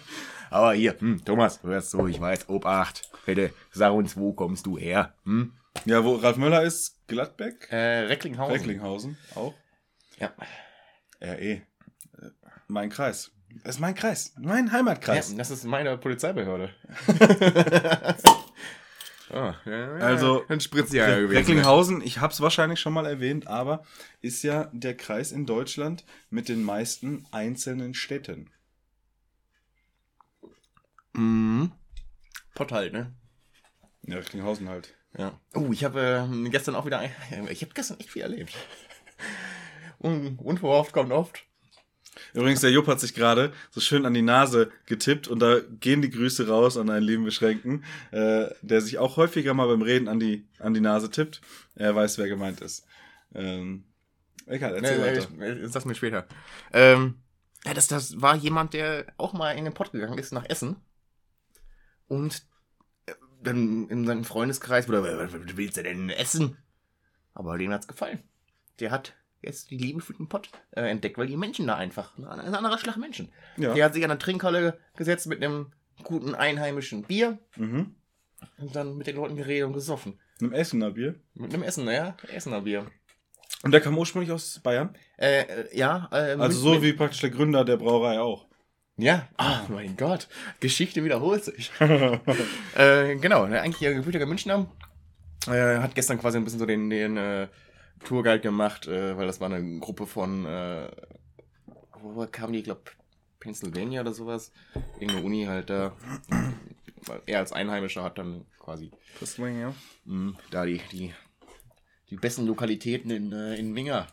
[0.50, 3.08] Aber hier, hm, Thomas, du hörst zu, ich weiß, Obacht.
[3.24, 5.14] Bitte, sag uns, wo kommst du her?
[5.24, 5.52] Hm?
[5.84, 7.68] Ja, wo Ralf Möller ist, Gladbeck?
[7.70, 8.56] Äh, Recklinghausen.
[8.56, 9.54] Recklinghausen auch.
[10.18, 10.32] Ja.
[11.22, 11.62] RE.
[12.68, 13.32] Mein Kreis.
[13.64, 14.34] Das ist mein Kreis.
[14.38, 14.72] Mein ja.
[14.72, 15.34] Heimatkreis.
[15.34, 16.70] Das ist meine Polizeibehörde.
[19.30, 20.60] oh, ja, ja, Also, ein
[21.22, 21.36] gewesen.
[21.36, 23.84] Recklinghausen, ich habe es wahrscheinlich schon mal erwähnt, aber
[24.20, 28.50] ist ja der Kreis in Deutschland mit den meisten einzelnen Städten.
[31.14, 31.72] Mhm.
[32.54, 33.14] Pott halt, ne?
[34.02, 34.94] Ja, Recklinghausen halt.
[35.16, 35.40] Ja.
[35.54, 37.10] Oh, ich habe äh, gestern auch wieder, ein,
[37.48, 38.54] ich habe gestern echt viel erlebt.
[40.00, 41.47] Un unverhofft kommt oft.
[42.34, 46.02] Übrigens, der Jupp hat sich gerade so schön an die Nase getippt und da gehen
[46.02, 50.08] die Grüße raus an einen lieben Beschränken, äh, der sich auch häufiger mal beim Reden
[50.08, 51.40] an die, an die Nase tippt.
[51.74, 52.86] Er weiß, wer gemeint ist.
[53.34, 53.84] Ähm,
[54.46, 55.64] egal, erzähl Nee, weiter.
[55.64, 56.26] ich, sag's mir später.
[56.72, 57.16] Ähm,
[57.64, 60.76] Ja, das, das war jemand, der auch mal in den Pott gegangen ist nach Essen.
[62.06, 62.42] Und
[63.06, 63.12] äh,
[63.42, 65.02] dann in seinem Freundeskreis, oder
[65.56, 66.56] willst du denn essen?
[67.34, 68.22] Aber dem hat's gefallen.
[68.80, 72.16] Der hat jetzt die Liebe für den Pott äh, entdeckt, weil die Menschen da einfach,
[72.18, 73.30] ne, ein anderer Schlag Menschen.
[73.56, 73.74] Ja.
[73.74, 75.72] Der hat sich an der Trinkhalle gesetzt mit einem
[76.04, 77.94] guten einheimischen Bier Mhm.
[78.58, 80.18] und dann mit den Leuten geredet und gesoffen.
[80.40, 81.16] Einem Essener Bier.
[81.34, 82.86] Mit einem Essen, ja, Essener Bier.
[83.64, 84.94] Und der kam ursprünglich aus Bayern.
[85.16, 88.46] Äh, äh, ja, äh, Also mit- so mit- wie praktisch der Gründer der Brauerei auch.
[88.96, 90.28] Ja, ah, mein Gott,
[90.60, 91.70] Geschichte wiederholt sich.
[92.76, 94.66] äh, genau, eigentlich ein gebürtiger Münchner.
[95.46, 97.48] Äh, hat gestern quasi ein bisschen so den, den äh,
[98.04, 100.90] Tourguide gemacht, äh, weil das war eine Gruppe von, äh,
[102.00, 102.82] wo kamen die, ich glaube,
[103.40, 104.52] Pennsylvania oder sowas.
[104.98, 105.96] Irgendeine Uni halt da.
[107.26, 108.90] Er als Einheimischer hat dann quasi
[109.38, 109.74] ja.
[110.04, 111.14] mh, da die, die,
[112.10, 114.08] die besten Lokalitäten in, äh, in Winger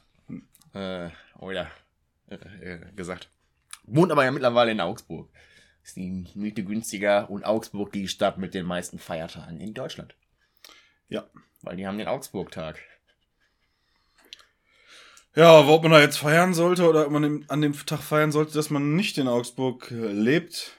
[0.73, 1.09] äh,
[1.39, 1.69] oder
[2.29, 3.29] äh, äh, gesagt.
[3.83, 5.29] Wohnt aber ja mittlerweile in Augsburg.
[5.83, 10.15] Ist die Miete günstiger und Augsburg die Stadt mit den meisten Feiertagen in Deutschland.
[11.09, 11.29] Ja.
[11.61, 12.79] Weil die haben den Augsburg-Tag.
[15.35, 18.53] Ja, ob man da jetzt feiern sollte oder ob man an dem Tag feiern sollte,
[18.53, 20.77] dass man nicht in Augsburg äh, lebt,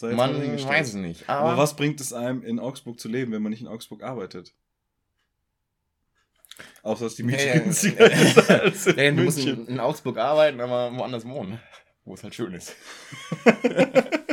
[0.00, 1.28] Man weiß es nicht.
[1.28, 4.02] Aber, Aber was bringt es einem, in Augsburg zu leben, wenn man nicht in Augsburg
[4.02, 4.54] arbeitet?
[6.82, 7.60] Außer dass die Miete Ja, ja.
[7.60, 11.60] günstiger ist als in Nee, du musst in, in Augsburg arbeiten, aber woanders wohnen.
[12.04, 12.74] Wo es halt schön ist.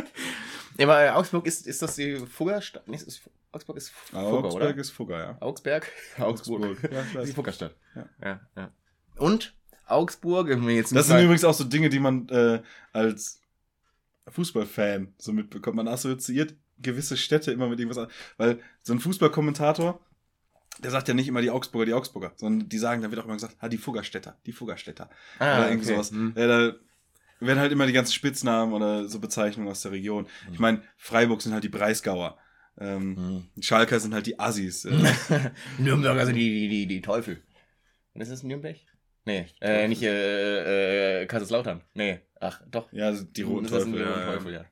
[0.80, 2.88] ja, aber äh, Augsburg ist, ist das die Fuggerstadt?
[2.88, 3.22] Nee, ist,
[3.52, 4.76] Augsburg ist Fugger, Augsburg oder?
[4.76, 5.36] ist Fugger, ja.
[5.40, 5.82] Augsburg.
[6.18, 6.82] Augsburg.
[6.84, 7.76] Ja, Das ist die Fuggerstadt.
[7.94, 8.08] Ja.
[8.22, 8.72] Ja, ja.
[9.16, 9.54] Und
[9.86, 12.62] Augsburg, wenn wir jetzt Das sind übrigens auch so Dinge, die man äh,
[12.92, 13.40] als
[14.28, 15.76] Fußballfan so mitbekommt.
[15.76, 18.10] Man assoziiert gewisse Städte immer mit irgendwas an.
[18.36, 20.00] Weil so ein Fußballkommentator,
[20.78, 23.26] der sagt ja nicht immer die Augsburger, die Augsburger, sondern die sagen, da wird auch
[23.26, 25.10] immer gesagt, ah, die Fuggerstädter, die Fuggerstädter.
[25.38, 25.94] ah, oder irgendwie okay.
[25.94, 26.10] sowas.
[26.10, 26.34] Hm.
[26.36, 26.74] Ja, da
[27.40, 30.26] werden halt immer die ganzen Spitznamen oder so Bezeichnungen aus der Region.
[30.52, 32.38] Ich meine, Freiburg sind halt die Breisgauer.
[32.78, 33.48] Ähm, Hm.
[33.56, 34.84] die Schalker sind halt die Assis.
[34.84, 34.92] Äh,
[35.78, 37.42] Nürnberger sind die, die, die, die Teufel.
[38.14, 38.76] Und ist das Nürnberg?
[39.26, 41.82] Nee, äh, nicht äh, äh, Kaiserslautern.
[41.94, 42.90] Nee, ach, doch.
[42.92, 43.88] ja, die roten Teufel.
[43.92, 44.32] roten ja, ja.
[44.32, 44.64] Teufel, ja.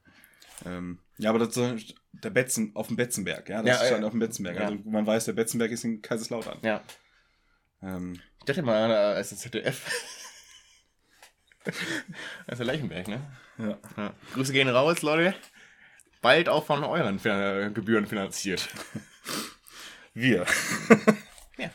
[0.64, 3.62] Ähm, ja, aber das ist der Betzen, auf dem Betzenberg, ja.
[3.62, 4.56] Das Ja, ist halt auf dem Betzenberg.
[4.56, 4.62] Ja.
[4.68, 6.58] Also man weiß, der Betzenberg ist in Kaiserslautern.
[6.62, 6.82] Ja.
[7.82, 9.84] Ähm, Ich dachte mal, äh, es ist ZDF.
[12.46, 13.20] das ist der Leichenberg, ne?
[13.58, 13.78] ja.
[13.96, 14.14] Ja.
[14.34, 15.34] Grüße gehen raus, Leute.
[16.22, 18.68] Bald auch von euren Fin- Gebühren finanziert.
[20.14, 20.46] Wir.
[21.58, 21.70] Ja.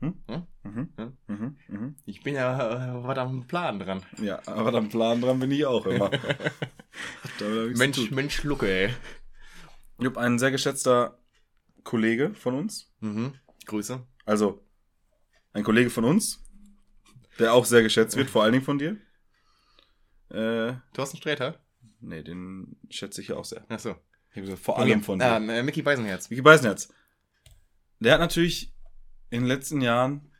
[0.00, 0.14] Hm?
[0.28, 0.46] Hm?
[0.62, 0.88] Mhm.
[0.96, 1.16] Hm?
[1.26, 1.56] Mhm.
[1.68, 1.96] Mhm.
[2.04, 4.02] Ich bin ja äh, was am Plan dran.
[4.20, 6.10] Ja, aber am Plan dran bin ich auch immer.
[7.76, 8.10] Mensch.
[8.10, 8.94] Mensch, Lucke, ey.
[9.98, 11.18] Ich habe ein sehr geschätzter
[11.84, 12.92] Kollege von uns.
[13.00, 13.34] Mhm.
[13.66, 14.00] Grüße.
[14.24, 14.64] Also,
[15.52, 16.44] ein Kollege von uns,
[17.38, 18.96] der auch sehr geschätzt wird, vor allen Dingen von dir.
[20.30, 21.58] Äh, Thorsten Sträter?
[22.00, 23.64] nee, den schätze ich ja auch sehr.
[23.68, 25.26] Ich hab gesagt, vor allem von dir.
[25.32, 26.30] Ah, Mickey Beisenherz.
[26.30, 26.92] Vicky Beisenherz.
[28.00, 28.72] Der hat natürlich
[29.30, 30.30] in den letzten Jahren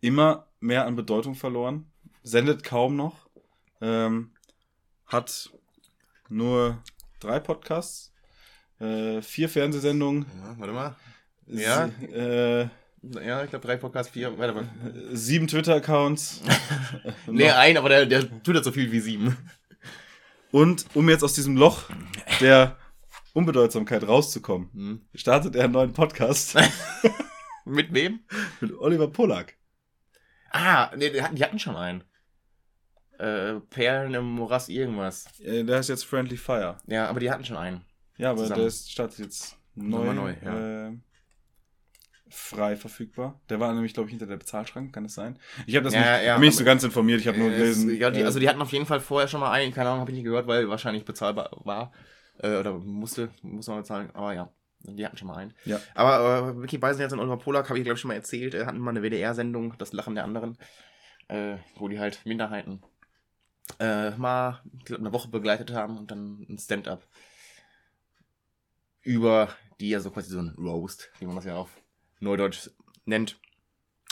[0.00, 1.90] immer mehr an Bedeutung verloren,
[2.22, 3.28] sendet kaum noch,
[3.80, 4.32] ähm,
[5.06, 5.50] hat
[6.28, 6.82] nur
[7.20, 8.12] drei Podcasts,
[8.78, 10.96] äh, vier Fernsehsendungen, Ja, warte mal.
[11.46, 11.86] Ja.
[11.86, 12.68] äh,
[13.14, 14.36] Ja, ich glaube drei Podcast, vier.
[14.38, 14.68] Warte mal.
[15.12, 16.42] sieben Twitter-Accounts.
[17.26, 19.36] Nee, ein, aber der, der tut das so viel wie sieben.
[20.50, 21.84] Und um jetzt aus diesem Loch
[22.40, 22.76] der
[23.34, 25.00] Unbedeutsamkeit rauszukommen, Hm.
[25.14, 26.56] startet er einen neuen Podcast
[27.64, 28.20] Mit wem?
[28.60, 29.54] mit Oliver Pollack.
[30.50, 32.02] Ah, nee, die hatten, die hatten schon einen.
[33.18, 35.26] Äh, Perlen im Morass irgendwas.
[35.40, 36.78] Äh, Der heißt jetzt Friendly Fire.
[36.86, 37.84] Ja, aber die hatten schon einen.
[38.16, 38.60] Ja, aber Zusammen.
[38.60, 40.88] der ist, startet jetzt neu, Nochmal neu, ja.
[40.88, 40.92] äh,
[42.30, 43.40] frei verfügbar.
[43.48, 45.38] Der war nämlich, glaube ich, hinter der Bezahlschrank, kann das sein?
[45.66, 47.94] Ich habe das Ja, nicht, ja, nicht so ganz informiert, ich habe nur gelesen.
[47.96, 50.00] ja, die, äh, also die hatten auf jeden Fall vorher schon mal einen, keine Ahnung,
[50.00, 51.92] habe ich nicht gehört, weil wahrscheinlich bezahlbar war.
[52.38, 54.52] Äh, oder musste, muss man bezahlen, aber ja.
[54.80, 55.54] Die hatten schon mal einen.
[55.64, 55.80] Ja.
[55.94, 58.64] Aber äh, Vicky Beisenherz und Oliver Polak, habe ich glaube ich schon mal erzählt, äh,
[58.64, 60.56] hatten mal eine WDR-Sendung, das Lachen der anderen,
[61.26, 62.82] äh, wo die halt Minderheiten
[63.80, 67.06] äh, mal glaub, eine Woche begleitet haben und dann ein Stand-up
[69.02, 69.48] über
[69.80, 71.70] die, also quasi so ein Roast, wie man das ja auf
[72.20, 72.70] Neudeutsch
[73.04, 73.38] nennt,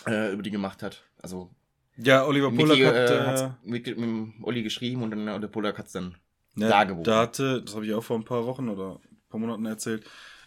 [0.07, 1.03] äh, über die gemacht hat.
[1.19, 1.51] Also
[1.97, 5.41] ja, Oliver Pollack Mickey hat, äh, äh, hat's mit, mit dem Olli geschrieben und dann
[5.41, 6.17] der Polak hat es dann.
[6.55, 7.05] ne, dargeboten.
[7.05, 10.05] da hatte, das habe ich auch vor ein paar Wochen oder ein paar Monaten erzählt,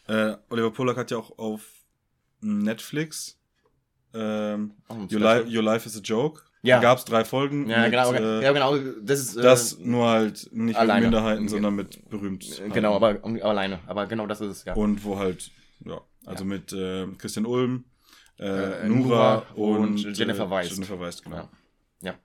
[0.08, 1.62] äh, Oliver Pollack hat ja auch auf
[2.42, 3.38] Netflix
[4.14, 6.42] ähm, Your, Li Your Life is a Joke.
[6.62, 6.78] Ja.
[6.78, 7.70] Da gab es drei Folgen.
[7.70, 8.76] Ja, mit, genau, Äh, ja, genau.
[9.02, 9.38] Das ist.
[9.38, 11.06] äh, Das nur halt nicht alleine.
[11.06, 12.62] mit Minderheiten, sondern mit berühmt.
[12.74, 13.80] genau, aber, aber alleine.
[13.88, 14.74] Aber genau das ist es, ja.
[14.74, 15.52] Und wo halt,
[15.86, 16.48] ja, also Ja.
[16.48, 17.86] mit äh, Christian Ulm,
[18.40, 18.46] äh,
[18.86, 20.72] Äh, Nura und, und Jennifer äh, Weist.
[20.72, 21.38] Jennifer Weist, genau.
[21.38, 21.50] Ja.
[22.02, 22.16] Ja.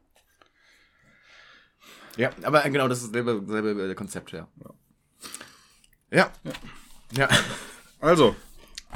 [2.17, 4.47] Ja, aber genau, das ist dasselbe, dasselbe äh, Konzept, ja.
[6.11, 6.33] Ja.
[7.13, 7.29] Ja.
[8.01, 8.37] Also,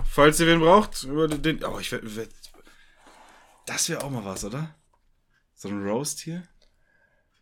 [0.08, 1.64] falls ihr wen braucht, über den.
[1.64, 2.30] Oh, ich werd, werd,
[3.66, 4.74] Das wäre auch mal was, oder?
[5.54, 6.42] So ein Roast hier.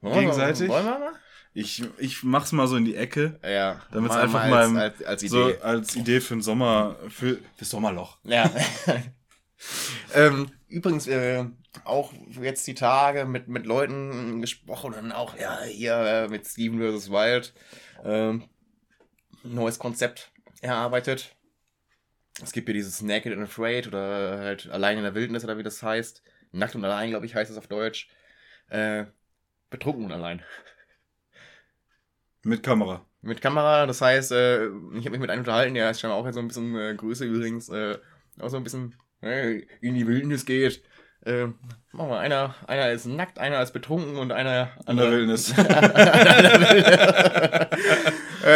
[0.00, 0.68] Gegenseitig?
[0.68, 1.12] Wollen wir mal?
[1.58, 3.40] Ich, ich mach's mal so in die Ecke.
[3.42, 3.80] Ja.
[3.90, 5.28] Damit es mal- einfach mal mal als, im- als, als Idee.
[5.28, 8.18] So als Idee für den Sommer, für, fürs Sommerloch.
[8.24, 8.50] Ja.
[10.14, 11.46] ähm, übrigens, äh,
[11.84, 16.78] auch jetzt die Tage mit, mit Leuten gesprochen und auch ja, hier äh, mit Steven
[16.78, 17.10] vs.
[17.10, 17.54] Wild
[18.04, 18.44] ähm,
[19.42, 20.30] neues Konzept
[20.60, 21.34] erarbeitet.
[22.42, 25.62] Es gibt hier dieses Naked and Afraid oder halt Allein in der Wildnis oder wie
[25.62, 26.22] das heißt.
[26.52, 28.08] Nackt und allein, glaube ich, heißt es auf Deutsch.
[28.68, 29.06] Äh,
[29.70, 30.42] betrunken und allein.
[32.46, 33.04] Mit Kamera.
[33.22, 36.30] Mit Kamera, das heißt, äh, ich habe mich mit einem unterhalten, der ist schon auch
[36.30, 37.98] so ein bisschen äh, größer übrigens, äh,
[38.40, 40.80] auch so ein bisschen äh, in die Wildnis geht.
[41.24, 41.46] Äh,
[41.90, 45.50] machen wir, einer, einer ist nackt, einer ist betrunken und einer An der Wildnis.
[45.58, 45.62] äh,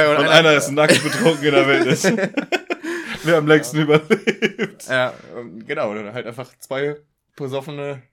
[0.08, 2.04] und, Und einer ist nackt betrunken in der Wildnis.
[3.24, 4.86] Wer am längsten überlebt.
[4.88, 6.98] Ja, und genau, dann halt einfach zwei
[7.34, 8.04] besoffene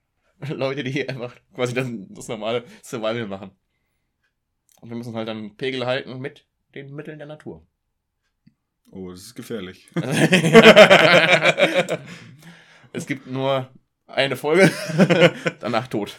[0.50, 3.52] Leute, die einfach quasi das, das normale Survival machen.
[4.82, 7.66] Und wir müssen halt dann Pegel halten mit den Mitteln der Natur.
[8.92, 9.90] Oh, das ist gefährlich.
[12.94, 13.70] es gibt nur
[14.08, 14.72] eine Folge,
[15.60, 16.16] danach tot.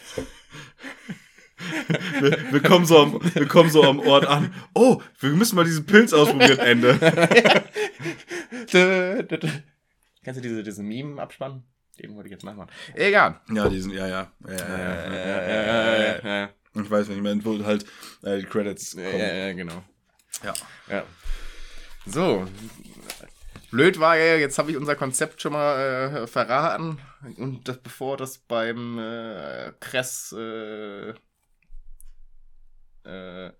[2.19, 4.53] Wir, wir, kommen so am, wir kommen so am Ort an.
[4.73, 6.59] Oh, wir müssen mal diesen Pilz ausprobieren.
[6.59, 6.97] Ende.
[10.23, 11.63] Kennst du diese, diesen Meme abspannen?
[11.99, 12.69] Den wollte ich jetzt nachmachen.
[12.95, 13.39] Egal.
[13.51, 14.31] Ja, diesen, ja, ja.
[14.47, 17.85] ja, Ich weiß nicht mehr, wo halt
[18.23, 19.19] äh, die Credits kommen.
[19.19, 19.83] ja, ja, genau.
[20.43, 20.53] Ja.
[20.89, 21.03] Ja.
[22.05, 22.47] So.
[23.71, 26.99] Blöd war ja, jetzt habe ich unser Konzept schon mal äh, verraten.
[27.37, 31.13] Und das, bevor das beim äh, Kress äh,
[33.03, 33.51] äh,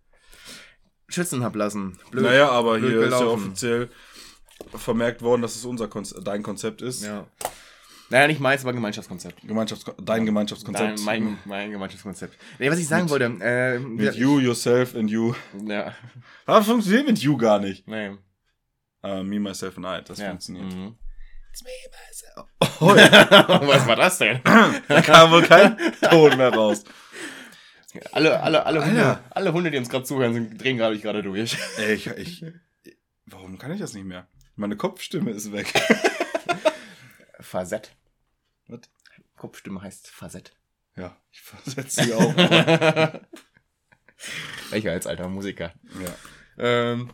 [1.08, 2.00] schützen hab lassen.
[2.12, 2.24] Blöd.
[2.24, 3.44] Naja, aber Blöd hier ist ja gelaufen.
[3.44, 3.90] offiziell
[4.76, 7.04] vermerkt worden, dass es unser Konzept, dein Konzept ist.
[7.04, 7.28] Ja.
[8.10, 9.48] Naja, nicht meins, aber Gemeinschaftskonzept.
[9.48, 10.98] Gemeinschafts dein Gemeinschaftskonzept.
[11.00, 12.36] Dein, mein, mein Gemeinschaftskonzept.
[12.58, 15.36] Nee, was ich sagen wollte, äh, mit you, yourself and you.
[15.66, 15.94] Ja,
[16.46, 17.88] Aber funktioniert mit you gar nicht.
[17.88, 18.12] nee.
[19.02, 20.30] Uh, me, myself and I, das Ja.
[20.30, 20.74] funktioniert.
[20.74, 20.96] Mhm.
[22.82, 23.08] Oh, ja.
[23.68, 24.40] was war das denn?
[24.44, 26.84] da kam wohl kein Ton mehr raus.
[28.12, 31.58] Alle, alle, alle, Hunde, alle Hunde, die uns gerade zuhören, sind, drehen gerade gerade durch.
[31.78, 32.46] Ey, ich, ich,
[33.26, 34.28] warum kann ich das nicht mehr?
[34.56, 35.74] Meine Kopfstimme ist weg.
[37.40, 37.92] Fasett.
[38.70, 38.82] Was?
[39.36, 40.56] Kopfstimme heißt Fasett.
[40.96, 42.36] Ja, ich versetze sie auch.
[44.70, 45.74] Welcher als alter Musiker.
[46.02, 46.16] ja.
[46.58, 47.12] Ähm,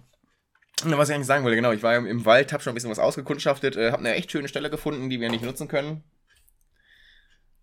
[0.83, 2.99] was ich eigentlich sagen wollte, genau, ich war im, Wald, hab schon ein bisschen was
[2.99, 6.03] ausgekundschaftet, äh, hab eine echt schöne Stelle gefunden, die wir nicht nutzen können.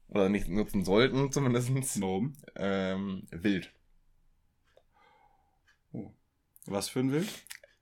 [0.08, 2.00] Oder nicht nutzen sollten, zumindest.
[2.00, 2.36] Warum?
[2.56, 3.72] Ähm, wild.
[6.66, 7.28] Was für ein Wild?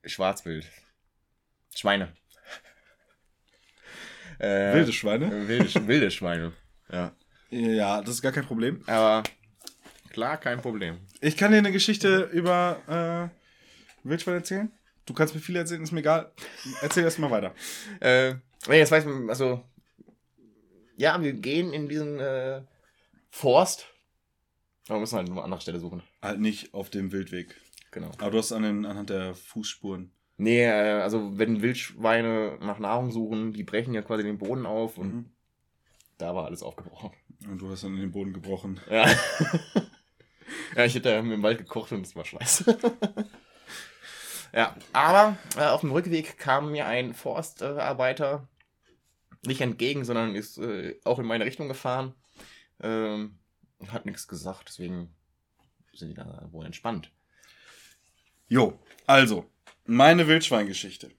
[0.05, 0.67] Schwarzwild.
[1.75, 2.15] Schweine.
[4.41, 5.49] Äh, Wilde Schweine?
[5.49, 6.53] Wilde, wilde Schweine.
[6.91, 7.13] Ja.
[7.51, 8.83] Ja, das ist gar kein Problem.
[8.87, 9.23] Aber
[10.11, 10.99] klar, kein Problem.
[11.21, 13.31] Ich kann dir eine Geschichte über
[14.05, 14.73] äh, Wildschwein erzählen.
[15.05, 16.33] Du kannst mir viel erzählen, ist mir egal.
[16.81, 17.55] Erzähl erst mal weiter.
[18.01, 18.35] Äh,
[18.69, 19.63] nee, jetzt weiß man, also,
[20.97, 22.63] ja, wir gehen in diesen äh,
[23.31, 23.89] Forst.
[24.87, 26.03] Aber wir müssen halt nur eine andere Stelle suchen.
[26.23, 27.57] Halt nicht auf dem Wildweg.
[27.91, 28.11] Genau.
[28.19, 30.13] Aber du hast an den, anhand der Fußspuren.
[30.41, 34.97] Nee, äh, also, wenn Wildschweine nach Nahrung suchen, die brechen ja quasi den Boden auf
[34.97, 35.31] und Mhm.
[36.17, 37.11] da war alles aufgebrochen.
[37.47, 38.81] Und du hast dann in den Boden gebrochen.
[38.91, 39.07] Ja.
[40.77, 42.79] ja, ich hätte im Wald gekocht und es war scheiße.
[44.55, 48.49] ja, aber äh, auf dem Rückweg kam mir ein Forstarbeiter
[49.45, 52.15] nicht entgegen, sondern ist äh, auch in meine Richtung gefahren.
[52.83, 53.39] Ähm,
[53.79, 55.15] und hat nichts gesagt, deswegen
[55.95, 57.11] sind die da wohl entspannt.
[58.49, 59.47] Jo, also,
[59.91, 61.11] meine Wildschweingeschichte.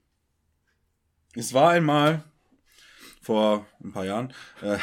[1.35, 2.23] Es war einmal
[3.21, 4.77] vor ein paar Jahren, äh,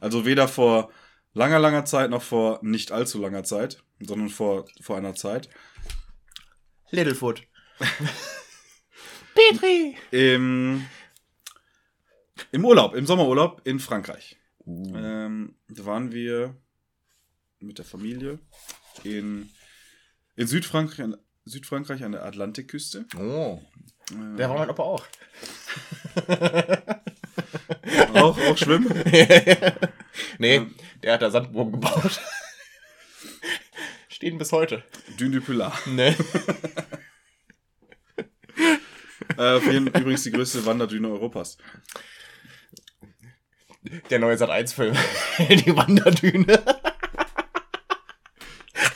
[0.00, 0.90] also weder vor
[1.34, 5.50] langer, langer Zeit noch vor nicht allzu langer Zeit, sondern vor, vor einer Zeit.
[6.90, 7.42] Littlefoot.
[9.34, 9.96] Petri!
[10.10, 10.86] Im,
[12.50, 14.38] Im Urlaub, im Sommerurlaub in Frankreich.
[14.66, 16.56] Ähm, da waren wir
[17.60, 18.38] mit der Familie
[19.04, 19.50] in,
[20.34, 21.14] in Südfrankreich,
[21.44, 23.04] Südfrankreich an der Atlantikküste.
[23.16, 23.60] Oh,
[24.10, 25.04] Äh, der war mein Opa auch.
[28.14, 28.88] auch, auch schwimmen.
[30.38, 30.66] nee, Ja.
[31.02, 32.20] der hat da Sandburgen gebaut.
[34.08, 34.84] Stehen bis heute.
[35.18, 35.86] Dune du Pilat.
[35.86, 36.14] Ne?
[39.38, 41.56] Äh, übrigens die größte Wanderdüne Europas.
[44.10, 44.94] Der neue Sat 1 Film.
[45.38, 46.62] Die Wanderdüne.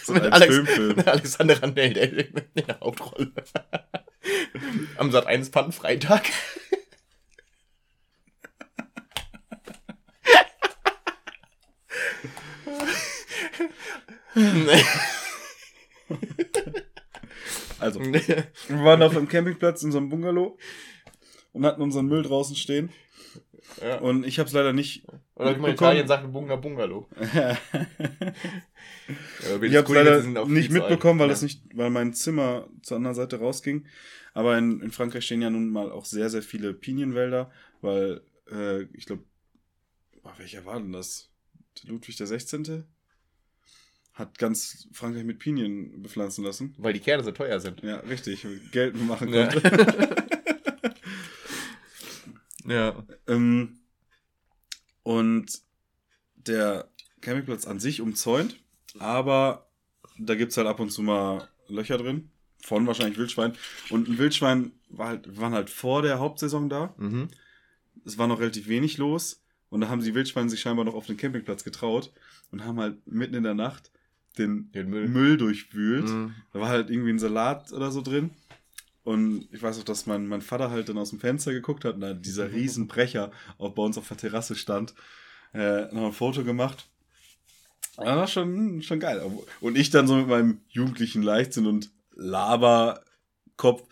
[0.06, 0.96] So Mit ein Alex, Filmfilm.
[0.96, 3.32] mit Alexander Randell der in der Hauptrolle.
[4.98, 6.22] Am Sat 1 Pannenfreitag.
[17.80, 20.56] Also, wir waren auf einem Campingplatz in so einem Bungalow
[21.52, 22.90] und hatten unseren Müll draußen stehen.
[23.82, 23.98] Ja.
[23.98, 25.04] Und ich habe es leider nicht.
[25.34, 25.74] Oder wie man in.
[25.74, 27.08] Italien sagt, Bunga Bungalow.
[29.64, 31.32] Ja, Ich habe leider nicht mitbekommen, weil Ja.
[31.32, 33.86] das nicht, weil mein Zimmer zur anderen Seite rausging.
[34.34, 37.50] Aber in, in Frankreich stehen ja nun mal auch sehr, sehr viele Pinienwälder,
[37.80, 39.24] weil äh, ich glaube,
[40.38, 41.30] welcher war denn das?
[41.84, 42.84] Ludwig der 16.
[44.14, 46.74] hat ganz Frankreich mit Pinien bepflanzen lassen.
[46.78, 47.82] Weil die Kerne so teuer sind.
[47.82, 48.46] Ja, richtig.
[48.72, 49.48] Geld machen Ja.
[49.48, 50.16] konnte.
[52.66, 53.04] ja.
[53.26, 53.78] Ähm,
[55.02, 55.60] und
[56.36, 56.88] der
[57.20, 58.58] Campingplatz an sich umzäunt,
[58.98, 59.66] aber
[60.18, 62.30] da gibt es halt ab und zu mal Löcher drin.
[62.62, 63.52] Von wahrscheinlich Wildschwein.
[63.90, 66.94] Und ein Wildschwein war halt, waren halt vor der Hauptsaison da.
[66.96, 67.28] Mhm.
[68.04, 69.42] Es war noch relativ wenig los.
[69.68, 72.12] Und da haben die Wildschweine sich scheinbar noch auf den Campingplatz getraut
[72.50, 73.90] und haben halt mitten in der Nacht
[74.38, 75.08] den, Den Müll.
[75.08, 76.08] Müll durchwühlt.
[76.08, 76.34] Mhm.
[76.52, 78.30] Da war halt irgendwie ein Salat oder so drin.
[79.02, 81.94] Und ich weiß auch, dass mein, mein Vater halt dann aus dem Fenster geguckt hat
[81.94, 84.94] und da dieser riesen Brecher auch bei uns auf der Terrasse stand.
[85.54, 86.88] Äh, noch ein Foto gemacht.
[87.96, 89.22] Das war schon, schon geil.
[89.60, 93.82] Und ich dann so mit meinem jugendlichen Leichtsinn und Laberkopf.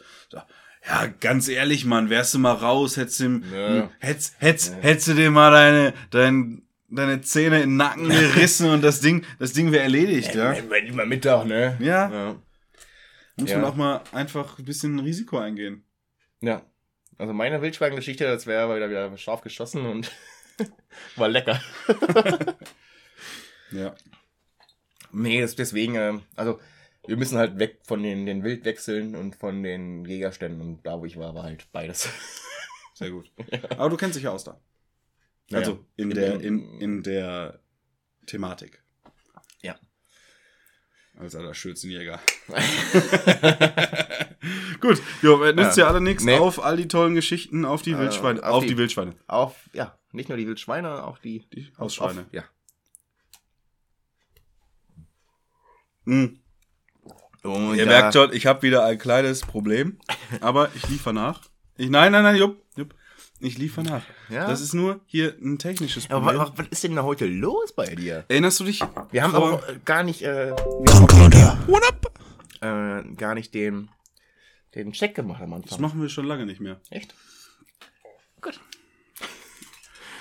[0.86, 3.90] Ja, ganz ehrlich, Mann, wärst du mal raus, hättest du, ihm- Ja.
[4.00, 8.82] hättest, hättest, hättest du dir mal deine, dein, deine Zähne in den Nacken gerissen und
[8.82, 10.54] das Ding, das Ding wäre erledigt, ja.
[10.68, 11.76] Wenn immer Mittag, ne?
[11.80, 12.10] Ja.
[12.12, 12.36] Ja.
[13.36, 13.58] Muss Ja.
[13.58, 15.84] man auch mal einfach ein bisschen Risiko eingehen.
[16.40, 16.62] ja.
[17.16, 20.10] Also meine Wildschwein-Geschichte, das wäre wieder, wieder scharf geschossen und
[21.16, 21.60] war lecker.
[23.74, 23.94] Ja.
[25.12, 26.58] Nee, das, deswegen, ähm, also
[27.06, 30.60] wir müssen halt weg von den, den Wildwechseln und von den Jägerständen.
[30.60, 32.08] Und da, wo ich war, war halt beides.
[32.94, 33.30] Sehr gut.
[33.70, 34.58] Aber du kennst dich ja aus da.
[35.50, 35.78] Ja, Also ja.
[35.96, 37.60] in In der, in, in der
[38.26, 38.82] Thematik.
[39.62, 39.76] Ja.
[41.18, 42.20] Als aller Schürzenjäger.
[44.80, 45.90] Gut, jo, äh, nützt ja, Ja.
[45.90, 46.24] alle nichts.
[46.24, 46.36] Nee.
[46.38, 48.42] Auf all die tollen Geschichten, auf die Äh, Wildschweine.
[48.42, 49.14] auf Auf, die- die, Wildschweine.
[49.26, 52.22] Auf, ja, nicht nur die Wildschweine, auch die, Die Hausschweine.
[52.22, 52.44] Auf, ja.
[56.06, 56.38] Hm.
[57.42, 59.98] Und Ihr da- merkt schon, ich habe wieder ein kleines Problem.
[60.40, 61.42] Aber ich liefer nach.
[61.76, 62.94] Ich, nein, nein, nein, jupp, jupp.
[63.40, 64.02] Ich liefer nach.
[64.30, 64.46] Ja?
[64.46, 66.40] Das ist nur hier ein technisches Aber Problem.
[66.40, 68.24] was, was ist denn da heute los bei dir?
[68.28, 68.80] Erinnerst du dich?
[69.10, 71.44] Wir haben auch äh, gar nicht, äh, wir
[72.62, 73.90] haben äh, gar nicht den,
[74.74, 75.80] den Check gemacht am Das Anfang.
[75.82, 76.80] machen wir schon lange nicht mehr.
[76.90, 77.14] Echt?
[78.40, 78.58] Gut.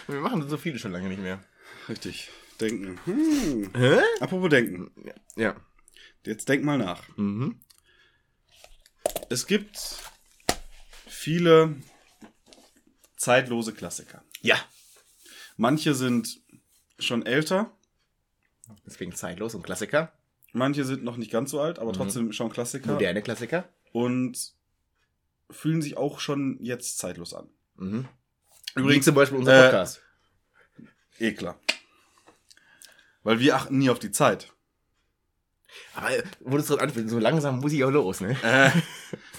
[0.07, 1.39] Wir machen so viele schon lange nicht mehr.
[1.87, 2.29] Richtig.
[2.59, 2.99] Denken.
[3.05, 3.69] Hm.
[3.75, 3.99] Hä?
[4.19, 4.91] Apropos denken.
[5.35, 5.55] Ja.
[6.25, 7.03] Jetzt denk mal nach.
[7.17, 7.59] Mhm.
[9.29, 9.77] Es gibt
[11.07, 11.75] viele
[13.17, 14.23] zeitlose Klassiker.
[14.41, 14.57] Ja.
[15.57, 16.41] Manche sind
[16.99, 17.71] schon älter,
[18.85, 20.13] Deswegen zeitlos und Klassiker.
[20.53, 21.95] manche sind noch nicht ganz so alt, aber Mhm.
[21.95, 22.93] trotzdem schon Klassiker.
[22.93, 23.67] Moderne Klassiker.
[23.91, 24.53] Und
[25.49, 27.49] fühlen sich auch schon jetzt zeitlos an.
[27.75, 28.07] Mhm.
[28.75, 30.01] Übrigens, zum Beispiel unser äh, Podcast.
[31.19, 31.59] Eh klar.
[33.23, 34.52] Weil wir achten nie auf die Zeit.
[35.95, 38.37] Aber äh, wo du es gerade anfühlst, so langsam muss ich auch los, ne?
[38.43, 38.71] Äh,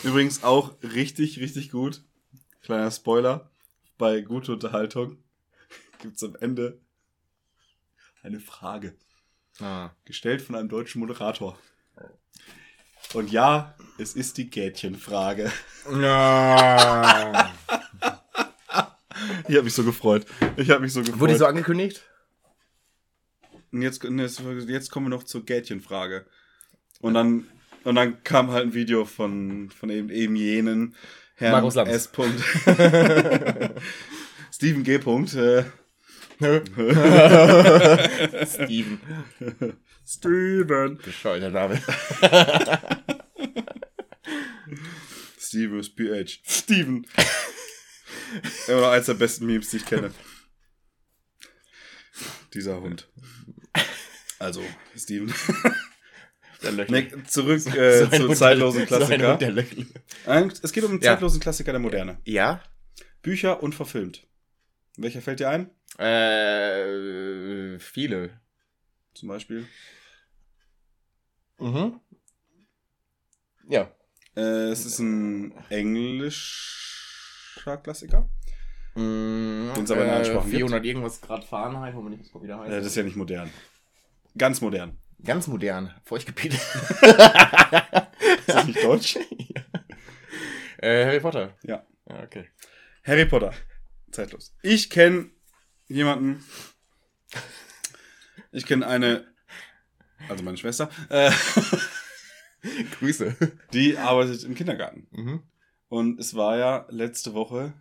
[0.06, 2.02] übrigens auch richtig, richtig gut.
[2.62, 3.50] Kleiner Spoiler.
[3.98, 5.18] Bei gute Unterhaltung
[6.00, 6.80] gibt es am Ende
[8.22, 8.96] eine Frage.
[9.60, 9.90] Ah.
[10.04, 11.58] Gestellt von einem deutschen Moderator.
[13.12, 15.52] Und ja, es ist die Gätchenfrage.
[16.00, 17.52] Ja.
[19.48, 20.26] Ich habe mich so gefreut.
[20.56, 21.20] Ich habe mich so gefreut.
[21.20, 22.02] Wurde die so angekündigt?
[23.74, 26.24] Und jetzt, jetzt, kommen wir noch zur Gätchenfrage.
[27.00, 27.48] Und dann,
[27.82, 30.94] und dann kam halt ein Video von, von eben, eben jenen
[31.34, 31.90] Herrn Markus Lanz.
[31.90, 32.06] S.
[34.54, 34.98] Steven G.
[34.98, 35.34] Punkt.
[35.34, 35.64] Äh,
[38.46, 39.00] Steven.
[40.06, 40.98] Steven.
[40.98, 41.80] Bescheuerter Name.
[45.40, 46.42] Steven ist PH.
[46.46, 47.04] Steven.
[48.68, 50.12] Immer noch eins der besten Memes, die ich kenne.
[52.54, 53.08] Dieser Hund.
[54.44, 54.62] Also,
[54.96, 55.32] Steven.
[56.88, 60.54] Nee, zurück äh, So zu zeitlosen der- so ein Klassiker.
[60.62, 61.12] Es geht um einen Ja.
[61.12, 62.16] zeitlosen Klassiker der Moderne.
[62.24, 62.62] Ja.
[63.20, 64.26] Bücher und verfilmt.
[64.96, 65.70] Welcher fällt dir ein?
[65.98, 68.40] Äh, viele.
[69.12, 69.66] Zum Beispiel.
[71.58, 72.00] Mhm.
[73.68, 73.90] Ja.
[74.34, 74.40] Äh,
[74.70, 78.26] es ist ein englischer Klassiker.
[78.94, 80.56] Mhm, Den's aber in allen Sprachen gibt.
[80.56, 82.72] 400 irgendwas Grad Fahrenheit, wo man nicht was wieder heißt.
[82.72, 83.50] Äh, das ist ja nicht modern.
[84.36, 84.98] Ganz modern.
[85.22, 85.94] Ganz modern.
[86.04, 86.54] Feuchtgebiet.
[86.54, 89.16] Ist das nicht deutsch?
[90.78, 91.56] äh, Harry Potter.
[91.62, 91.86] Ja.
[92.08, 92.48] Ja, okay.
[93.04, 93.52] Harry Potter.
[94.10, 94.54] Zeitlos.
[94.62, 95.30] Ich kenne
[95.86, 96.44] jemanden.
[98.52, 99.26] Ich kenne eine.
[100.28, 100.90] Also meine Schwester.
[101.08, 101.30] Äh,
[102.98, 103.36] Grüße.
[103.72, 105.06] die arbeitet im Kindergarten.
[105.10, 105.42] Mhm.
[105.88, 107.74] Und es war ja letzte Woche,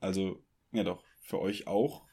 [0.00, 2.06] also, ja doch, für euch auch.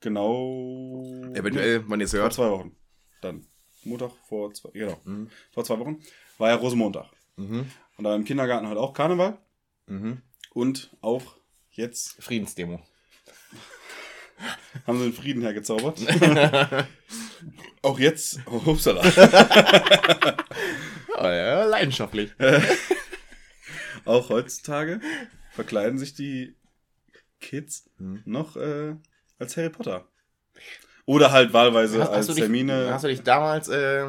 [0.00, 1.04] Genau.
[1.34, 2.32] Eventuell, wenn ihr es Vor hört.
[2.32, 2.76] zwei Wochen.
[3.20, 3.46] Dann.
[3.84, 5.00] Montag vor zwei, genau.
[5.04, 5.30] Mhm.
[5.52, 6.00] Vor zwei Wochen.
[6.38, 7.06] War ja Rosenmontag.
[7.36, 7.70] Mhm.
[7.96, 9.38] Und da im Kindergarten halt auch Karneval.
[9.86, 10.22] Mhm.
[10.52, 11.36] Und auch
[11.70, 12.82] jetzt Friedensdemo.
[14.86, 16.00] haben sie den Frieden hergezaubert.
[17.82, 19.02] auch jetzt, oh, upsala.
[21.16, 22.32] Ja, ja, leidenschaftlich.
[24.04, 25.00] auch heutzutage
[25.52, 26.54] verkleiden sich die
[27.40, 28.22] Kids Mhm.
[28.26, 28.94] noch äh,
[29.40, 30.06] als Harry Potter.
[31.06, 32.92] Oder halt wahlweise als du dich, Termine.
[32.92, 34.06] hast du dich damals, äh,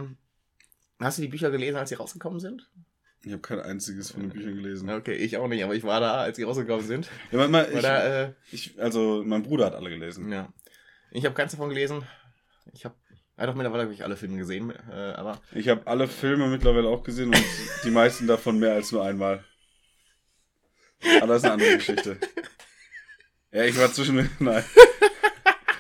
[1.00, 2.70] hast du die Bücher gelesen, als sie rausgekommen sind?
[3.24, 4.90] Ich habe kein einziges von den Büchern gelesen.
[4.90, 7.10] Okay, ich auch nicht, aber ich war da, als sie rausgekommen sind.
[7.32, 10.32] Ja, manchmal, ich, Oder, äh, ich, also mein Bruder hat alle gelesen.
[10.32, 10.52] ja.
[11.14, 12.04] Ich habe keins davon gelesen.
[12.74, 12.96] Ich habe,
[13.38, 16.88] ja doch, mittlerweile habe ich alle Filme gesehen, äh, aber Ich habe alle Filme mittlerweile
[16.88, 17.44] auch gesehen und
[17.84, 19.44] die meisten davon mehr als nur einmal.
[21.18, 22.18] Aber das ist eine andere Geschichte.
[23.54, 24.30] Ja, ich war zwischendurch.
[24.40, 24.64] Nein.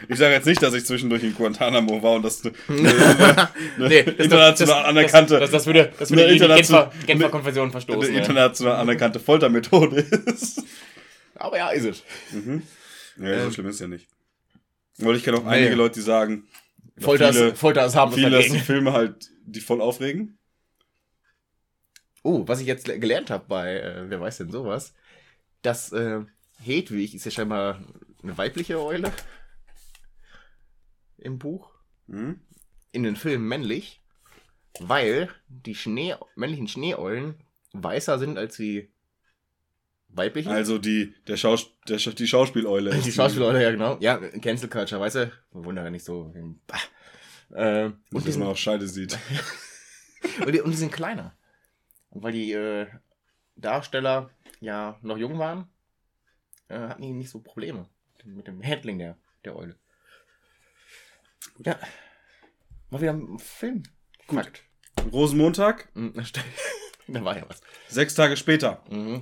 [0.09, 3.87] Ich sage jetzt nicht, dass ich zwischendurch in Guantanamo war und das eine, eine, eine
[3.87, 7.23] Nee, das- international anerkannte, Das, das würde, das Eine würde gegen die internation- Genfer, Genfer
[7.25, 8.13] eine- Konvention eine verstoßen.
[8.13, 8.19] ja.
[8.19, 10.63] international anerkannte Foltermethode ist.
[11.35, 12.03] Aber ja, ist es.
[12.31, 12.63] Mhm.
[13.17, 14.07] Ja, so Ähm, schlimm ist ja nicht.
[14.97, 15.49] Weil ich kenne auch Nee.
[15.49, 16.47] einige Leute, die sagen,
[16.97, 18.53] ja, Folter, viele, ist, Folter ist harmlos viele dagegen.
[18.53, 20.37] sind Filme halt, die voll aufregen.
[22.23, 24.93] Oh, was ich jetzt le- gelernt habe bei, äh, wer weiß denn sowas,
[25.63, 26.19] dass äh,
[26.63, 27.81] Hedwig ist ja scheinbar
[28.21, 29.11] eine weibliche Eule
[31.21, 31.71] im Buch,
[32.07, 32.41] Mhm.
[32.91, 34.01] in den Filmen männlich,
[34.79, 37.35] weil die Schnee, männlichen Schneeeulen
[37.73, 38.89] weißer sind als die
[40.09, 40.49] weiblichen.
[40.51, 42.91] Also die, der Schaus, der, die Schauspieleule.
[43.05, 43.97] die Schauspieleule, ja genau.
[44.01, 45.31] Ja, Cancel Culture, weißt du?
[45.51, 46.33] Wunder nicht so.
[47.53, 49.17] Äh, Und dass man sind, auch Scheide sieht.
[50.45, 51.35] und, die, und die sind kleiner.
[52.09, 52.87] Und weil die äh,
[53.55, 55.67] Darsteller ja noch jung waren,
[56.67, 57.87] äh, hatten die nicht so Probleme
[58.25, 59.75] mit dem Handling der, der Eule.
[61.65, 61.79] Ja.
[62.89, 63.83] Mal wieder ein Film.
[64.27, 64.39] Gut.
[64.43, 64.63] Fakt.
[65.11, 66.13] Rosenmontag, Hm,
[67.07, 67.61] da war ja was.
[67.87, 69.21] sechs Tage später, Mhm.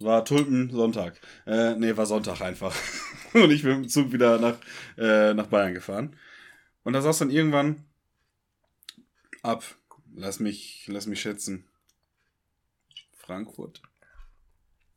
[0.00, 1.18] war Tulpensonntag.
[1.46, 2.74] Äh, nee, war Sonntag einfach.
[3.34, 4.58] Und ich bin mit dem Zug wieder nach,
[4.98, 6.16] äh, nach Bayern gefahren.
[6.84, 7.84] Und da saß dann irgendwann
[9.42, 9.64] ab,
[10.14, 11.66] lass mich, lass mich schätzen,
[13.16, 13.80] Frankfurt.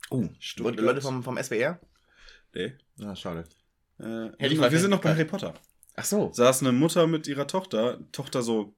[0.10, 0.78] Oh, Stuttgart.
[0.80, 1.80] Leute vom, vom SWR?
[2.54, 2.76] Nee.
[2.98, 3.46] Na, schade.
[4.00, 4.04] Äh,
[4.40, 5.12] wir, wir sind noch bei.
[5.12, 5.54] Harry Potter.
[5.96, 6.32] Ach so.
[6.34, 8.76] Saß eine Mutter mit ihrer Tochter, Tochter so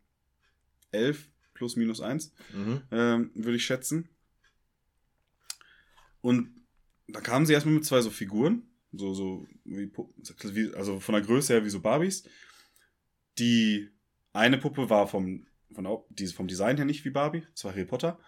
[0.92, 2.34] elf plus minus eins.
[2.54, 2.82] Mhm.
[2.92, 4.10] ähm, würde ich schätzen.
[6.22, 6.50] Und
[7.08, 11.54] da kamen sie erstmal mit zwei so Figuren, so, so, wie, also von der Größe
[11.54, 12.24] her wie so Barbies.
[13.40, 13.90] Die
[14.34, 17.86] eine Puppe war vom, von, die, vom Design her nicht wie Barbie, es war Harry
[17.86, 18.20] Potter.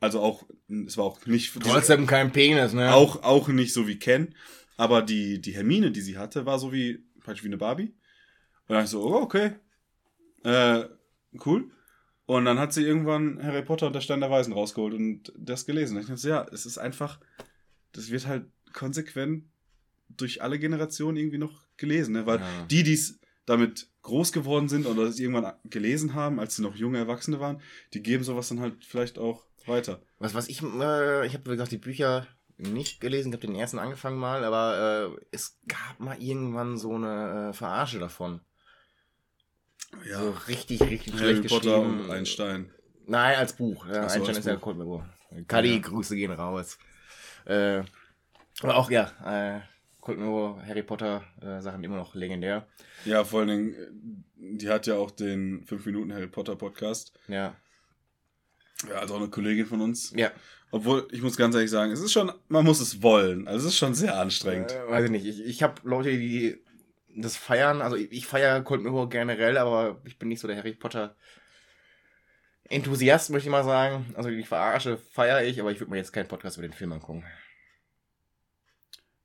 [0.00, 0.44] Also auch,
[0.86, 2.92] es war auch nicht, Trotzdem kein Penis, ne?
[2.92, 4.34] auch, auch nicht so wie Ken,
[4.76, 7.94] aber die, die Hermine, die sie hatte, war so wie, praktisch wie eine Barbie.
[8.68, 9.52] Und dann ich so, oh, okay,
[10.44, 10.84] äh,
[11.44, 11.70] cool.
[12.26, 15.66] Und dann hat sie irgendwann Harry Potter und der Stein der Weisen rausgeholt und das
[15.66, 15.96] gelesen.
[15.96, 17.20] Und ich dachte so, ja, es ist einfach,
[17.92, 19.44] das wird halt konsequent
[20.08, 22.26] durch alle Generationen irgendwie noch gelesen, ne?
[22.26, 22.66] weil Ja.
[22.70, 26.76] die, die es damit groß geworden sind oder es irgendwann gelesen haben, als sie noch
[26.76, 27.60] junge Erwachsene waren,
[27.92, 30.00] die geben sowas dann halt vielleicht auch weiter.
[30.18, 33.56] Was, was ich, äh, ich habe, wie gesagt, die Bücher nicht gelesen, ich habe den
[33.56, 38.40] ersten angefangen mal, aber äh, es gab mal irgendwann so eine äh, Verarsche davon.
[40.12, 42.00] So richtig, richtig Harry schlecht Potter geschrieben.
[42.04, 42.70] und ein Stein.
[43.06, 43.86] Nein, als Buch.
[43.86, 44.62] Ja, so, Einstein ist ja Buch.
[44.62, 45.08] Cold Mirror.
[45.48, 45.80] Kadi, Ja.
[45.80, 46.78] Grüße gehen raus.
[47.44, 47.82] Äh,
[48.62, 49.60] aber auch, ja, äh,
[50.12, 52.66] Mirror, Harry Potter äh, Sachen immer noch legendär.
[53.04, 57.12] Ja, vor allen Dingen, äh, die hat ja auch den 5 Minuten Harry Potter Podcast.
[57.28, 57.54] Ja.
[58.88, 60.12] Ja, also auch eine Kollegin von uns.
[60.16, 60.30] Ja.
[60.70, 63.46] Obwohl, ich muss ganz ehrlich sagen, es ist schon, man muss es wollen.
[63.46, 64.72] Also es ist schon sehr anstrengend.
[64.72, 65.24] Äh, weiß ich nicht.
[65.26, 66.62] Ich, ich habe Leute, die
[67.16, 67.82] das feiern.
[67.82, 71.16] Also ich, ich feiere Cold Mirror generell, aber ich bin nicht so der Harry Potter
[72.68, 74.12] Enthusiast, möchte ich mal sagen.
[74.16, 76.92] Also die Verarsche feiere ich, aber ich würde mir jetzt keinen Podcast über den Film
[76.92, 77.24] angucken.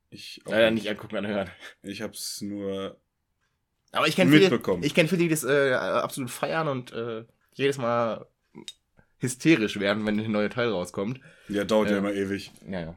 [0.10, 1.50] Ich, auch Leider nicht angucken, anhören.
[1.84, 3.00] Ich hab's nur.
[3.92, 4.84] Aber ich kenne viele, Mitbekommen.
[4.84, 8.28] ich kenne viele, die das äh, absolut feiern und äh, jedes Mal
[9.20, 11.20] hysterisch werden, wenn ein neuer Teil rauskommt.
[11.48, 12.00] Ja, dauert ja, Ja.
[12.00, 12.52] immer ewig.
[12.68, 12.96] Ja, ja.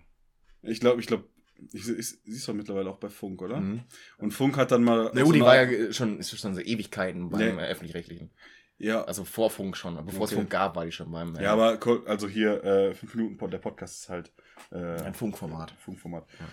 [0.62, 1.24] Ich glaube, ich glaube,
[1.72, 3.60] Ich, ich, siehst du mittlerweile auch bei Funk, oder?
[3.60, 3.82] Mhm.
[4.18, 5.12] Und Funk hat dann mal.
[5.14, 7.62] So gut, die eine- war ja schon, ist schon so Ewigkeiten beim Nee.
[7.62, 8.30] Öffentlich-Rechtlichen.
[8.78, 10.40] Ja, Also vor Funk schon, aber bevor es Okay.
[10.40, 13.52] Funk gab, war die schon beim äh, ja, aber also hier, äh, fünf Minuten, Pod-
[13.52, 14.32] der Podcast ist halt
[14.72, 15.72] äh, ein Funkformat.
[15.78, 16.26] Funkformat.
[16.40, 16.48] Ja.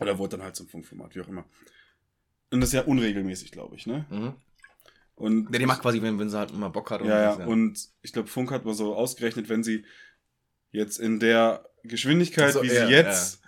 [0.00, 1.44] Oder wurde dann halt zum Funkformat, wie auch immer.
[2.50, 4.04] Und das ist ja unregelmäßig, glaube ich, ne?
[4.10, 4.34] Mhm.
[5.14, 7.02] Und Ja, die macht quasi, wenn, wenn sie halt mal Bock hat.
[7.04, 9.84] ja, ja, und ich glaube, Funk hat mal so ausgerechnet, wenn sie
[10.72, 13.41] jetzt in der Geschwindigkeit, So, wie ja, sie jetzt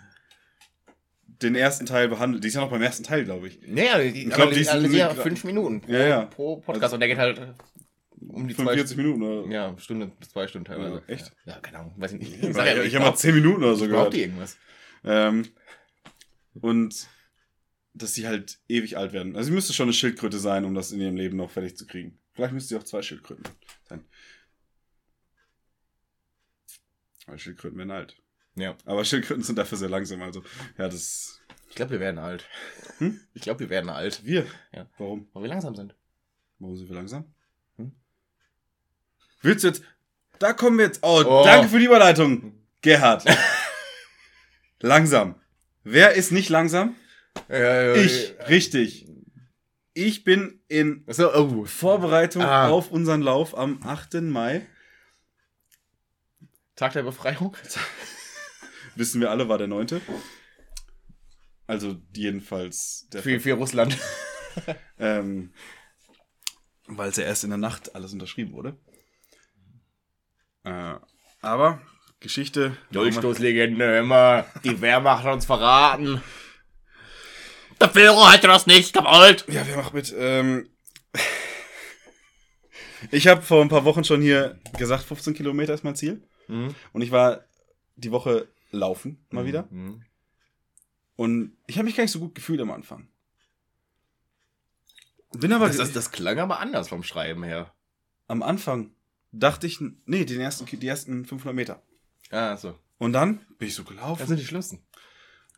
[1.41, 3.59] den ersten Teil behandelt, die ist ja noch beim ersten Teil, glaube ich.
[3.67, 6.25] Naja, die, Ich aber glaub, die die ist alle ja fünf Minuten pro, Ja, ja.
[6.25, 7.53] pro Podcast und der geht halt äh,
[8.27, 9.51] um die 45 zwei Minuten oder?
[9.51, 11.03] Ja, Stunde bis zwei Stunden teilweise.
[11.07, 11.31] Ja, echt?
[11.45, 12.43] Ja, keine Ahnung, weiß ich nicht.
[12.43, 14.13] Ich, ja, ich, habe mal 10 Minuten oder so Braucht gehört.
[14.13, 14.57] die irgendwas?
[15.03, 15.47] Ähm,
[16.53, 17.07] und
[17.93, 19.35] dass sie halt ewig alt werden.
[19.35, 21.85] Also sie müsste schon eine Schildkröte sein, um das in ihrem Leben noch fertig zu
[21.85, 22.19] kriegen.
[22.33, 23.45] Vielleicht müsste sie auch zwei Schildkröten
[23.87, 24.05] sein.
[27.25, 28.17] Weil Schildkröten werden alt.
[28.55, 28.75] Ja.
[28.85, 30.21] Aber Schildkröten sind dafür sehr langsam.
[30.21, 30.41] Also,
[30.77, 31.41] ja, das.
[31.69, 32.47] Ich glaube, wir werden alt.
[32.99, 33.19] Hm?
[33.33, 34.45] Ich glaube, wir werden alt, Wir?
[34.71, 34.87] Ja.
[34.97, 35.27] Warum?
[35.33, 35.93] weil wir langsam sind.
[36.59, 37.25] Warum sind wir langsam?
[37.77, 37.91] Hm?
[39.41, 39.83] Willst du jetzt.
[40.39, 40.99] Da kommen wir jetzt.
[41.03, 41.43] Oh, Oh.
[41.43, 43.25] danke für die Überleitung, Gerhard.
[44.79, 45.35] langsam.
[45.83, 46.95] Wer ist nicht langsam?
[47.49, 49.07] Ich, richtig.
[49.93, 51.65] Ich bin in So, oh.
[51.65, 52.69] Vorbereitung Ah.
[52.69, 54.15] auf unseren Lauf am 8.
[54.21, 54.65] Mai.
[56.75, 57.55] Tag der Befreiung.
[58.95, 60.01] Wissen wir alle, war der 9.
[61.67, 63.97] Also jedenfalls der Für, für Russland.
[64.99, 65.53] ähm,
[66.87, 68.77] weil es ja erst in der Nacht alles unterschrieben wurde.
[70.63, 70.95] Äh,
[71.41, 71.81] aber
[72.19, 72.77] Geschichte.
[72.91, 74.45] Dolchstoßlegende, immer.
[74.63, 76.21] Die Wehrmacht hat uns verraten.
[77.79, 79.45] Der Führer hatte das nicht gewollt.
[79.47, 80.13] Ja, wer macht mit?
[80.17, 80.69] Ähm,
[83.11, 86.23] ich habe vor ein paar Wochen schon hier gesagt, 15 Kilometer ist mein Ziel.
[86.47, 86.73] Mhm.
[86.93, 87.43] Und ich war
[87.95, 88.47] die Woche
[88.77, 89.67] laufen, mal wieder.
[89.71, 90.03] Mhm.
[91.15, 93.07] Und ich habe mich gar nicht so gut gefühlt am Anfang.
[95.33, 97.73] Bin aber Das, das, das klang aber anders vom Schreiben her.
[98.27, 98.91] am Anfang
[99.31, 101.81] dachte ich, nee, den ersten, die ersten 500 Meter.
[102.31, 102.77] Ah, so.
[102.97, 104.81] Und dann bin ich so Das gelaufen sind die schlimmsten.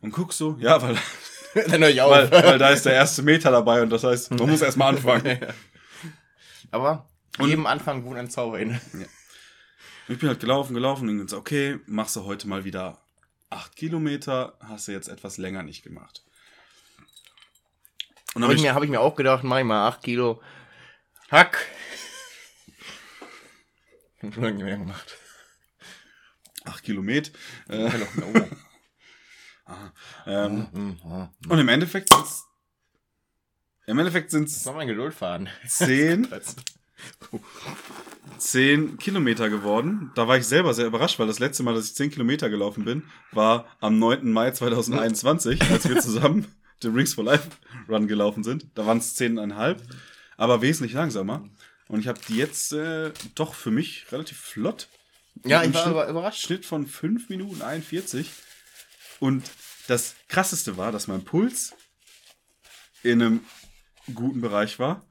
[0.01, 0.95] und guck so, ja, weil,
[1.53, 5.39] weil, weil da ist der erste Meter dabei und das heißt, man muss erstmal anfangen.
[6.72, 7.07] aber
[7.38, 8.80] Und- jedem Anfang wohnt ein Zauber in.
[10.07, 12.99] Ich bin halt gelaufen, gelaufen und so, okay, machst du heute mal wieder
[13.49, 16.23] 8 Kilometer, hast du jetzt etwas länger nicht gemacht.
[18.33, 20.03] Und dann Habe hab ich, mir, hab ich mir auch gedacht, mach ich mal 8
[20.03, 20.41] Kilo
[21.31, 21.65] Hack.
[24.21, 25.17] Lange nicht mehr gemacht.
[26.65, 27.31] 8 Kilometer.
[27.69, 27.89] Äh,
[29.69, 29.83] Oh.
[30.25, 31.29] ähm, Mhm, mhm.
[31.49, 32.45] und im Endeffekt sind's,
[33.85, 35.49] im Endeffekt sind Das es war mein Geduldfaden.
[35.67, 36.27] 10,
[38.38, 40.11] 10 Kilometer geworden.
[40.15, 42.85] Da war ich selber sehr überrascht, weil das letzte Mal, dass ich 10 Kilometer gelaufen
[42.85, 44.31] bin, war am 9.
[44.31, 46.45] Mai 2021, als wir zusammen
[46.83, 47.49] den Rings for Life
[47.89, 48.65] Run gelaufen sind.
[48.75, 49.77] Da waren es 10,5,
[50.38, 51.47] aber wesentlich langsamer.
[51.88, 54.88] Und ich habe die jetzt äh, doch für mich relativ flott.
[55.45, 56.41] Ja, ich war Schnitt- überrascht.
[56.45, 58.29] Schnitt von 5 Minuten 41.
[59.19, 59.49] Und
[59.88, 61.73] das krasseste war, dass mein Puls
[63.03, 63.39] in einem
[64.13, 65.06] guten Bereich war.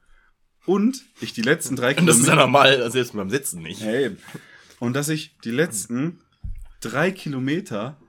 [0.67, 2.45] Und ich die letzten drei Und das ist ja Kilometer.
[2.45, 3.81] normal, selbst beim Sitzen nicht.
[3.81, 4.19] Ja, eben.
[4.79, 6.19] Und dass ich die letzten
[6.81, 7.99] drei Kilometer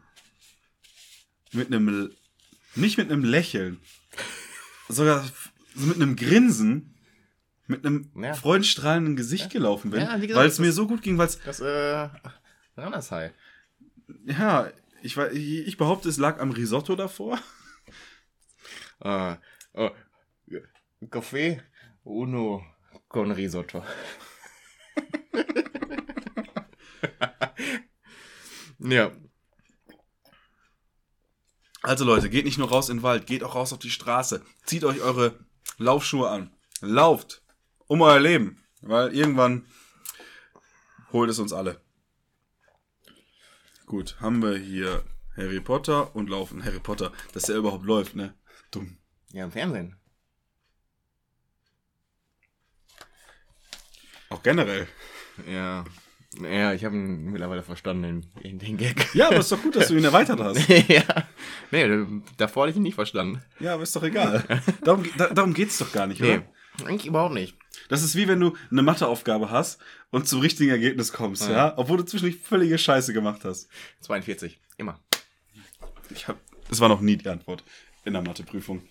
[1.53, 2.11] mit einem,
[2.75, 3.81] nicht mit einem Lächeln,
[4.89, 5.25] sogar
[5.77, 6.95] mit einem Grinsen,
[7.69, 8.35] mit einem Ja.
[8.35, 11.61] freudenstrahlenden Gesicht gelaufen bin, Ja, weil es das- mir so gut ging, weil es, Das,
[11.61, 12.09] äh,
[12.77, 13.33] Randershai.
[14.27, 14.71] ja,
[15.03, 17.39] ich, ich behaupte, es lag am Risotto davor.
[19.01, 19.37] Äh,
[19.75, 19.91] oh,
[21.09, 21.63] Kaffee
[22.09, 22.65] uno
[23.07, 23.85] con risotto.
[28.79, 29.13] ja.
[31.83, 34.45] Also Leute, geht nicht nur raus in den Wald, geht auch raus auf die Straße.
[34.65, 35.39] Zieht euch eure
[35.77, 36.55] Laufschuhe an.
[36.81, 37.43] Lauft
[37.87, 39.67] um euer Leben, weil irgendwann
[41.13, 41.81] holt es uns alle.
[43.87, 45.05] Gut, haben wir hier
[45.37, 46.65] Harry Potter und laufen.
[46.65, 48.35] Harry Potter, dass der überhaupt läuft, ne?
[48.71, 48.99] Dumm.
[49.33, 49.99] Ja, im Fernsehen.
[54.31, 54.87] Auch generell.
[55.51, 55.85] Ja.
[56.43, 59.15] Ja, ich habe ihn mittlerweile verstanden, den, den Gag.
[59.15, 60.69] Ja, aber ist doch gut, dass du ihn erweitert hast.
[60.89, 61.03] ja.
[61.71, 62.07] Nee,
[62.37, 63.43] davor hatte ich ihn nicht verstanden.
[63.61, 64.45] Ja, aber ist doch egal.
[64.85, 66.39] Darum, da, darum geht's doch gar nicht, oder?
[66.39, 66.43] Nee,
[66.85, 67.57] eigentlich überhaupt nicht.
[67.89, 69.81] Das ist wie wenn du eine Matheaufgabe hast
[70.11, 71.53] und zum richtigen Ergebnis kommst, ja?
[71.53, 71.75] Ja.
[71.77, 73.69] Obwohl du zwischendurch völlige Scheiße gemacht hast.
[74.01, 75.01] 42, immer.
[76.11, 76.39] Ich hab,
[76.69, 77.65] das war noch nie die Antwort
[78.05, 78.83] in der Matheprüfung.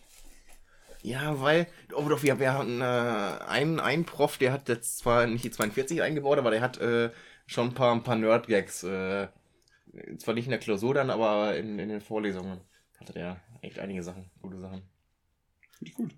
[1.03, 5.27] Ja, weil, oh doch, wir, wir hatten äh, einen, einen Prof, der hat jetzt zwar
[5.27, 7.11] nicht die 42 eingebaut, aber der hat äh,
[7.45, 8.83] schon ein paar, ein paar Nerd-Gags.
[8.83, 9.27] Äh,
[10.17, 12.61] zwar nicht in der Klausur dann, aber in, in den Vorlesungen.
[12.99, 14.83] hatte der echt einige Sachen, gute Sachen.
[15.77, 16.15] Finde ich gut.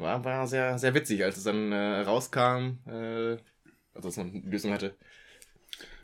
[0.00, 3.36] War, war sehr, sehr witzig, als es dann äh, rauskam, äh,
[3.94, 4.96] also dass man eine Lösung hatte.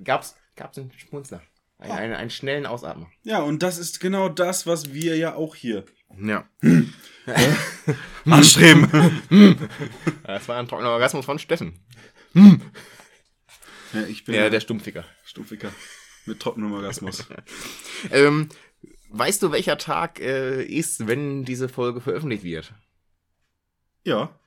[0.04, 1.42] Gab's, gab's einen Schmunzler.
[1.78, 3.10] Ein, einen, einen schnellen Ausatmer.
[3.22, 5.84] Ja, und das ist genau das, was wir ja auch hier
[6.18, 6.48] Ja.
[8.24, 8.88] anstreben.
[10.24, 11.78] Das war ein trockener Orgasmus von Steffen.
[12.34, 15.04] ja, ich bin Der, ja der Stumpficker.
[15.24, 15.72] Stumpfiker
[16.26, 17.26] mit trockenem Orgasmus.
[18.10, 18.50] Ähm,
[19.08, 22.74] weißt du, welcher Tag äh, ist, wenn diese Folge veröffentlicht wird?
[24.04, 24.38] Ja.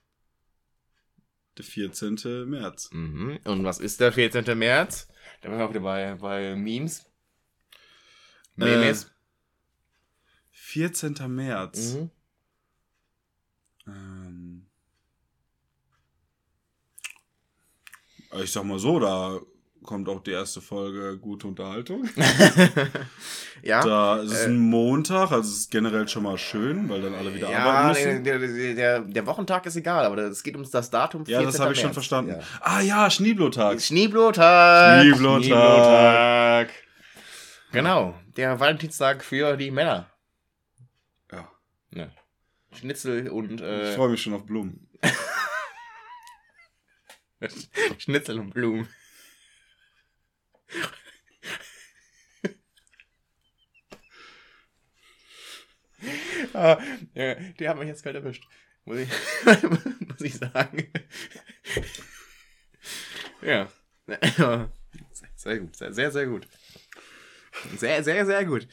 [1.57, 2.47] Der 14.
[2.47, 2.89] März.
[2.93, 3.39] Mhm.
[3.43, 4.57] Und was ist der 14.
[4.57, 5.07] März?
[5.41, 7.05] Da waren wir auch wieder bei, bei Memes.
[8.55, 9.11] Memes.
[10.69, 11.15] 14.
[11.27, 11.95] März.
[11.95, 12.09] Mhm.
[13.87, 14.65] Ähm,
[18.43, 19.39] ich sag mal so, da
[19.81, 22.07] kommt auch die erste Folge gute Unterhaltung.
[23.63, 23.83] ja.
[23.83, 27.15] Da es ist äh, ein Montag, also es ist generell schon mal schön, weil dann
[27.15, 28.55] alle wieder Ja, arbeiten der, müssen.
[28.55, 31.23] der, der, der, Wochentag ist egal, aber es geht um das Datum.
[31.25, 31.61] Ja, das 14.
[31.61, 32.31] habe ich schon verstanden.
[32.33, 32.39] Ja.
[32.61, 33.81] Ah ja, Schneeblotag.
[33.81, 35.01] Schneeblotag.
[35.01, 35.43] Schneeblotag.
[35.45, 36.69] Schneeblotag.
[37.71, 40.11] Genau, der Valentinstag für die Männer.
[41.91, 42.11] Ja.
[42.71, 44.87] Schnitzel und ich äh, freue mich schon auf Blumen.
[47.97, 48.87] Schnitzel und Blumen.
[56.53, 56.79] ah,
[57.13, 58.47] ja, die haben mich jetzt kalt erwischt.
[58.85, 59.09] Muss ich,
[60.07, 60.91] muss ich sagen.
[63.41, 63.67] ja.
[65.35, 65.75] Sehr gut.
[65.75, 66.47] Sehr, sehr, sehr gut.
[67.77, 68.67] Sehr, sehr, sehr gut.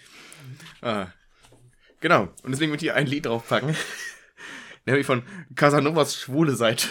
[0.81, 1.09] Ah.
[2.01, 2.29] Genau.
[2.43, 3.77] Und deswegen wird hier ein Lied draufpacken.
[4.87, 5.23] Nämlich von
[5.55, 6.89] Casanovas schwule Seite.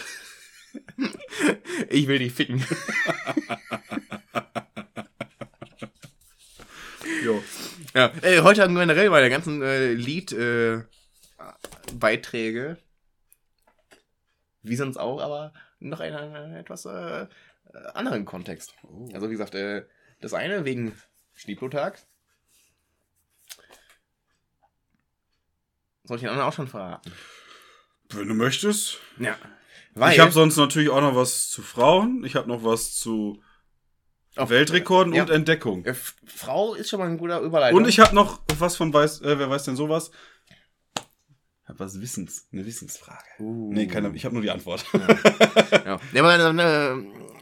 [1.90, 2.64] Ich will die ficken.
[7.24, 7.42] Jo.
[7.94, 12.72] Ja, äh, heute haben wir generell meine ganzen äh, Lied-Beiträge.
[12.72, 12.76] Äh,
[14.64, 17.28] wie sonst auch, aber noch in einem etwas äh,
[17.94, 18.74] anderen Kontext.
[19.14, 19.86] Also wie gesagt, äh,
[20.22, 20.94] das eine wegen
[21.34, 22.00] Schneeblotag.
[26.06, 27.12] Soll ich den anderen auch schon verraten?
[28.10, 29.00] Wenn du möchtest.
[29.18, 29.36] Ja.
[30.12, 32.24] ich habe sonst natürlich auch noch was zu Frauen.
[32.24, 33.42] Ich habe noch was zu
[34.36, 35.24] Auf- Weltrekorden ja.
[35.24, 35.84] und Entdeckung.
[35.86, 35.96] Äh,
[36.26, 37.82] Frau ist schon mal ein guter Überleitung.
[37.82, 40.12] Und ich habe noch was von weiß, äh, wer weiß denn sowas?
[41.64, 43.26] Ich habe was Wissens, eine Wissensfrage.
[43.40, 43.74] Uh.
[43.74, 44.86] Nee, keine, ich habe nur die Antwort.
[44.94, 46.94] Ja, ja aber dann, äh,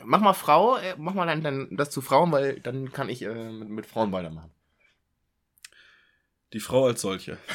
[0.06, 3.22] mach mal Frau, äh, mach mal dann, dann das zu Frauen, weil dann kann ich
[3.24, 4.52] äh, mit, mit Frauen weitermachen.
[6.54, 7.38] Die Frau als solche.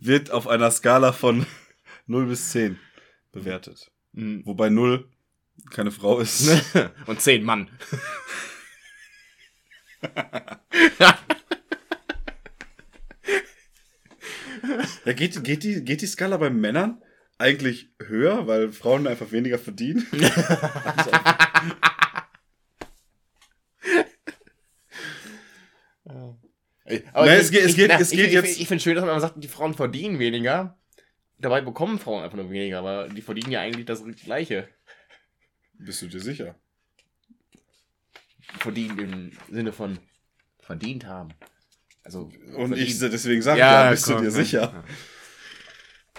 [0.00, 1.46] Wird auf einer Skala von
[2.06, 2.78] 0 bis 10
[3.32, 3.90] bewertet.
[4.12, 4.42] Mhm.
[4.44, 5.08] Wobei 0
[5.70, 6.50] keine Frau ist.
[7.06, 7.68] Und zehn Mann.
[15.04, 17.02] Ja, geht, geht, die, geht die Skala bei Männern
[17.38, 20.06] eigentlich höher, weil Frauen einfach weniger verdienen?
[27.12, 28.82] Aber Nee, ich- es geht- es geht- na, es geht ich, jetzt- Ich, ich finde
[28.82, 30.78] schön, dass man sagt, die Frauen verdienen weniger.
[31.38, 34.68] Dabei bekommen Frauen einfach nur weniger, aber die verdienen ja eigentlich das Gleiche.
[35.74, 36.54] Bist du dir sicher?
[38.58, 39.98] Verdienen im Sinne von
[40.60, 41.30] verdient haben.
[42.04, 44.36] Also Und verdient- ich deswegen sage ja, bist du komm, dir komm.
[44.44, 44.84] sicher?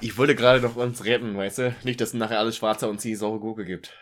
[0.02, 1.76] Ich wollte gerade noch uns retten, weißt du?
[1.84, 3.94] Nicht, dass nachher alles schwarzer und sie saure Gurke gibt.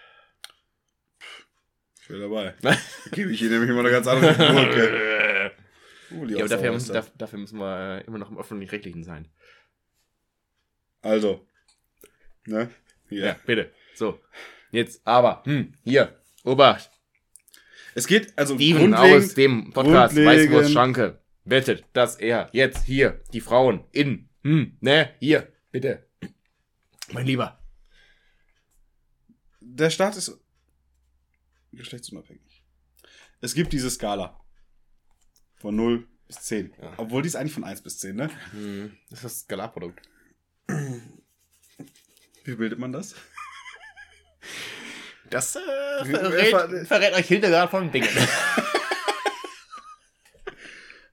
[2.01, 2.55] Ich bin dabei.
[3.11, 5.01] Gebe ich ihr nämlich immer eine ganz andere Gurke.
[6.13, 9.29] Uh, Ja, aber dafür, daf- dafür müssen wir immer noch im Öffentlich-Rechtlichen sein.
[11.01, 11.47] Also.
[12.45, 12.69] Ne?
[13.09, 13.25] Hier.
[13.25, 13.71] Ja, bitte.
[13.95, 14.19] So.
[14.71, 16.89] Jetzt, aber, hm, hier, Obacht.
[17.93, 23.41] Es geht, also Steven aus dem Podcast Weißwurst Schranke wettet, dass er jetzt hier die
[23.41, 26.07] Frauen in, hm, ne, hier, bitte.
[27.11, 27.57] Mein Lieber.
[29.59, 30.39] der Staat ist
[31.73, 32.63] geschlechtsunabhängig.
[33.41, 34.39] Es gibt diese Skala.
[35.61, 36.73] Von 0 bis 10.
[36.81, 36.93] Ja.
[36.97, 38.29] Obwohl die ist eigentlich von 1 bis 10, ne?
[38.51, 40.01] Hm, das ist das Skalarprodukt.
[42.43, 43.15] Wie bildet man das?
[45.29, 45.59] Das äh,
[46.05, 48.09] verrät, verrät euch Hildegard von Bingen.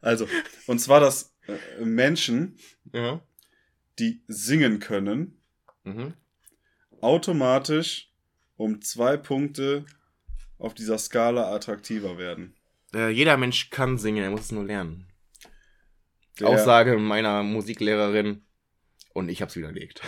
[0.00, 0.28] Also,
[0.68, 2.56] und zwar, dass äh, Menschen,
[2.92, 3.20] ja.
[3.98, 5.34] die singen können,
[5.84, 6.14] Mhm.
[7.00, 8.12] automatisch
[8.56, 9.86] um zwei Punkte
[10.58, 12.54] auf dieser Skala attraktiver werden.
[12.94, 15.06] Äh, jeder Mensch kann singen, er muss es nur lernen.
[16.40, 18.46] Der- Aussage meiner Musiklehrerin
[19.12, 20.00] und ich hab's widerlegt.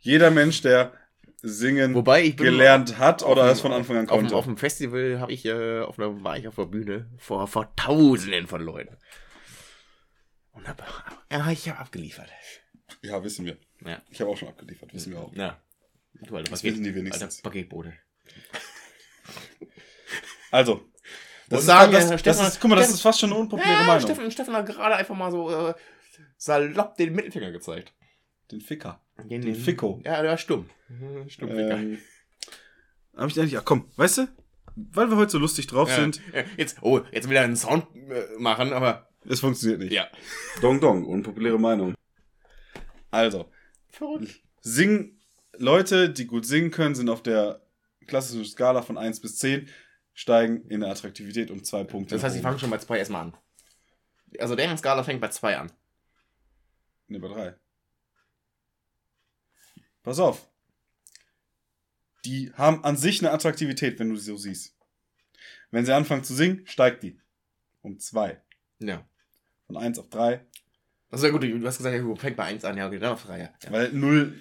[0.00, 0.92] Jeder Mensch, der
[1.42, 4.36] singen Wobei ich gelernt hat auf oder es von Anfang an Auf, konnte.
[4.36, 7.74] auf dem Festival habe ich, äh, auf einer, war ich auf der Bühne vor, vor
[7.76, 8.96] Tausenden von Leuten.
[10.52, 10.82] Und hab,
[11.30, 12.30] ja, ich habe abgeliefert.
[13.02, 13.58] Ja, wissen wir.
[13.84, 14.00] Ja.
[14.10, 15.34] Ich habe auch schon abgeliefert, wissen wir auch.
[15.34, 15.60] Ja.
[16.22, 17.22] Du alter Das Paket, wissen die wenigstens.
[17.38, 17.92] alter Paketbote.
[20.54, 20.82] Also.
[21.48, 23.20] Das Und ist, sagen, das, äh, das Stefan- ist, guck mal, das Stefan- ist fast
[23.20, 24.00] schon eine unpopuläre Ja, Meinung.
[24.02, 25.74] Steffen, Steffen hat gerade einfach mal so äh,
[26.38, 27.92] salopp den Mittelfinger gezeigt.
[28.50, 29.00] Den Ficker.
[29.18, 30.00] Den, Den Ficko.
[30.04, 30.70] Ja, der war stumm.
[30.88, 31.76] Mhm, Stumm, Ficker.
[31.76, 31.98] Ähm,
[33.16, 34.28] hab ich eigentlich, ach komm, weißt du,
[34.76, 37.56] weil wir heute so lustig drauf Ja, sind, ja, jetzt, oh, jetzt will er einen
[37.56, 39.92] Sound äh, machen, aber es funktioniert nicht.
[39.92, 40.08] ja.
[40.60, 41.94] Dong Dong, unpopuläre Meinung.
[43.10, 43.50] Also,
[43.90, 44.40] Verrückt.
[44.60, 45.20] singen,
[45.56, 47.60] Leute, die gut singen können, sind auf der
[48.06, 49.68] klassischen Skala von 1 bis 10,
[50.14, 52.14] steigen in der Attraktivität um zwei Punkte.
[52.14, 53.36] Das heißt, ich nach fange schon bei zwei erstmal an.
[54.38, 55.70] Also der Skala fängt bei zwei an.
[57.08, 57.54] Ne, bei drei.
[60.02, 60.48] Pass auf.
[62.24, 64.76] Die haben an sich eine Attraktivität, wenn du sie so siehst.
[65.70, 67.20] Wenn sie anfangen zu singen, steigt die.
[67.82, 68.40] Um zwei.
[68.78, 69.06] Ja.
[69.66, 70.46] Von eins auf drei.
[71.10, 73.24] Also ja gut, du hast gesagt, ja, fängt bei eins an, ja, okay, dann auf
[73.24, 73.40] drei.
[73.40, 73.70] Ja.
[73.70, 74.40] Weil null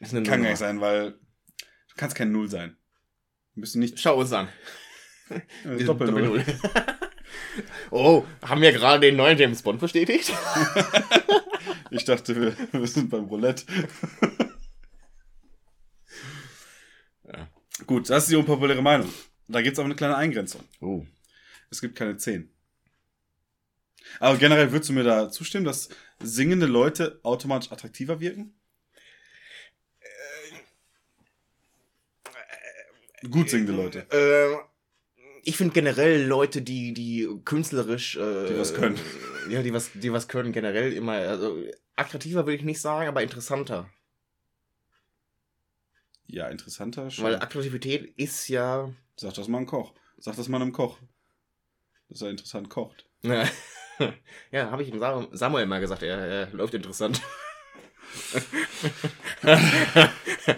[0.00, 2.76] Das ist kann gar nicht sein, weil du kannst kein Null sein.
[3.54, 4.48] Bist nicht Schau uns an.
[5.30, 6.44] äh, sind Doppel-Null.
[7.90, 10.32] oh, haben wir gerade den neuen James Bond bestätigt?
[11.92, 13.64] Ich dachte, wir, wir sind beim Roulette.
[17.24, 17.48] Ja.
[17.84, 19.12] Gut, das ist die unpopuläre Meinung.
[19.48, 20.62] Da gibt es aber eine kleine Eingrenzung.
[20.80, 21.04] Oh.
[21.68, 22.48] Es gibt keine 10.
[24.20, 25.88] Aber generell würdest du mir da zustimmen, dass
[26.20, 28.54] singende Leute automatisch attraktiver wirken?
[33.28, 34.06] Gut singende Leute.
[34.10, 34.56] Äh,
[35.42, 38.16] ich finde generell Leute, die, die künstlerisch.
[38.16, 38.98] Äh, Die was können.
[39.48, 41.12] Ja, die was, die was können, generell immer.
[41.12, 41.62] Also,
[41.96, 43.88] attraktiver würde ich nicht sagen, aber interessanter.
[46.26, 47.24] Ja, interessanter schon.
[47.24, 48.90] Weil Attraktivität ist ja.
[49.16, 49.92] Sag das mal einem Koch.
[50.18, 50.98] Sag das mal einem Koch.
[52.08, 53.06] Dass er interessant kocht.
[53.22, 57.20] ja, habe ich dem Sam- Samuel mal gesagt, er, er läuft interessant.
[59.42, 60.10] Da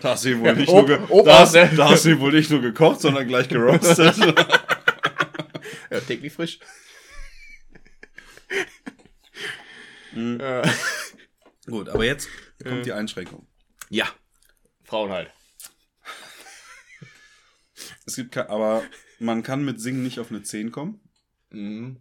[0.03, 1.71] hast du ihn wohl nicht, Oh, nur, ge oh, da hast, ne?
[1.77, 4.17] da hast du ihn wohl nicht nur gekocht, sondern gleich gerostet.
[5.91, 6.59] ja, täglich frisch.
[10.13, 10.41] Mhm.
[10.41, 10.63] Äh,
[11.67, 12.29] Gut, aber jetzt
[12.63, 12.83] kommt Äh.
[12.83, 13.47] die Einschränkung.
[13.89, 14.07] ja,
[14.85, 15.31] Frauen halt.
[18.05, 18.83] Es gibt aber
[19.21, 21.01] man kann mit Singen nicht auf eine 10 kommen.
[21.51, 22.01] Mhm.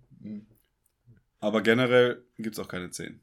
[1.39, 3.21] Aber generell gibt es auch keine 10.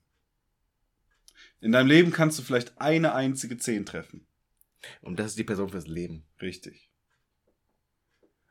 [1.61, 4.27] In deinem Leben kannst du vielleicht eine einzige 10 treffen.
[5.01, 6.25] Und das ist die Person fürs Leben.
[6.41, 6.91] Richtig.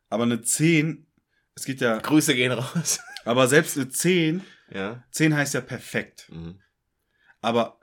[0.09, 1.07] Aber eine 10,
[1.55, 2.99] es geht ja, Grüße gehen raus.
[3.25, 5.03] aber selbst eine 10, Ja.
[5.11, 6.29] 10 heißt ja perfekt.
[6.29, 6.59] Mhm.
[7.41, 7.79] Aber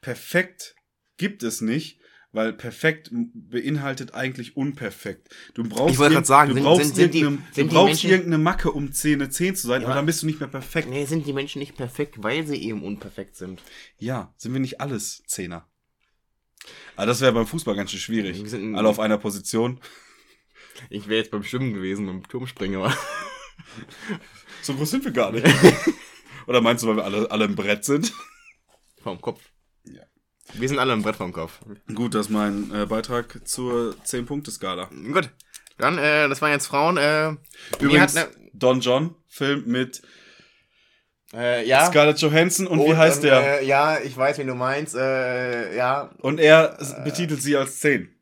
[0.00, 0.74] perfekt
[1.16, 1.99] gibt es nicht,
[2.32, 5.28] weil perfekt beinhaltet eigentlich unperfekt.
[5.54, 7.68] Du brauchst, Ich wollte grad sagen, du sind- brauchst, sind- sind die- irgendeine, sind du
[7.70, 10.22] die brauchst Menschen- irgendeine Macke, um 10 eine 10 zu sein, Ja, aber dann bist
[10.22, 10.88] du nicht mehr perfekt.
[10.88, 13.62] Nee, sind die Menschen nicht perfekt, weil sie eben unperfekt sind.
[13.98, 15.66] Ja, sind wir nicht alles Zehner?
[16.96, 18.40] Aber das wäre beim Fußball ganz schön schwierig.
[18.48, 19.80] Sind- Alle auf einer Position.
[20.88, 22.96] Ich wäre jetzt beim Schwimmen gewesen, beim Turmspringen, aber.
[24.62, 25.44] So groß sind wir gar nicht.
[26.46, 28.12] Oder meinst du, weil wir alle, alle im Brett sind?
[29.02, 29.40] Vom Kopf.
[30.54, 31.60] Wir sind alle im Brett vom Kopf.
[31.94, 34.90] Gut, das ist mein äh, Beitrag zur 10-Punkte-Skala.
[35.12, 35.30] Gut.
[35.78, 36.96] Dann, äh, das waren jetzt Frauen.
[36.96, 37.36] Äh,
[37.78, 40.02] Übrigens, hat Don John, Film mit
[41.32, 41.86] ne, äh, ja.
[41.86, 43.60] Scarlett Johansson und, wie heißt und, der?
[43.60, 44.94] Äh, ja, ich weiß, wen du meinst.
[44.94, 46.10] Äh, ja.
[46.18, 48.14] Und er betitelt sie als 10.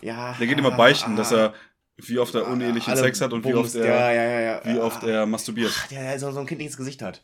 [0.00, 0.34] Ja.
[0.38, 1.54] Der geht immer beichten, dass er,
[1.96, 4.60] wie oft er unehelichen alle Sex hat und wie oft Bums, er, ja, ja, ja,
[4.64, 5.72] wie oft er masturbiert.
[5.76, 7.22] Ach, der so, so ein kindliches Gesicht hat.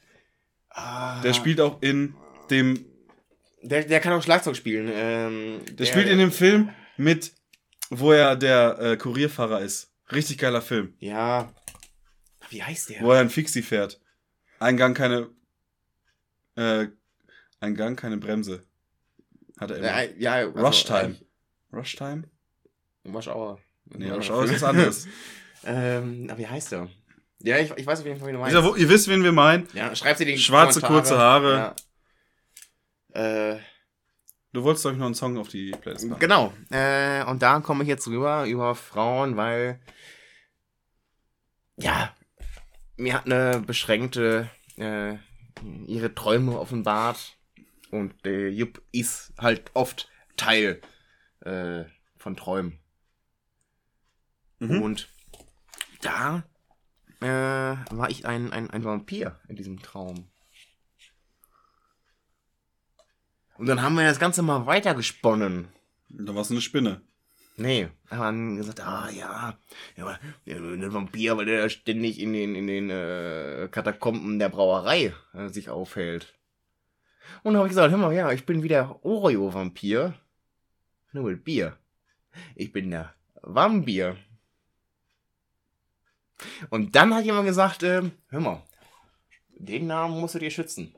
[0.70, 1.20] Ah.
[1.22, 2.14] Der spielt auch in
[2.50, 2.84] dem,
[3.64, 4.90] Der, der kann auch Schlagzeug spielen.
[4.92, 7.32] Ähm, der spielt in dem Film mit,
[7.90, 9.90] wo er der äh, Kurierfahrer ist.
[10.12, 10.94] Richtig geiler Film.
[10.98, 11.52] Ja.
[12.50, 13.00] Wie heißt der?
[13.00, 14.00] Wo er ein Fixie fährt.
[14.60, 15.28] Ein Gang keine,
[16.56, 16.86] äh,
[17.60, 18.62] ein Gang keine Bremse.
[19.58, 20.02] Hat er immer.
[20.02, 20.98] Äh, ja, also, Rush Time.
[20.98, 21.24] eigentlich-
[21.72, 22.24] Rush Time?
[23.06, 23.58] Rush Hour.
[23.86, 25.08] Nee, Rush Hour ist was anderes.
[25.64, 26.88] ähm, aber wie heißt der?
[27.40, 28.56] Ja, ich, ich weiß auf jeden Fall, wie du meinst.
[28.56, 29.68] Dieser, ihr wisst, wen wir meinen.
[29.74, 31.54] ja, schreibt sie die Schwarze, kurze Haare.
[31.54, 31.76] Ja.
[33.14, 33.58] Äh,
[34.54, 36.20] Du wolltest euch noch einen Song auf die Playlist machen.
[36.20, 36.52] genau.
[36.70, 39.80] Äh, und da komme ich jetzt rüber über Frauen, weil
[41.76, 42.14] ja,
[42.96, 45.16] mir hat eine beschränkte äh,
[45.88, 47.36] ihre Träume offenbart
[47.90, 50.80] und der Jupp ist halt oft Teil
[51.40, 51.82] äh,
[52.16, 52.78] von Träumen.
[54.60, 54.82] Mhm.
[54.82, 55.08] Und
[56.00, 56.44] da
[57.20, 60.30] äh, war ich ein, ein, ein Vampir in diesem Traum.
[63.56, 65.68] Und dann haben wir das Ganze mal weitergesponnen.
[66.08, 67.02] Da warst du eine Spinne.
[67.56, 69.56] Nee, haben dann gesagt, ah ja,
[69.96, 75.14] ja aber der, Vampir, weil der ständig in den, in den äh, Katakomben der Brauerei
[75.34, 76.34] äh, sich aufhält.
[77.44, 80.14] Und dann habe ich gesagt, hör mal, ja, ich bin wie der Oreo-Vampir.
[81.12, 81.76] Nur mit Bier.
[82.56, 84.16] Ich bin der Vampir.
[86.70, 88.62] Und dann hat jemand gesagt, ähm, hör mal,
[89.50, 90.92] den Namen musst du dir schützen.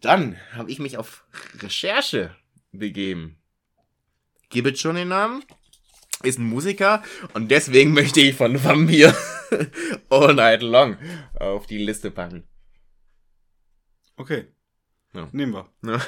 [0.00, 1.24] Dann habe ich mich auf
[1.60, 2.34] Recherche
[2.72, 3.38] begeben.
[4.50, 5.44] Gib es schon den Namen?
[6.22, 7.02] Ist ein Musiker
[7.34, 9.14] und deswegen möchte ich von Vampir
[10.10, 10.96] All Night Long
[11.38, 12.44] auf die Liste packen.
[14.16, 14.46] Okay.
[15.12, 15.28] Ja.
[15.32, 15.70] Nehmen wir.
[15.82, 16.00] Ja.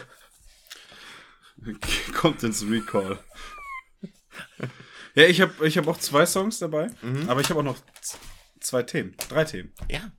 [2.15, 3.19] Kommt ins Recall.
[5.15, 7.29] ja, ich habe ich hab auch zwei Songs dabei, Mhm.
[7.29, 7.79] aber ich habe auch noch
[8.61, 9.15] zwei Themen.
[9.29, 9.73] Drei Themen.
[9.91, 10.11] Ja.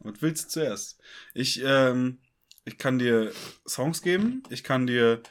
[0.00, 1.00] Was willst du zuerst?
[1.32, 2.18] Ich, ähm,
[2.64, 3.32] ich kann dir
[3.66, 5.22] Songs geben, ich kann dir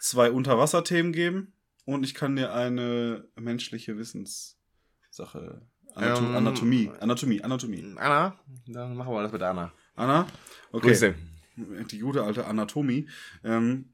[0.00, 1.52] zwei Unterwasserthemen geben
[1.84, 5.62] und ich kann dir eine menschliche Wissenssache.
[5.94, 6.90] Anato Ähm, Anatomie.
[7.00, 7.42] Anatomie.
[7.42, 7.94] Anatomie.
[7.96, 9.72] Anna, dann machen wir das mit Anna.
[9.96, 10.26] Anna?
[10.70, 10.88] Okay.
[10.88, 11.14] Grüße.
[11.56, 13.08] Die gute alte Anatomie.
[13.42, 13.92] Ähm,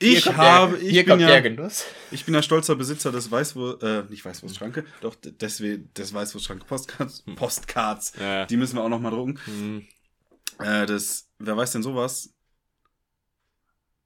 [0.00, 1.84] ich habe, der, ich bin ja, Genuss.
[2.10, 7.22] ich bin ja stolzer Besitzer des Weißwurst, äh, nicht Weißwurstschranke, doch deswegen des Weißwurstschranke Postcards,
[7.36, 8.14] Postcards.
[8.18, 8.46] Ja.
[8.46, 9.38] Die müssen wir auch noch mal drucken.
[9.44, 9.86] Hm.
[10.58, 12.34] Äh, des, wer weiß denn sowas?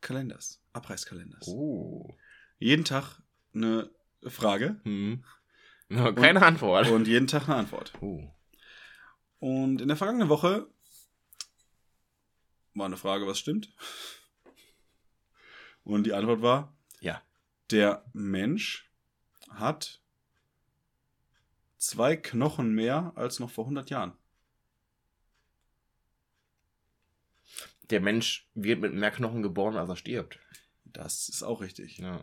[0.01, 1.47] Kalenders, Abreißkalenders.
[1.49, 2.17] Oh.
[2.59, 3.21] Jeden Tag
[3.55, 3.91] eine
[4.27, 5.25] Frage Hm.
[5.89, 6.89] No, keine Antwort.
[6.89, 7.93] und jeden Tag eine Antwort.
[8.01, 8.23] Oh.
[9.41, 10.69] Und in der vergangenen Woche
[12.75, 13.75] war eine Frage, was stimmt.
[15.85, 17.21] Und die Antwort war, Ja.
[17.71, 18.91] der Mensch
[19.51, 20.01] hat
[21.77, 24.17] zwei Knochen mehr als noch vor 100 Jahren.
[27.93, 30.39] Der Mensch wird mit mehr Knochen geboren, als er stirbt.
[30.85, 31.99] Das ist auch richtig.
[31.99, 32.23] Ja.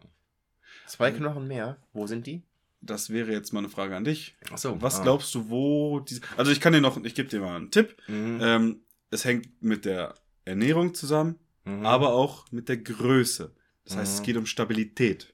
[0.87, 1.77] Zwei Knochen mehr.
[1.93, 2.41] Wo sind die?
[2.81, 4.35] Das wäre jetzt mal eine Frage an dich.
[4.51, 4.81] Achso.
[4.81, 6.21] Was glaubst du, wo diese.
[6.37, 7.95] Also ich kann dir noch, ich gebe dir mal einen Tipp.
[8.07, 8.39] Mhm.
[8.41, 8.81] Ähm,
[9.11, 10.15] es hängt mit der
[10.45, 11.85] Ernährung zusammen, Mhm.
[11.85, 13.53] aber auch mit der Größe.
[13.85, 14.25] Das heißt, es Mhm.
[14.25, 15.33] geht um Stabilität.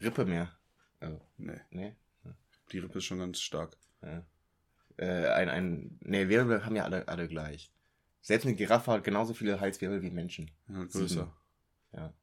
[0.00, 0.52] Rippe mehr.
[1.02, 1.94] Oh, Nee, nee.
[2.72, 3.76] die Rippe ist schon ganz stark.
[4.02, 4.24] Ja.
[4.96, 5.98] Äh, ein, ein.
[6.00, 7.70] Nee, Wirbel haben ja alle, alle gleich.
[8.20, 10.50] Selbst eine Giraffe hat genauso viele Halswirbel wie Menschen.
[10.68, 11.32] Ja, größer.
[11.92, 12.14] Ja.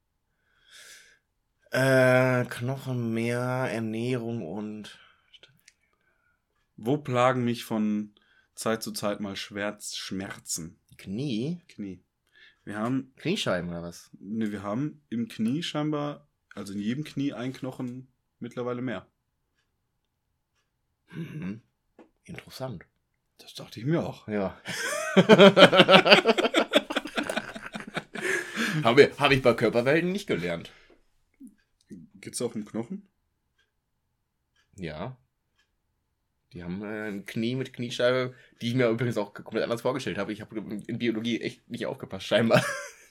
[1.71, 4.99] Äh, Knochen mehr, Ernährung und.
[6.75, 8.15] Wo plagen mich von
[8.55, 10.79] Zeit zu Zeit mal Schmerz, Schmerzen?
[10.97, 11.61] Knie?
[11.67, 12.03] Knie.
[12.65, 14.09] Wir haben, Kniescheiben oder was?
[14.19, 18.07] ne, wir haben im Knie scheinbar, also in jedem Knie ein Knochen
[18.39, 19.07] mittlerweile mehr.
[21.11, 21.61] Mhm.
[22.25, 22.85] Interessant.
[23.37, 24.27] Das dachte ich mir auch.
[24.27, 24.57] Ja.
[28.83, 30.71] Habe hab ich bei Körperwelten nicht gelernt.
[32.15, 33.07] Geht's auch um Knochen?
[34.75, 35.17] Ja.
[36.53, 40.17] Die haben äh, ein Knie mit Kniescheibe, die ich mir übrigens auch komplett anders vorgestellt
[40.17, 40.33] habe.
[40.33, 42.63] Ich habe in Biologie echt nicht aufgepasst, scheinbar.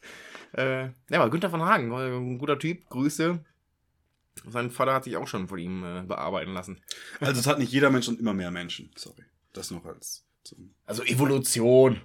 [0.57, 3.45] äh, ja, aber Günther von Hagen, war ein guter Typ, Grüße.
[4.49, 6.81] Sein Vater hat sich auch schon von ihm äh, bearbeiten lassen.
[7.21, 8.91] Also es hat nicht jeder Mensch und immer mehr Menschen.
[8.97, 9.25] Sorry.
[9.53, 10.25] Das noch als.
[10.87, 12.01] Also Evolution.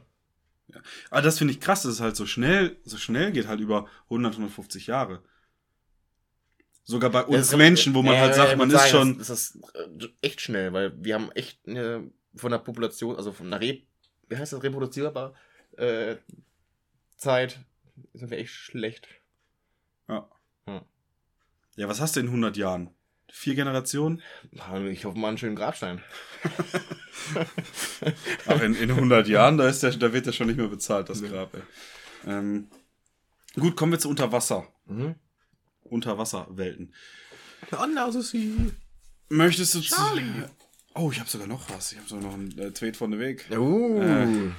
[1.10, 3.88] Aber das finde ich krass, dass es halt so schnell, so schnell geht, halt über
[4.06, 5.24] 100, 150 Jahre.
[6.84, 9.18] Sogar bei uns ist- Menschen, wo man Ja, halt ja, sagt, man ist sagen, schon.
[9.18, 9.60] Das, das ist
[10.04, 13.82] äh, echt schnell, weil wir haben echt eine, von der Population, also von der Re
[14.30, 15.34] wie heißt das, reproduzierbar
[15.78, 16.18] äh,
[17.16, 17.60] Zeit,
[18.14, 19.08] sind wir echt schlecht.
[20.10, 20.30] Ja.
[20.66, 20.82] Hm.
[21.78, 22.90] Ja, was hast du in 100 Jahren?
[23.30, 24.22] Vier Generationen?
[24.92, 26.02] Ich hoffe mal einen schönen Grabstein.
[28.48, 31.10] Ach, in, in 100 Jahren, da, ist der, da wird der schon nicht mehr bezahlt,
[31.10, 31.54] das Grab.
[31.54, 31.62] Ey.
[32.26, 32.70] Ähm,
[33.56, 34.68] gut, kommen wir zu Unterwasser.
[34.86, 35.16] Mhm.
[35.84, 36.94] Unterwasserwelten.
[37.72, 38.72] Anders ist sie.
[39.30, 39.96] Möchtest du zu.
[39.96, 40.44] Charlie.
[40.96, 41.92] Oh, ich habe sogar noch was.
[41.92, 43.46] Ich habe sogar noch einen äh, Tweet von der Weg.
[43.52, 44.02] Uh.
[44.02, 44.52] Äh.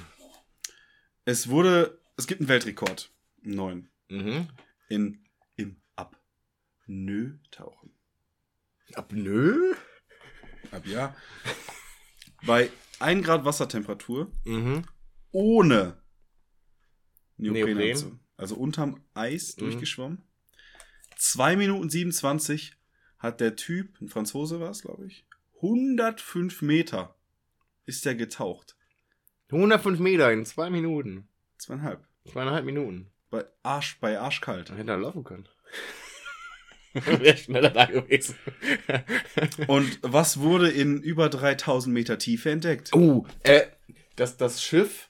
[1.25, 1.99] Es wurde.
[2.17, 3.11] Es gibt einen Weltrekord.
[3.41, 3.89] Neuen.
[4.09, 4.47] Mhm.
[4.89, 5.25] In,
[6.89, 7.91] Im Apnoe-Tauchen.
[8.95, 9.75] Apnoe?
[10.71, 11.15] Ab ja.
[12.45, 14.83] Bei 1 Grad Wassertemperatur Mhm.
[15.31, 16.01] ohne
[17.37, 17.53] Neopren.
[17.77, 18.19] Neoprenanzug.
[18.37, 19.59] Also unterm Eis Mhm.
[19.61, 20.23] durchgeschwommen.
[21.17, 22.75] 2 Minuten 27
[23.19, 25.25] hat der Typ, ein Franzose war es, glaube ich,
[25.61, 27.15] 105 Meter
[27.85, 28.75] ist der getaucht.
[29.51, 31.27] 105 Meter in zwei Minuten.
[31.57, 32.05] Zweieinhalb.
[32.31, 33.11] Zweieinhalb Minuten.
[33.29, 34.71] Bei Arsch, bei Arschkalt.
[34.71, 35.47] Hätte er laufen können.
[37.05, 38.35] Wäre schneller da gewesen.
[39.67, 42.93] Und was wurde in über 3000 Meter Tiefe entdeckt?
[42.93, 43.67] Uh, äh,
[44.15, 45.09] das, das Schiff,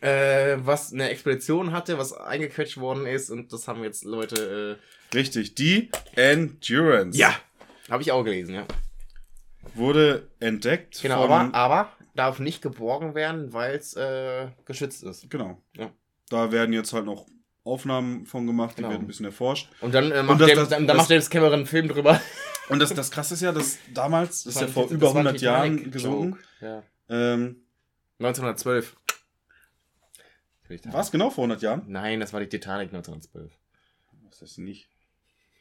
[0.00, 4.78] äh, was eine Expedition hatte, was eingequetscht worden ist und das haben jetzt Leute.
[5.14, 7.34] Richtig, die Endurance Äh, ja,
[7.90, 8.66] habe ich auch gelesen, ja.
[9.74, 15.30] wurde entdeckt Genau, aber, aber darf nicht geborgen werden, weil es äh, geschützt ist.
[15.30, 15.60] Genau.
[15.76, 15.90] Ja.
[16.28, 17.26] Da werden jetzt halt noch
[17.64, 18.90] Aufnahmen von gemacht, die Genau.
[18.90, 19.68] werden ein bisschen erforscht.
[19.80, 21.88] Und dann, äh, macht, das- James, das- dann, dann das- macht James Cameron einen Film
[21.88, 22.20] drüber.
[22.68, 25.14] Und das, das krasse ist ja, dass damals, das ist ja war vor über das
[25.14, 26.38] war ein 100 Jahren gesunken.
[26.60, 26.82] Ja.
[27.08, 27.56] Ähm,
[28.18, 28.96] 1912.
[30.86, 31.82] was genau vor 100 Jahren?
[31.88, 33.52] Nein, das war die Titanic 1912.
[34.30, 34.88] Das ist nicht.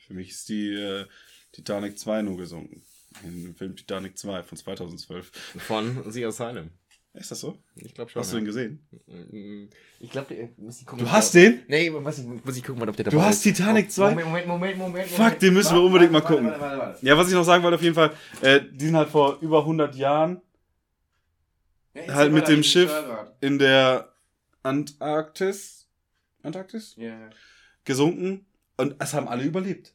[0.08, 1.06] Für mich ist die äh,
[1.52, 2.84] Titanic 2 nur gesunken.
[3.24, 5.32] Im Film Titanic 2 von 2012.
[5.58, 6.70] Von The Asylum.
[7.14, 7.58] Ist das so?
[7.76, 8.22] Ich glaube schon.
[8.22, 8.80] Hast du den gesehen?
[9.08, 9.70] den
[10.00, 11.04] Ich glaube, muss ich gucken.
[11.06, 11.62] Du hast den?
[11.68, 14.10] Nee, muss ich, muss ich gucken, ob der Du hast Titanic 2?
[14.12, 15.10] Moment, Moment, Moment, Moment.
[15.10, 16.48] Fuck, den müssen wir unbedingt mal gucken.
[17.02, 19.60] Ja, was ich noch sagen wollte, auf jeden Fall, äh, die sind halt vor über
[19.60, 20.42] 100 Jahren
[21.94, 22.90] Ja, Halt mit dem Schiff.
[23.42, 24.14] in der
[24.64, 25.88] Antarktis,
[26.44, 27.30] Antarktis Ja, ja.
[27.84, 28.46] gesunken
[28.78, 29.94] und es haben alle überlebt.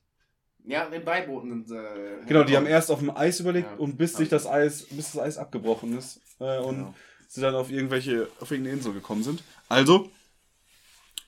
[0.66, 1.76] Ja, den Beibooten sind.
[1.78, 3.76] Äh, Genau, die haben erst auf dem Eis überlebt Ja.
[3.78, 6.94] und bis sich das Eis, bis das Eis abgebrochen ist äh, und Genau.
[7.28, 9.43] sie dann auf irgendwelche, auf irgendeine Insel gekommen sind.
[9.68, 10.10] Also,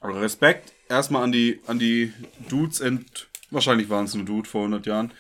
[0.02, 2.12] Respekt erstmal an die, an die
[2.48, 5.12] Dudes und wahrscheinlich waren es nur Dude vor 100 Jahren.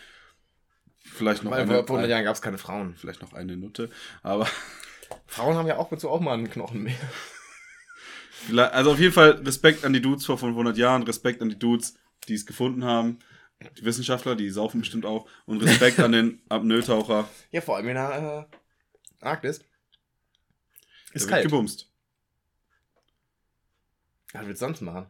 [1.04, 2.94] Vielleicht noch Weil eine, vor 100 Jahren gab es keine Frauen.
[2.96, 3.88] vielleicht noch eine Nutte,
[4.22, 4.46] aber
[5.26, 6.96] Frauen haben ja auch dazu auch mal einen Knochen mehr.
[8.72, 11.94] also auf jeden Fall Respekt an die Dudes vor 500 Jahren, Respekt an die Dudes,
[12.28, 13.18] die es gefunden haben.
[13.60, 15.28] Die Wissenschaftler, die saufen bestimmt auch.
[15.46, 17.28] Und Respekt an den Apnoe-Taucher.
[17.50, 18.48] Ja, vor allem in der
[19.20, 19.58] äh, Arktis.
[19.58, 19.66] Der
[21.14, 21.44] Ist wird kalt.
[21.44, 21.90] gebumst.
[24.32, 25.06] Was willst du sonst machen?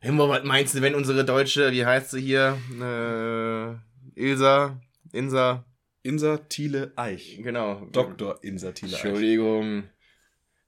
[0.00, 2.56] Himmel, was meinst du, wenn unsere deutsche, wie heißt sie hier?
[2.80, 4.80] Äh, Ilsa,
[5.12, 5.64] Insa,
[6.02, 7.40] Insa Thiele Eich.
[7.42, 7.86] genau.
[7.86, 8.42] Dr.
[8.42, 9.04] Insa Thiele Eich.
[9.04, 9.90] Entschuldigung.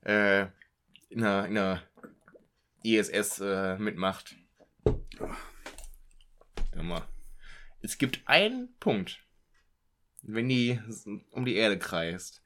[0.03, 0.47] Äh,
[1.09, 1.79] in der, in
[2.83, 4.35] ISS äh, mitmacht.
[4.85, 5.37] Hör
[6.81, 7.07] mal.
[7.81, 9.27] Es gibt einen Punkt,
[10.23, 10.81] wenn die
[11.31, 12.43] um die Erde kreist,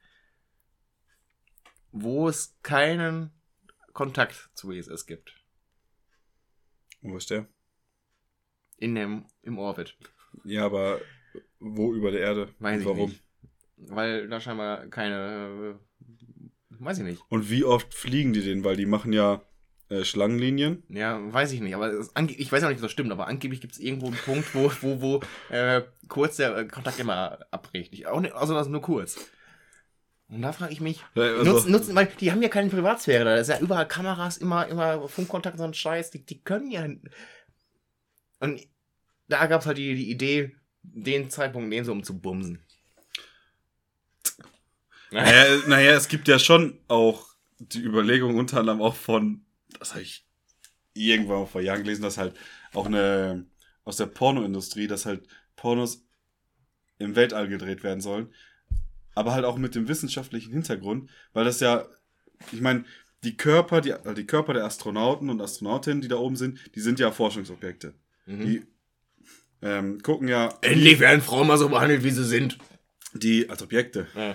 [1.92, 3.30] wo es keinen
[3.92, 5.34] Kontakt zur ISS gibt.
[7.02, 7.46] Wo ist der?
[8.78, 9.96] In dem, im Orbit.
[10.44, 11.00] Ja, aber
[11.58, 12.54] wo über der Erde?
[12.58, 13.10] Weiß ich Warum?
[13.10, 13.22] nicht.
[13.76, 16.04] Weil da scheinbar keine, äh,
[16.70, 17.22] weiß ich nicht.
[17.28, 18.64] Und wie oft fliegen die denn?
[18.64, 19.42] Weil die machen ja
[19.88, 20.82] äh, Schlangenlinien.
[20.88, 21.92] Ja, weiß ich nicht, aber
[22.28, 24.70] ich weiß auch nicht, ob das stimmt, aber angeblich gibt es irgendwo einen Punkt, wo,
[24.80, 25.20] wo, wo
[25.54, 27.92] äh, kurz der äh, Kontakt immer abbricht.
[27.92, 29.16] Ich, auch nicht, also das nur kurz.
[30.28, 33.36] Und da frage ich mich, also- nutzen, nutzen, weil die haben ja keine Privatsphäre, da
[33.36, 36.84] ist ja überall Kameras, immer, immer Funkkontakt, so ein Scheiß, die, die können ja.
[38.40, 38.60] Und
[39.28, 42.60] da gab es halt die, die Idee, den Zeitpunkt nehmen sie, um zu bumsen.
[45.12, 49.45] Naja, naja, es gibt ja schon auch die Überlegung unter anderem auch von,
[49.78, 50.24] das habe ich
[50.94, 52.34] irgendwann vor Jahren gelesen, dass halt
[52.72, 53.46] auch eine
[53.84, 56.02] aus der Pornoindustrie, dass halt Pornos
[56.98, 58.32] im Weltall gedreht werden sollen,
[59.14, 61.86] aber halt auch mit dem wissenschaftlichen Hintergrund, weil das ja,
[62.52, 62.84] ich meine,
[63.22, 66.80] die Körper, die, also die Körper der Astronauten und Astronautinnen, die da oben sind, die
[66.80, 67.94] sind ja Forschungsobjekte.
[68.26, 68.40] Mhm.
[68.44, 68.62] Die
[69.62, 72.58] ähm, gucken ja, Endlich werden Frauen mal so behandelt, wie sie sind.
[73.14, 74.34] die als Objekte, Ja.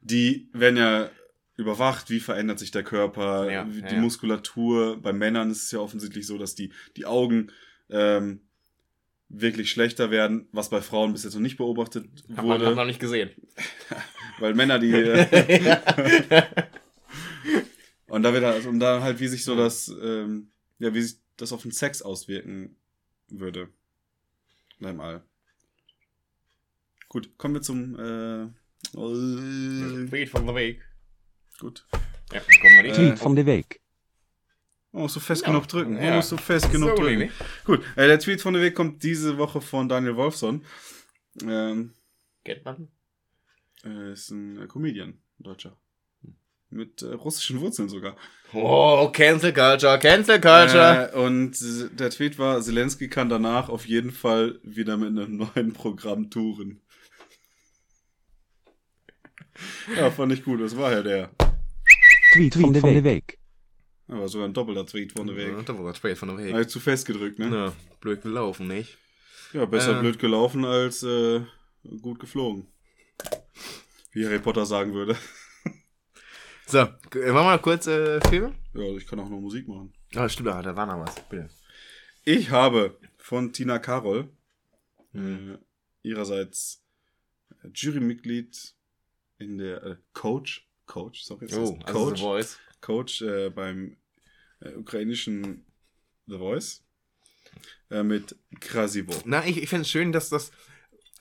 [0.00, 1.10] die werden ja
[1.56, 4.00] überwacht, wie verändert sich der Körper, Ja, die ja.
[4.00, 5.00] Muskulatur.
[5.00, 7.50] Bei Männern ist es ja offensichtlich so, dass die, die Augen
[7.88, 8.40] ähm,
[9.28, 12.84] wirklich schlechter werden, was bei Frauen bis jetzt noch nicht beobachtet wurde, hat man noch
[12.84, 13.30] nicht gesehen.
[14.38, 16.46] weil Männer die äh,
[18.08, 21.18] und da wird halt, und da halt wie sich so das ähm, ja wie sich
[21.36, 22.76] das auf den Sex auswirken
[23.28, 23.68] würde
[24.78, 25.22] in einem All.
[27.08, 28.48] Gut, kommen wir zum äh,
[28.92, 30.82] Tweet von the Week.
[31.58, 31.86] Gut.
[32.32, 32.98] Ja, kommen wir nicht.
[32.98, 33.80] Äh, Tweet van de week.
[34.92, 35.48] Man muss so fest Ja.
[35.48, 35.94] genug drücken.
[35.94, 36.16] Man Ja.
[36.16, 37.18] muss so fest genug So drücken.
[37.18, 37.32] nämlich.
[37.64, 40.64] Gut, äh, der Tweet von der Weg kommt diese Woche von Daniel Wolfson.
[41.42, 41.92] Ähm,
[42.44, 42.88] Kennt man?
[43.84, 45.76] äh, ist ein äh, Comedian, ein Deutscher.
[46.70, 48.16] Mit äh, russischen Wurzeln sogar.
[48.52, 51.12] Oh, Cancel Culture, Cancel Culture.
[51.12, 55.36] Äh, und äh, der Tweet war, Zelensky kann danach auf jeden Fall wieder mit einem
[55.36, 56.80] neuen Programm touren.
[59.96, 60.60] ja, fand ich gut.
[60.60, 61.30] Das war ja der.
[62.50, 63.38] Tweet van de week.
[64.08, 65.66] Aber sogar ein doppelter Tweet von der Ja, Weg.
[65.66, 66.52] da war das Tweet von der Week.
[66.52, 67.48] Habe ich zu fest gedrückt, ne?
[67.50, 68.96] Na, blöd gelaufen, nicht?
[69.52, 70.00] Ja, besser Äh.
[70.00, 71.40] blöd gelaufen als äh,
[72.02, 72.66] gut geflogen.
[74.12, 75.16] Wie Harry Potter sagen würde.
[76.68, 78.52] So, äh, machen wir mal kurz äh, Filme?
[78.74, 79.92] Ja, ich kann auch noch Musik machen.
[80.16, 81.14] Ah, stimmt, da war noch was.
[81.28, 81.48] Bitte.
[82.24, 84.28] Ich habe von Tina Karol,
[85.12, 85.54] Hm.
[85.54, 85.58] äh,
[86.08, 86.82] ihrerseits
[87.62, 88.74] äh, Jurymitglied
[89.38, 92.58] in der äh, Coach Coach, sorry, es Oh, heißt also Coach, The Voice.
[92.80, 93.96] Coach äh, beim
[94.60, 95.64] äh, ukrainischen
[96.26, 96.84] The Voice
[97.90, 99.12] äh, mit Krasivo.
[99.24, 100.50] Na, ich, ich finde es schön, dass das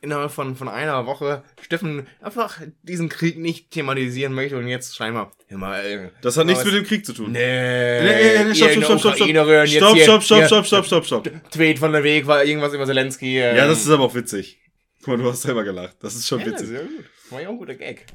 [0.01, 5.31] innerhalb von, von einer Woche Steffen einfach diesen Krieg nicht thematisieren möchte und jetzt scheinbar.
[5.49, 7.31] Mal, äh, Das hat nichts mit dem Krieg zu tun.
[7.31, 9.97] Nee, Nee, nee, nee, stopp, stopp, stopp, stopp, stopp.
[9.97, 11.51] Stopp, stopp, stopp, stopp, stopp, stopp.
[11.51, 13.39] Tweet von der Weg war irgendwas über Zelensky.
[13.39, 14.59] Ähm, Ja, das ist aber auch witzig.
[14.99, 15.95] Guck mal, du hast selber gelacht.
[16.01, 16.67] Das ist schon ja, witzig.
[16.67, 17.05] sehr gut.
[17.31, 18.05] War ja auch ein guter Gag.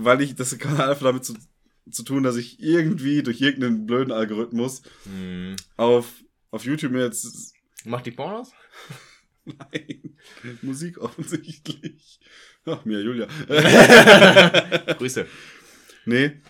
[0.00, 1.34] Weil ich, das kann einfach damit zu,
[1.90, 5.56] zu tun, dass ich irgendwie durch irgendeinen blöden Algorithmus Hm.
[5.76, 6.06] auf,
[6.50, 7.52] auf YouTube mir jetzt
[7.84, 8.52] Macht die Pornos?
[9.44, 10.16] Nein,
[10.62, 12.20] Musik offensichtlich.
[12.66, 13.26] Ach, mir, Julia.
[14.98, 15.26] Grüße.
[16.04, 16.40] nee.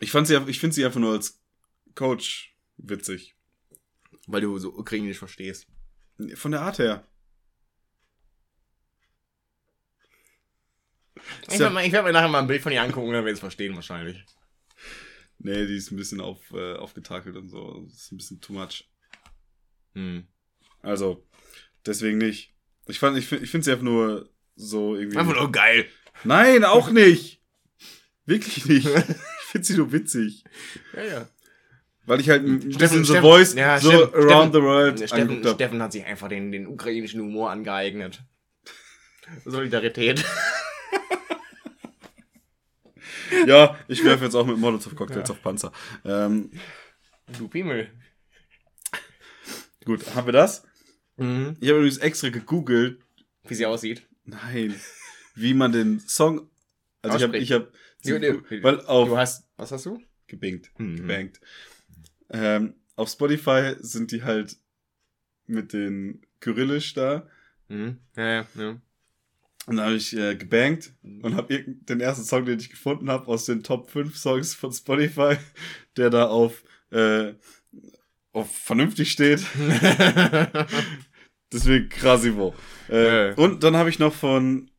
[0.00, 1.40] Ich, fand sie, ich finde sie einfach nur als
[1.94, 3.36] Coach witzig.
[4.26, 5.66] Weil du so ukrainisch verstehst.
[6.34, 7.06] Von der Art her.
[11.50, 13.34] Ich werde mir, werd mir nachher mal ein Bild von ihr angucken, dann werde ich
[13.34, 14.24] es verstehen wahrscheinlich.
[15.38, 17.84] Nee, die ist ein bisschen auf, äh, aufgetakelt und so.
[17.88, 18.88] Das ist ein bisschen too much.
[19.94, 20.26] Hm.
[20.82, 21.24] Also,
[21.86, 22.54] deswegen nicht.
[22.86, 25.16] Ich, fand, ich, ich finde sie einfach nur so irgendwie.
[25.18, 25.86] Einfach nur geil.
[26.24, 27.40] Nein, auch nicht.
[28.26, 28.86] Wirklich nicht.
[28.86, 30.44] Ich finde sie nur witzig.
[30.94, 31.28] Ja, ja.
[32.04, 34.98] Weil ich halt ein Steffen- bisschen The Steffen- Voice ja, so Steffen- around the world
[35.08, 35.42] Steffen.
[35.46, 38.22] Steffen hat sich einfach den, den ukrainischen Humor angeeignet.
[39.44, 40.24] Solidarität.
[43.46, 45.72] Ja, ich werfe jetzt auch mit Molotov-Cocktails auf Panzer.
[46.04, 46.50] Ähm,
[47.36, 47.90] Du Pimmel.
[49.84, 50.64] gut, haben wir das?
[51.16, 51.56] Mhm.
[51.60, 53.00] Ich habe übrigens extra gegoogelt,
[53.44, 54.06] Wie sie aussieht.
[54.24, 54.74] nein,
[55.34, 56.50] wie man den Song,
[57.02, 57.72] also ich habe, ich habe,
[58.04, 60.00] Du, du, weil auf, du hast, was hast du?
[60.28, 60.96] gebingt, Mhm.
[60.96, 61.40] gebankt.
[62.30, 64.56] Ähm, auf Spotify sind die halt
[65.46, 67.26] mit den Kyrillisch da.
[67.68, 67.98] Mhm.
[68.16, 68.80] Ja, ja, ja.
[69.68, 73.28] Und dann habe ich äh, gebankt und habe den ersten Song, den ich gefunden habe,
[73.28, 75.36] aus den Top 5 Songs von Spotify,
[75.96, 77.34] der da auf, äh,
[78.32, 79.40] auf vernünftig steht.
[81.52, 82.54] Deswegen Krasivo.
[82.88, 83.34] Äh, Ja.
[83.34, 84.70] Und dann habe ich noch von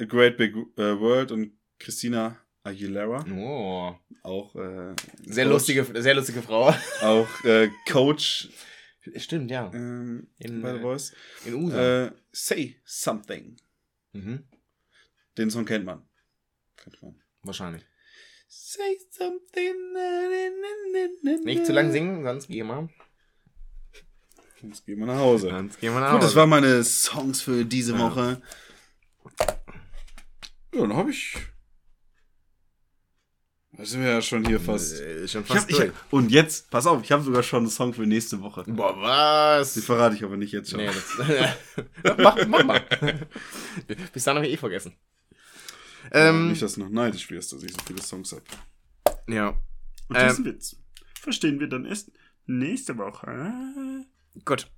[0.00, 3.24] A Great Big äh, World und Christina Aguilera.
[3.32, 3.96] oh.
[4.24, 4.94] Auch, äh,
[5.26, 6.72] Sehr Coach, lustige, sehr lustige Frau.
[7.02, 8.48] Auch äh, Coach
[9.16, 9.68] Stimmt, ja.
[9.74, 11.12] ähm, In, bei The äh, Voice.
[11.44, 12.04] In USA.
[12.06, 13.56] Äh, Say Something.
[14.12, 14.48] Mhm.
[15.38, 16.06] Den Song kennt man.
[16.76, 17.20] Kennt man.
[17.42, 17.84] Wahrscheinlich.
[18.48, 19.74] Say something.
[21.44, 22.88] Nicht zu lang singen, sonst gehen wir.
[24.62, 25.48] Jetzt gehen wir nach Hause.
[25.48, 26.36] Sonst gehen wir nach Gut, das Hause.
[26.36, 27.98] waren meine Songs für diese.
[27.98, 28.40] Woche.
[30.74, 31.36] Ja, dann habe ich.
[33.82, 35.00] Da sind wir ja schon hier fast.
[35.00, 37.64] Äh, schon Ich fast hab, ich hab, und jetzt, pass auf, ich habe sogar schon
[37.64, 38.62] einen Song für nächste Woche.
[38.68, 39.74] Boah, was?
[39.74, 40.78] Die verrate ich aber nicht jetzt schon.
[40.78, 41.56] Nee, das,
[42.18, 42.80] mach, mach mal.
[44.12, 44.94] Bis dann habe ich eh vergessen.
[46.12, 48.44] Ähm, nicht, dass du noch neidisch wirst, dass ich so viele Songs habe.
[49.26, 49.48] ja.
[50.08, 50.76] Und Ähm, diesen Witz
[51.20, 52.12] verstehen wir dann erst
[52.46, 54.06] nächste Woche.
[54.44, 54.68] Gut.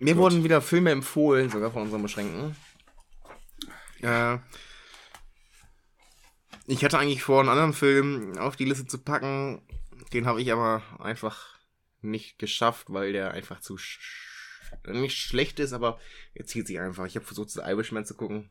[0.00, 0.22] Mir Gut.
[0.24, 2.56] wurden wieder Filme empfohlen, sogar von unseren Beschränkten.
[4.00, 4.38] Äh,
[6.68, 9.62] ich hatte eigentlich vor, einen anderen Film auf die Liste zu packen.
[10.12, 11.56] Den habe ich aber einfach
[12.02, 13.98] nicht geschafft, weil der einfach zu sch
[14.86, 15.98] nicht schlecht ist, aber
[16.34, 17.06] er zieht sich einfach.
[17.06, 18.50] Ich habe versucht, das Irishman zu gucken.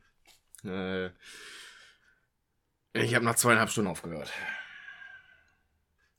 [0.64, 1.10] Äh,
[2.92, 4.32] ich habe nach zweieinhalb Stunden aufgehört.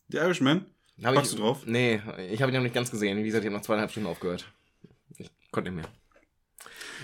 [0.07, 0.65] The Irishman?
[1.03, 1.65] Hab Packst ich, du drauf?
[1.65, 3.17] Nee, ich habe ihn noch nicht ganz gesehen.
[3.17, 4.49] Wie gesagt, ich habe nach zweieinhalb Stunden aufgehört.
[5.17, 5.91] Ich konnte nicht mehr.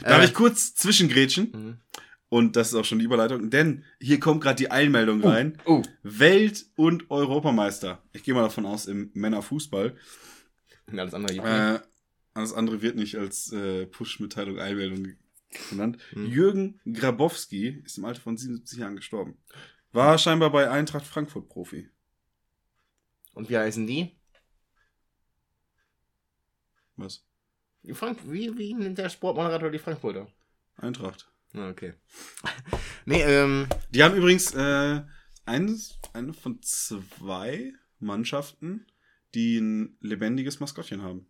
[0.01, 1.51] Darf Äh, ich kurz zwischengrätschen?
[1.51, 1.79] Mhm.
[2.35, 5.57] Und das ist auch schon die Überleitung, denn hier kommt gerade die Einmeldung rein.
[5.63, 8.03] Oh, Welt- und Europameister.
[8.11, 9.95] Ich gehe mal davon aus, im Männerfußball.
[10.87, 11.45] und alles andere nicht.
[11.45, 11.79] Äh,
[12.33, 15.13] alles andere wird nicht als äh, Push-Mitteilung, Einmeldung
[15.69, 15.97] genannt.
[16.09, 16.25] Hm.
[16.25, 19.37] Jürgen Grabowski ist im Alter von 77 Jahren gestorben.
[19.93, 21.89] War scheinbar bei Eintracht Frankfurt Profi.
[23.33, 24.11] Und wie heißen die?
[26.97, 27.23] Was?
[27.83, 30.27] die Frank wie, wie nennt der Sportmoderator die Frankfurter?
[30.75, 31.31] Eintracht.
[31.55, 31.93] Ah, okay.
[33.05, 35.01] nee, ähm, Die haben übrigens äh,
[35.45, 38.85] eines, eine von zwei Mannschaften,
[39.33, 41.27] die ein lebendiges Maskottchen haben.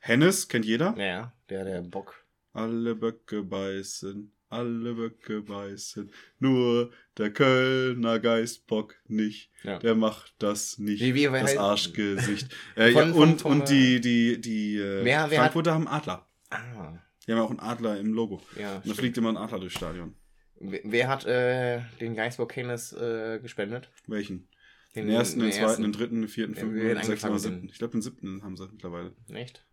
[0.00, 0.94] Hennes kennt jeder.
[0.96, 2.24] ja, der, der Bock.
[2.52, 6.10] Alle Böcke beißen, alle Böcke beißen.
[6.38, 9.50] Nur der Kölner Geistbock nicht.
[9.62, 9.78] Ja.
[9.78, 11.00] Der macht das nicht.
[11.02, 12.52] Wie- wie- das heißt- Arschgesicht.
[12.76, 15.86] äh, Von- ja, und von, und die, die, die äh, wer- wer hat- Frankfurter haben
[15.86, 16.26] Adler.
[16.48, 18.40] Ah, Die haben ja auch einen Adler im Logo.
[18.58, 18.76] ja.
[18.76, 20.14] Und da fliegt immer ein Adler durchs Stadion.
[20.62, 23.90] Wer, hat äh, den Geistbock Hennes äh, gespendet?
[24.06, 24.48] Welchen?
[24.94, 27.68] Den ersten, den, zweiten, den dritten, den vierten, fünften, den sechsten, den siebten.
[27.68, 29.14] Ich glaube, den siebten haben sie mittlerweile.
[29.28, 29.64] Echt?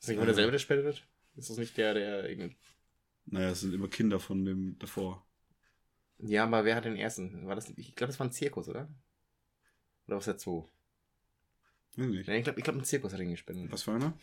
[0.00, 1.06] Ist nicht immer derselbe, der spendet?
[1.36, 2.56] Ist das nicht der, der irgend-
[3.26, 5.26] Naja, es sind immer Kinder von dem davor.
[6.18, 7.46] Ja, aber wer hat den ersten?
[7.46, 8.88] War das, ich glaube, das war ein Zirkus, oder?
[10.06, 10.66] Oder was der Zoo?
[11.96, 12.28] Weiß nicht.
[12.28, 13.70] Ich glaube, ich glaub, ein Zirkus hat ihn gespendet.
[13.72, 14.16] Was für einer?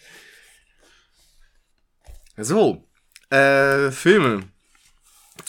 [2.41, 2.87] So,
[3.31, 4.43] äh, Filme.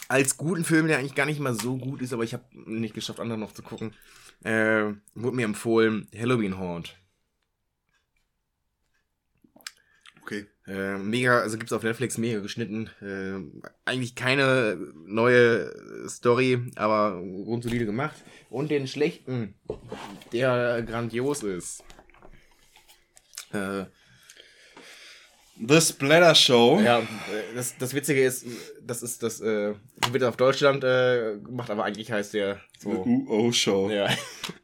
[0.09, 2.95] Als guten Film, der eigentlich gar nicht mal so gut ist, aber ich habe nicht
[2.95, 3.95] geschafft, andere noch zu gucken,
[4.43, 6.97] äh, wurde mir empfohlen Halloween Haunt.
[10.23, 10.47] Okay.
[10.67, 12.91] Äh, mega, also gibt's auf Netflix mega geschnitten.
[13.01, 14.77] Äh, eigentlich keine
[15.07, 15.73] neue
[16.09, 18.17] Story, aber grundsolide gemacht.
[18.49, 19.55] Und den schlechten,
[20.33, 21.85] der grandios ist.
[23.53, 23.85] Äh,
[25.67, 26.81] The Splatter Show.
[26.83, 27.03] ja,
[27.55, 28.47] das, das Witzige ist,
[28.83, 29.75] das ist das, äh,
[30.11, 33.05] wird auf Deutschland äh, gemacht, aber eigentlich heißt der The so.
[33.05, 33.91] UO Show.
[33.91, 34.09] Ja.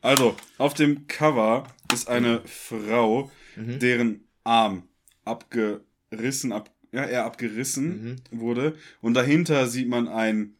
[0.00, 3.78] Also, auf dem Cover ist eine Frau, Mhm.
[3.78, 4.82] deren Arm
[5.24, 8.40] abgerissen, ab, ja, eher abgerissen Mhm.
[8.40, 8.74] wurde.
[9.00, 10.54] Und dahinter sieht man ein,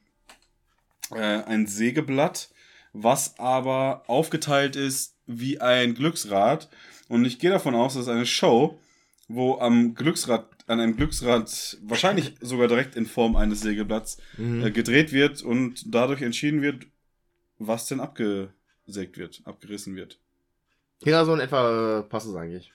[1.15, 2.51] äh, ein Sägeblatt,
[2.93, 6.69] was aber aufgeteilt ist wie ein Glücksrad.
[7.09, 8.79] Und ich gehe davon aus, das ist eine Show,
[9.29, 14.65] wo am Glücksrad, an einem Glücksrad wahrscheinlich sogar direkt in Form eines Sägeblatts Mhm.
[14.67, 16.87] äh, gedreht wird und dadurch entschieden wird,
[17.59, 20.19] was denn abgesägt wird, abgerissen wird.
[21.05, 22.73] Ja, so in etwa äh, passt es eigentlich.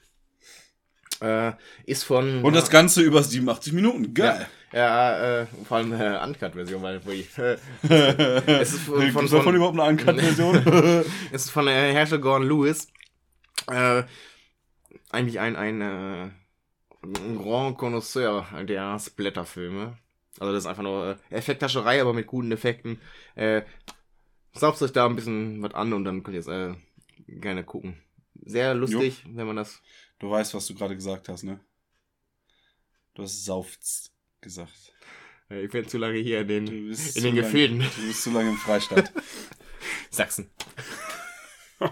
[1.22, 1.52] Äh,
[1.86, 2.44] ist von.
[2.44, 4.14] Und das Ganze über 87 Minuten.
[4.14, 4.48] Geil.
[4.74, 7.58] Ja, äh, vor allem äh, Uncut-Version, weil ich, äh,
[8.48, 10.56] es ist von, von, von, überhaupt eine Uncut-Version?
[11.32, 12.88] es ist von äh, Herschel Gordon Lewis.
[13.70, 14.04] Äh,
[15.12, 16.30] eigentlich ein, ein, äh,
[17.04, 19.98] ein Grand Connoisseur der Splatter-Filme.
[20.40, 23.00] Also das ist einfach nur äh, Effekthascherei, aber mit guten Effekten.
[23.36, 23.64] Äh,
[24.54, 26.74] saugt euch da ein bisschen was an und dann könnt ihr es äh,
[27.28, 28.02] gerne gucken.
[28.44, 29.82] Sehr lustig, wenn man das
[30.22, 31.60] du weißt, was du gerade gesagt hast, ne?
[33.14, 34.94] Du hast Saufts gesagt.
[35.50, 37.80] Ich bin zu lange hier in den, in den Gefilden.
[37.80, 39.12] Du bist zu lange im Freistaat.
[40.10, 40.50] Sachsen.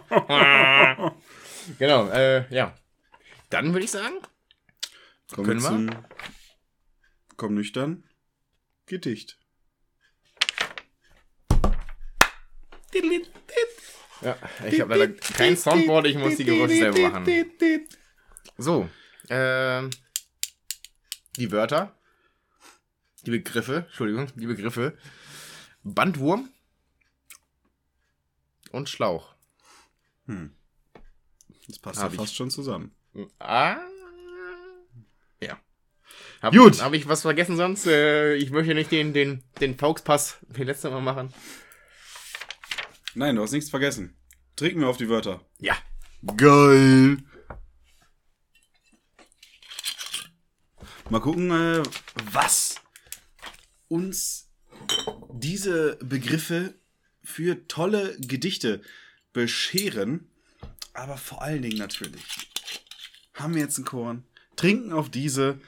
[1.77, 2.73] genau, äh, ja.
[3.49, 4.15] Dann würde ich sagen,
[5.31, 5.93] Kommen Können wir?
[5.93, 6.06] zum
[7.38, 8.03] Komm nüchtern.
[8.85, 9.38] Gedicht.
[14.22, 14.38] ja,
[14.68, 17.88] ich habe leider kein Soundboard, ich muss die Geräusche selber machen.
[18.57, 18.89] So,
[19.30, 19.89] ähm,
[21.38, 21.95] die Wörter,
[23.26, 24.97] die Begriffe, Entschuldigung, die Begriffe,
[25.84, 26.49] Bandwurm
[28.72, 29.35] und Schlauch.
[30.26, 30.56] Hm.
[31.68, 32.15] Das passt ja ich.
[32.15, 32.93] fast schon zusammen.
[33.38, 33.77] Ah.
[36.41, 36.82] Hab, Gut.
[36.82, 37.86] Habe ich was vergessen sonst?
[37.86, 41.34] Äh, ich möchte nicht den, den, den Fauxpass wie letztes Mal machen.
[43.14, 44.16] Nein, du hast nichts vergessen.
[44.56, 45.41] Trinken wir auf die Wörter.
[45.57, 45.76] Ja.
[46.38, 47.18] Geil.
[51.10, 51.84] Mal gucken, äh,
[52.32, 52.76] was
[53.88, 54.49] uns
[55.32, 56.76] diese Begriffe
[57.24, 58.82] für tolle Gedichte
[59.34, 60.30] bescheren.
[60.94, 62.24] Aber vor allen Dingen natürlich
[63.34, 64.24] haben wir jetzt einen Korn,
[64.60, 65.60] trinken auf diese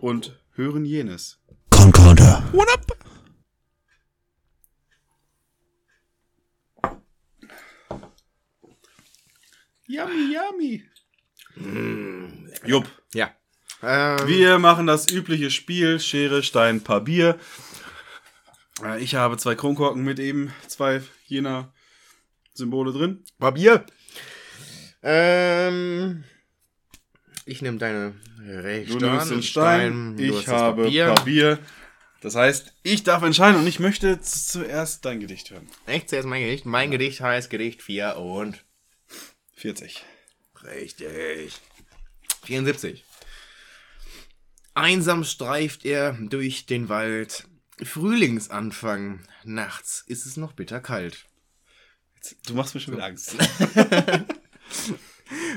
[0.00, 1.40] und hören jenes.
[1.70, 2.44] Concorder.
[2.52, 2.96] What up?
[9.86, 10.82] Yummy, yummy.
[12.64, 12.86] Jupp.
[13.14, 13.34] Ja.
[13.82, 17.38] Ähm, Wir machen das übliche Spiel: Schere, Stein, Papier.
[18.82, 21.72] Äh, Ich habe zwei Kronkorken mit eben zwei jener
[22.54, 23.24] Symbole drin.
[23.38, 23.84] Papier.
[25.02, 26.24] Ähm,
[27.46, 28.14] ich nehme deine
[28.44, 31.14] rechte Du nimmst den Stein, du ich habe Papier.
[31.14, 31.58] Papier.
[32.20, 35.68] Das heißt, ich darf entscheiden und ich möchte zuerst dein Gedicht hören.
[35.86, 36.66] Echt, zuerst mein Gedicht.
[36.66, 38.64] Mein Gedicht heißt Gedicht 4 und
[39.54, 40.04] 40.
[40.64, 41.60] Richtig.
[42.44, 43.04] 74.
[44.74, 47.46] Einsam streift er durch den Wald.
[47.82, 49.26] Frühlingsanfang.
[49.44, 51.26] Nachts ist es noch bitterkalt.
[52.46, 53.36] Du machst mir schon wieder Angst.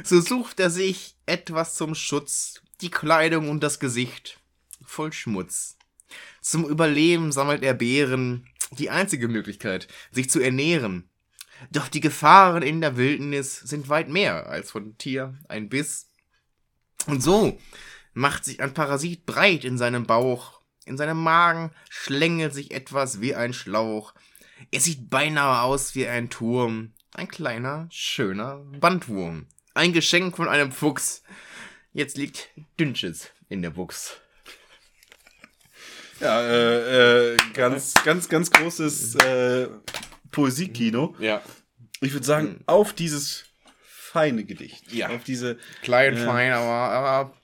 [0.04, 4.40] So sucht er sich etwas zum Schutz, die Kleidung und das Gesicht
[4.84, 5.78] voll Schmutz.
[6.42, 11.10] Zum Überleben sammelt er Beeren, die einzige Möglichkeit, sich zu ernähren.
[11.72, 16.08] Doch die Gefahren in der Wildnis sind weit mehr als von Tier ein Biss.
[17.06, 17.60] Und so
[18.14, 20.62] macht sich ein Parasit breit in seinem Bauch.
[20.86, 24.14] In seinem Magen schlängelt sich etwas wie ein Schlauch.
[24.72, 26.94] Er sieht beinahe aus wie ein Turm.
[27.14, 29.48] Ein kleiner, schöner Bandwurm.
[29.80, 31.24] Ein Geschenk von einem Fuchs.
[31.94, 34.20] Jetzt liegt Dünnsches in der Buchs.
[36.20, 39.70] Ja, äh, äh, ganz, ganz, ganz großes äh,
[40.32, 41.16] Poesiekino.
[41.20, 41.42] Ja.
[42.02, 43.46] Ich würde sagen, auf dieses
[43.82, 44.92] feine Gedicht.
[44.92, 45.12] Ja.
[45.12, 46.26] Auf diese, Klein, Ja.
[46.26, 47.38] fein, aber, aber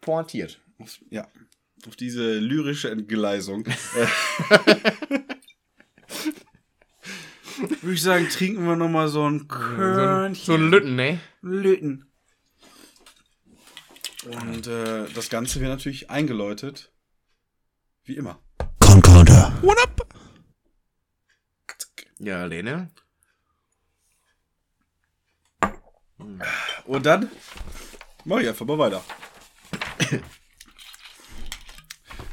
[0.00, 0.60] pointiert.
[0.78, 1.26] auf, ja,
[1.88, 3.64] auf diese lyrische Entgleisung.
[7.58, 10.44] würde ich sagen, trinken wir nochmal so ein So ein, Körnchen.
[10.44, 11.20] so ein Lütten, ne?
[11.42, 12.10] Lütten.
[14.24, 16.92] Und äh, das Ganze wird natürlich eingeläutet.
[18.04, 18.40] Wie immer.
[19.62, 20.06] What up?
[22.18, 22.90] Ja, Lene.
[26.86, 27.30] Und dann
[28.24, 29.04] mach ich einfach mal weiter.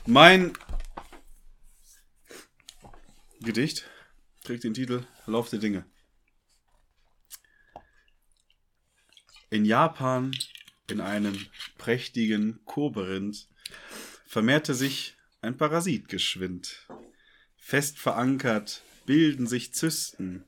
[0.05, 0.53] mein
[3.41, 3.85] Gedicht
[4.51, 5.85] trägt den Titel Lauf der Dinge.
[9.49, 10.35] In Japan,
[10.89, 11.45] in einem
[11.77, 13.47] prächtigen Korinth,
[14.25, 16.85] vermehrte sich ein Parasit geschwind.
[17.55, 20.43] Fest verankert bilden sich Zysten,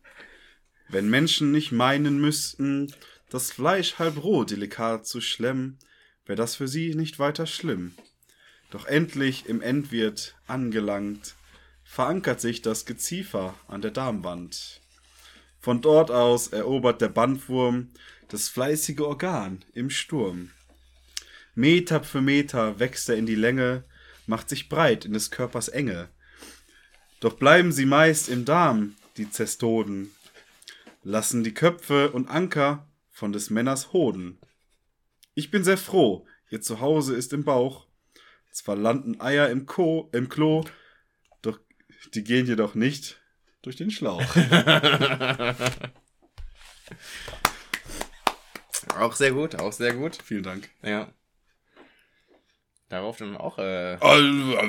[0.90, 2.94] wenn Menschen nicht meinen müssten,
[3.30, 5.80] das Fleisch halb roh delikat zu schlemmen,
[6.26, 7.96] wär das für sie nicht weiter schlimm.
[8.70, 11.36] Doch endlich im Endwirt angelangt,
[11.94, 14.82] verankert sich das Geziefer an der Darmwand.
[15.60, 17.92] Von dort aus erobert der Bandwurm
[18.30, 20.50] das fleißige Organ im Sturm.
[21.54, 23.84] Meter für Meter wächst er in die Länge,
[24.26, 26.10] macht sich breit in des Körpers Enge.
[27.20, 30.10] Doch bleiben sie meist im Darm, die Zestoden,
[31.04, 34.40] lassen die Köpfe und Anker von des Männers Hoden.
[35.36, 37.86] Ich bin sehr froh, ihr Zuhause ist im Bauch.
[38.52, 40.64] Zwar landen Eier im, Ko, im Klo,
[42.14, 43.20] die gehen jedoch nicht
[43.62, 44.24] durch den Schlauch.
[49.00, 50.18] Auch sehr gut, auch sehr gut.
[50.24, 50.70] Vielen Dank.
[50.84, 51.12] Ja.
[52.90, 53.98] Darauf dann auch, äh.
[54.00, 54.24] Also,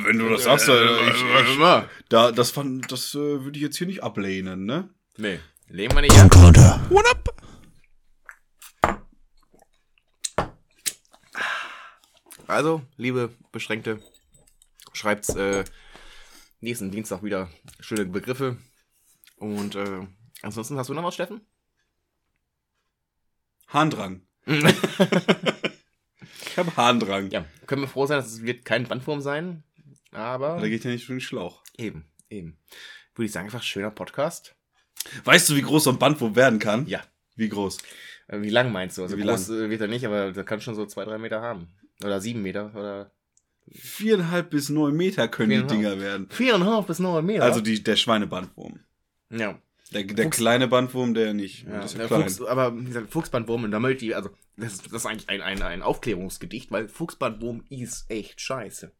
[0.07, 1.89] wenn du das sagst, äh, ich, ich, immer.
[2.09, 4.89] da, das, fand, das äh, würde ich jetzt hier nicht ablehnen, ne?
[5.19, 6.31] Nee, legen wir nicht an.
[6.31, 7.35] What up?
[12.47, 14.01] Also, liebe Beschränkte,
[14.95, 15.65] schreibt's äh,
[16.65, 17.49] nächsten Dienstag wieder
[17.81, 18.57] schöne Begriffe.
[19.37, 20.07] Und äh,
[20.43, 21.41] ansonsten hast du noch was, Steffen?
[23.69, 24.23] Harndrang.
[26.47, 27.31] Ich habe Harndrang.
[27.31, 29.65] Ja, können wir froh sein, dass es wird kein Bandwurm sein.
[30.13, 31.65] Aber Da geht ja nicht durch den Schlauch.
[31.77, 32.59] eben, eben.
[33.15, 34.55] Würde ich sagen, einfach schöner Podcast.
[35.25, 36.87] Weißt du, wie groß so ein Bandwurm werden kann?
[36.87, 37.03] Ja.
[37.35, 37.79] Wie groß?
[38.29, 39.03] Äh, Wie lang meinst du?
[39.03, 41.43] Also Wie groß äh, wird er nicht, aber der kann schon so zwei, drei Meter
[41.43, 41.75] haben.
[42.05, 42.73] Oder sieben Meter.
[42.77, 43.13] Oder
[43.71, 45.75] Viereinhalb bis neun Meter können die.
[45.75, 46.29] Dinger werden.
[46.31, 47.45] viereinhalb bis neun Meter.
[47.45, 48.81] Also die, der Schweinebandwurm.
[49.31, 49.59] ja.
[49.93, 51.67] Der, der Fuchs- kleine Bandwurm, der nicht.
[51.69, 52.09] Ja, ja der.
[52.09, 55.29] Fuchs, aber wie gesagt, Fuchsbandwurm, und da möchte ich, also, das ist, das ist eigentlich
[55.29, 58.91] ein, ein, ein Aufklärungsgedicht, weil Fuchsbandwurm ist echt scheiße.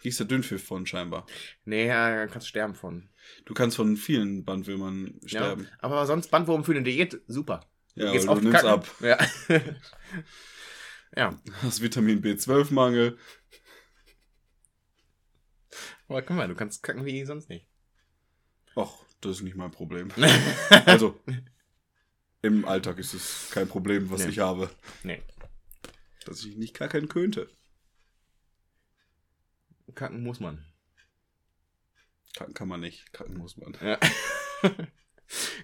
[0.00, 1.26] Kriegst du Dünnpfiff von scheinbar.
[1.64, 3.08] Nee, ja, kannst sterben von.
[3.44, 5.64] Du kannst von vielen Bandwürmern sterben.
[5.64, 7.60] Ja, aber sonst Bandwurm für eine Diät, super.
[7.94, 8.68] Ja, du oft nimmst kacken.
[8.70, 8.90] ab.
[9.00, 9.18] Ja.
[11.16, 13.18] ja, Hast Vitamin B12-Mangel.
[16.08, 17.66] aber guck mal, du kannst kacken wie sonst nicht.
[18.76, 20.10] Ach, das ist nicht mein Problem.
[20.86, 21.20] Also,
[22.42, 24.30] im Alltag ist es kein Problem, was Nee.
[24.30, 24.70] ich habe.
[25.02, 25.22] Nee,
[26.26, 27.48] Dass ich nicht kacken könnte.
[29.94, 30.64] kacken muss man.
[32.36, 33.12] Kacken kann man nicht.
[33.12, 33.76] Kacken muss man.
[33.80, 33.98] Ja.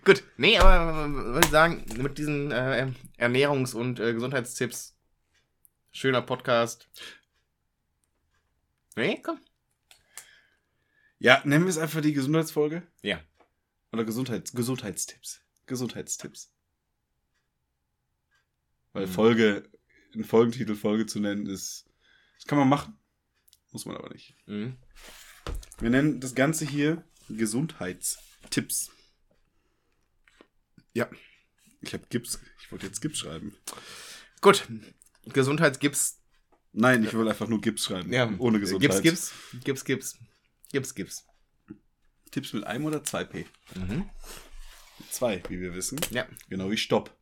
[0.05, 4.97] Gut, nee, aber äh, würde ich sagen, mit diesen äh, Ernährungs- und äh, Gesundheitstipps,
[5.93, 6.89] schöner Podcast.
[8.97, 9.41] Nee, komm.
[11.19, 12.87] Ja, nennen wir es einfach die Gesundheitsfolge?
[13.03, 13.23] Ja.
[13.93, 15.41] Oder Gesundheits Gesundheitstipps.
[15.67, 16.53] Gesundheitstipps.
[18.93, 19.11] Weil Mhm.
[19.11, 19.71] Folge,
[20.15, 21.87] einen Folgentitel Folge zu nennen, ist.
[22.37, 22.99] Das kann man machen.
[23.71, 24.37] Muss man aber nicht.
[24.47, 24.77] Mhm.
[25.79, 28.91] Wir nennen das Ganze hier Gesundheitstipps.
[30.93, 31.09] Ja.
[31.81, 32.41] Ich habe Gips.
[32.61, 33.57] Ich wollte jetzt Gips schreiben.
[34.41, 34.67] Gut,
[35.35, 36.20] Gesundheitsgips.
[36.73, 38.39] Nein, ich will einfach nur Gips schreiben.
[38.39, 39.02] Ohne Gesundheit.
[39.02, 40.19] Gips, Gips, Gips, Gips.
[40.73, 41.27] Gips, Gips.
[42.31, 43.47] Tipps mit einem oder zwei P?
[43.74, 44.09] Mhm.
[45.11, 46.01] Zwei, wie wir wissen.
[46.11, 46.27] Ja.
[46.48, 47.16] Genau wie Stopp.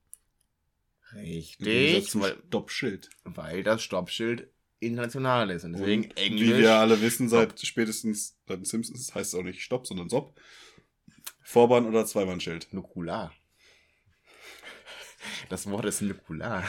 [1.14, 3.08] Richtig, weil, Stoppschild.
[3.24, 6.48] weil das Stoppschild international ist und deswegen Und Englisch.
[6.48, 10.08] Wie wir alle wissen, seit spätestens bei den Simpsons heißt es auch nicht Stopp, sondern
[10.08, 10.38] Sopp.
[11.42, 12.68] Vorbahn oder Zweibanschild.
[12.72, 13.32] Nukular.
[15.48, 16.64] Das Wort ist nukular.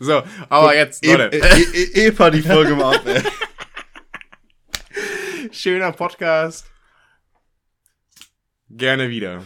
[0.00, 3.22] So, aber jetzt, E Leute, e e Epa die Folge mal ab, ey.
[5.52, 6.66] schöner Podcast.
[8.70, 9.44] Gerne wieder.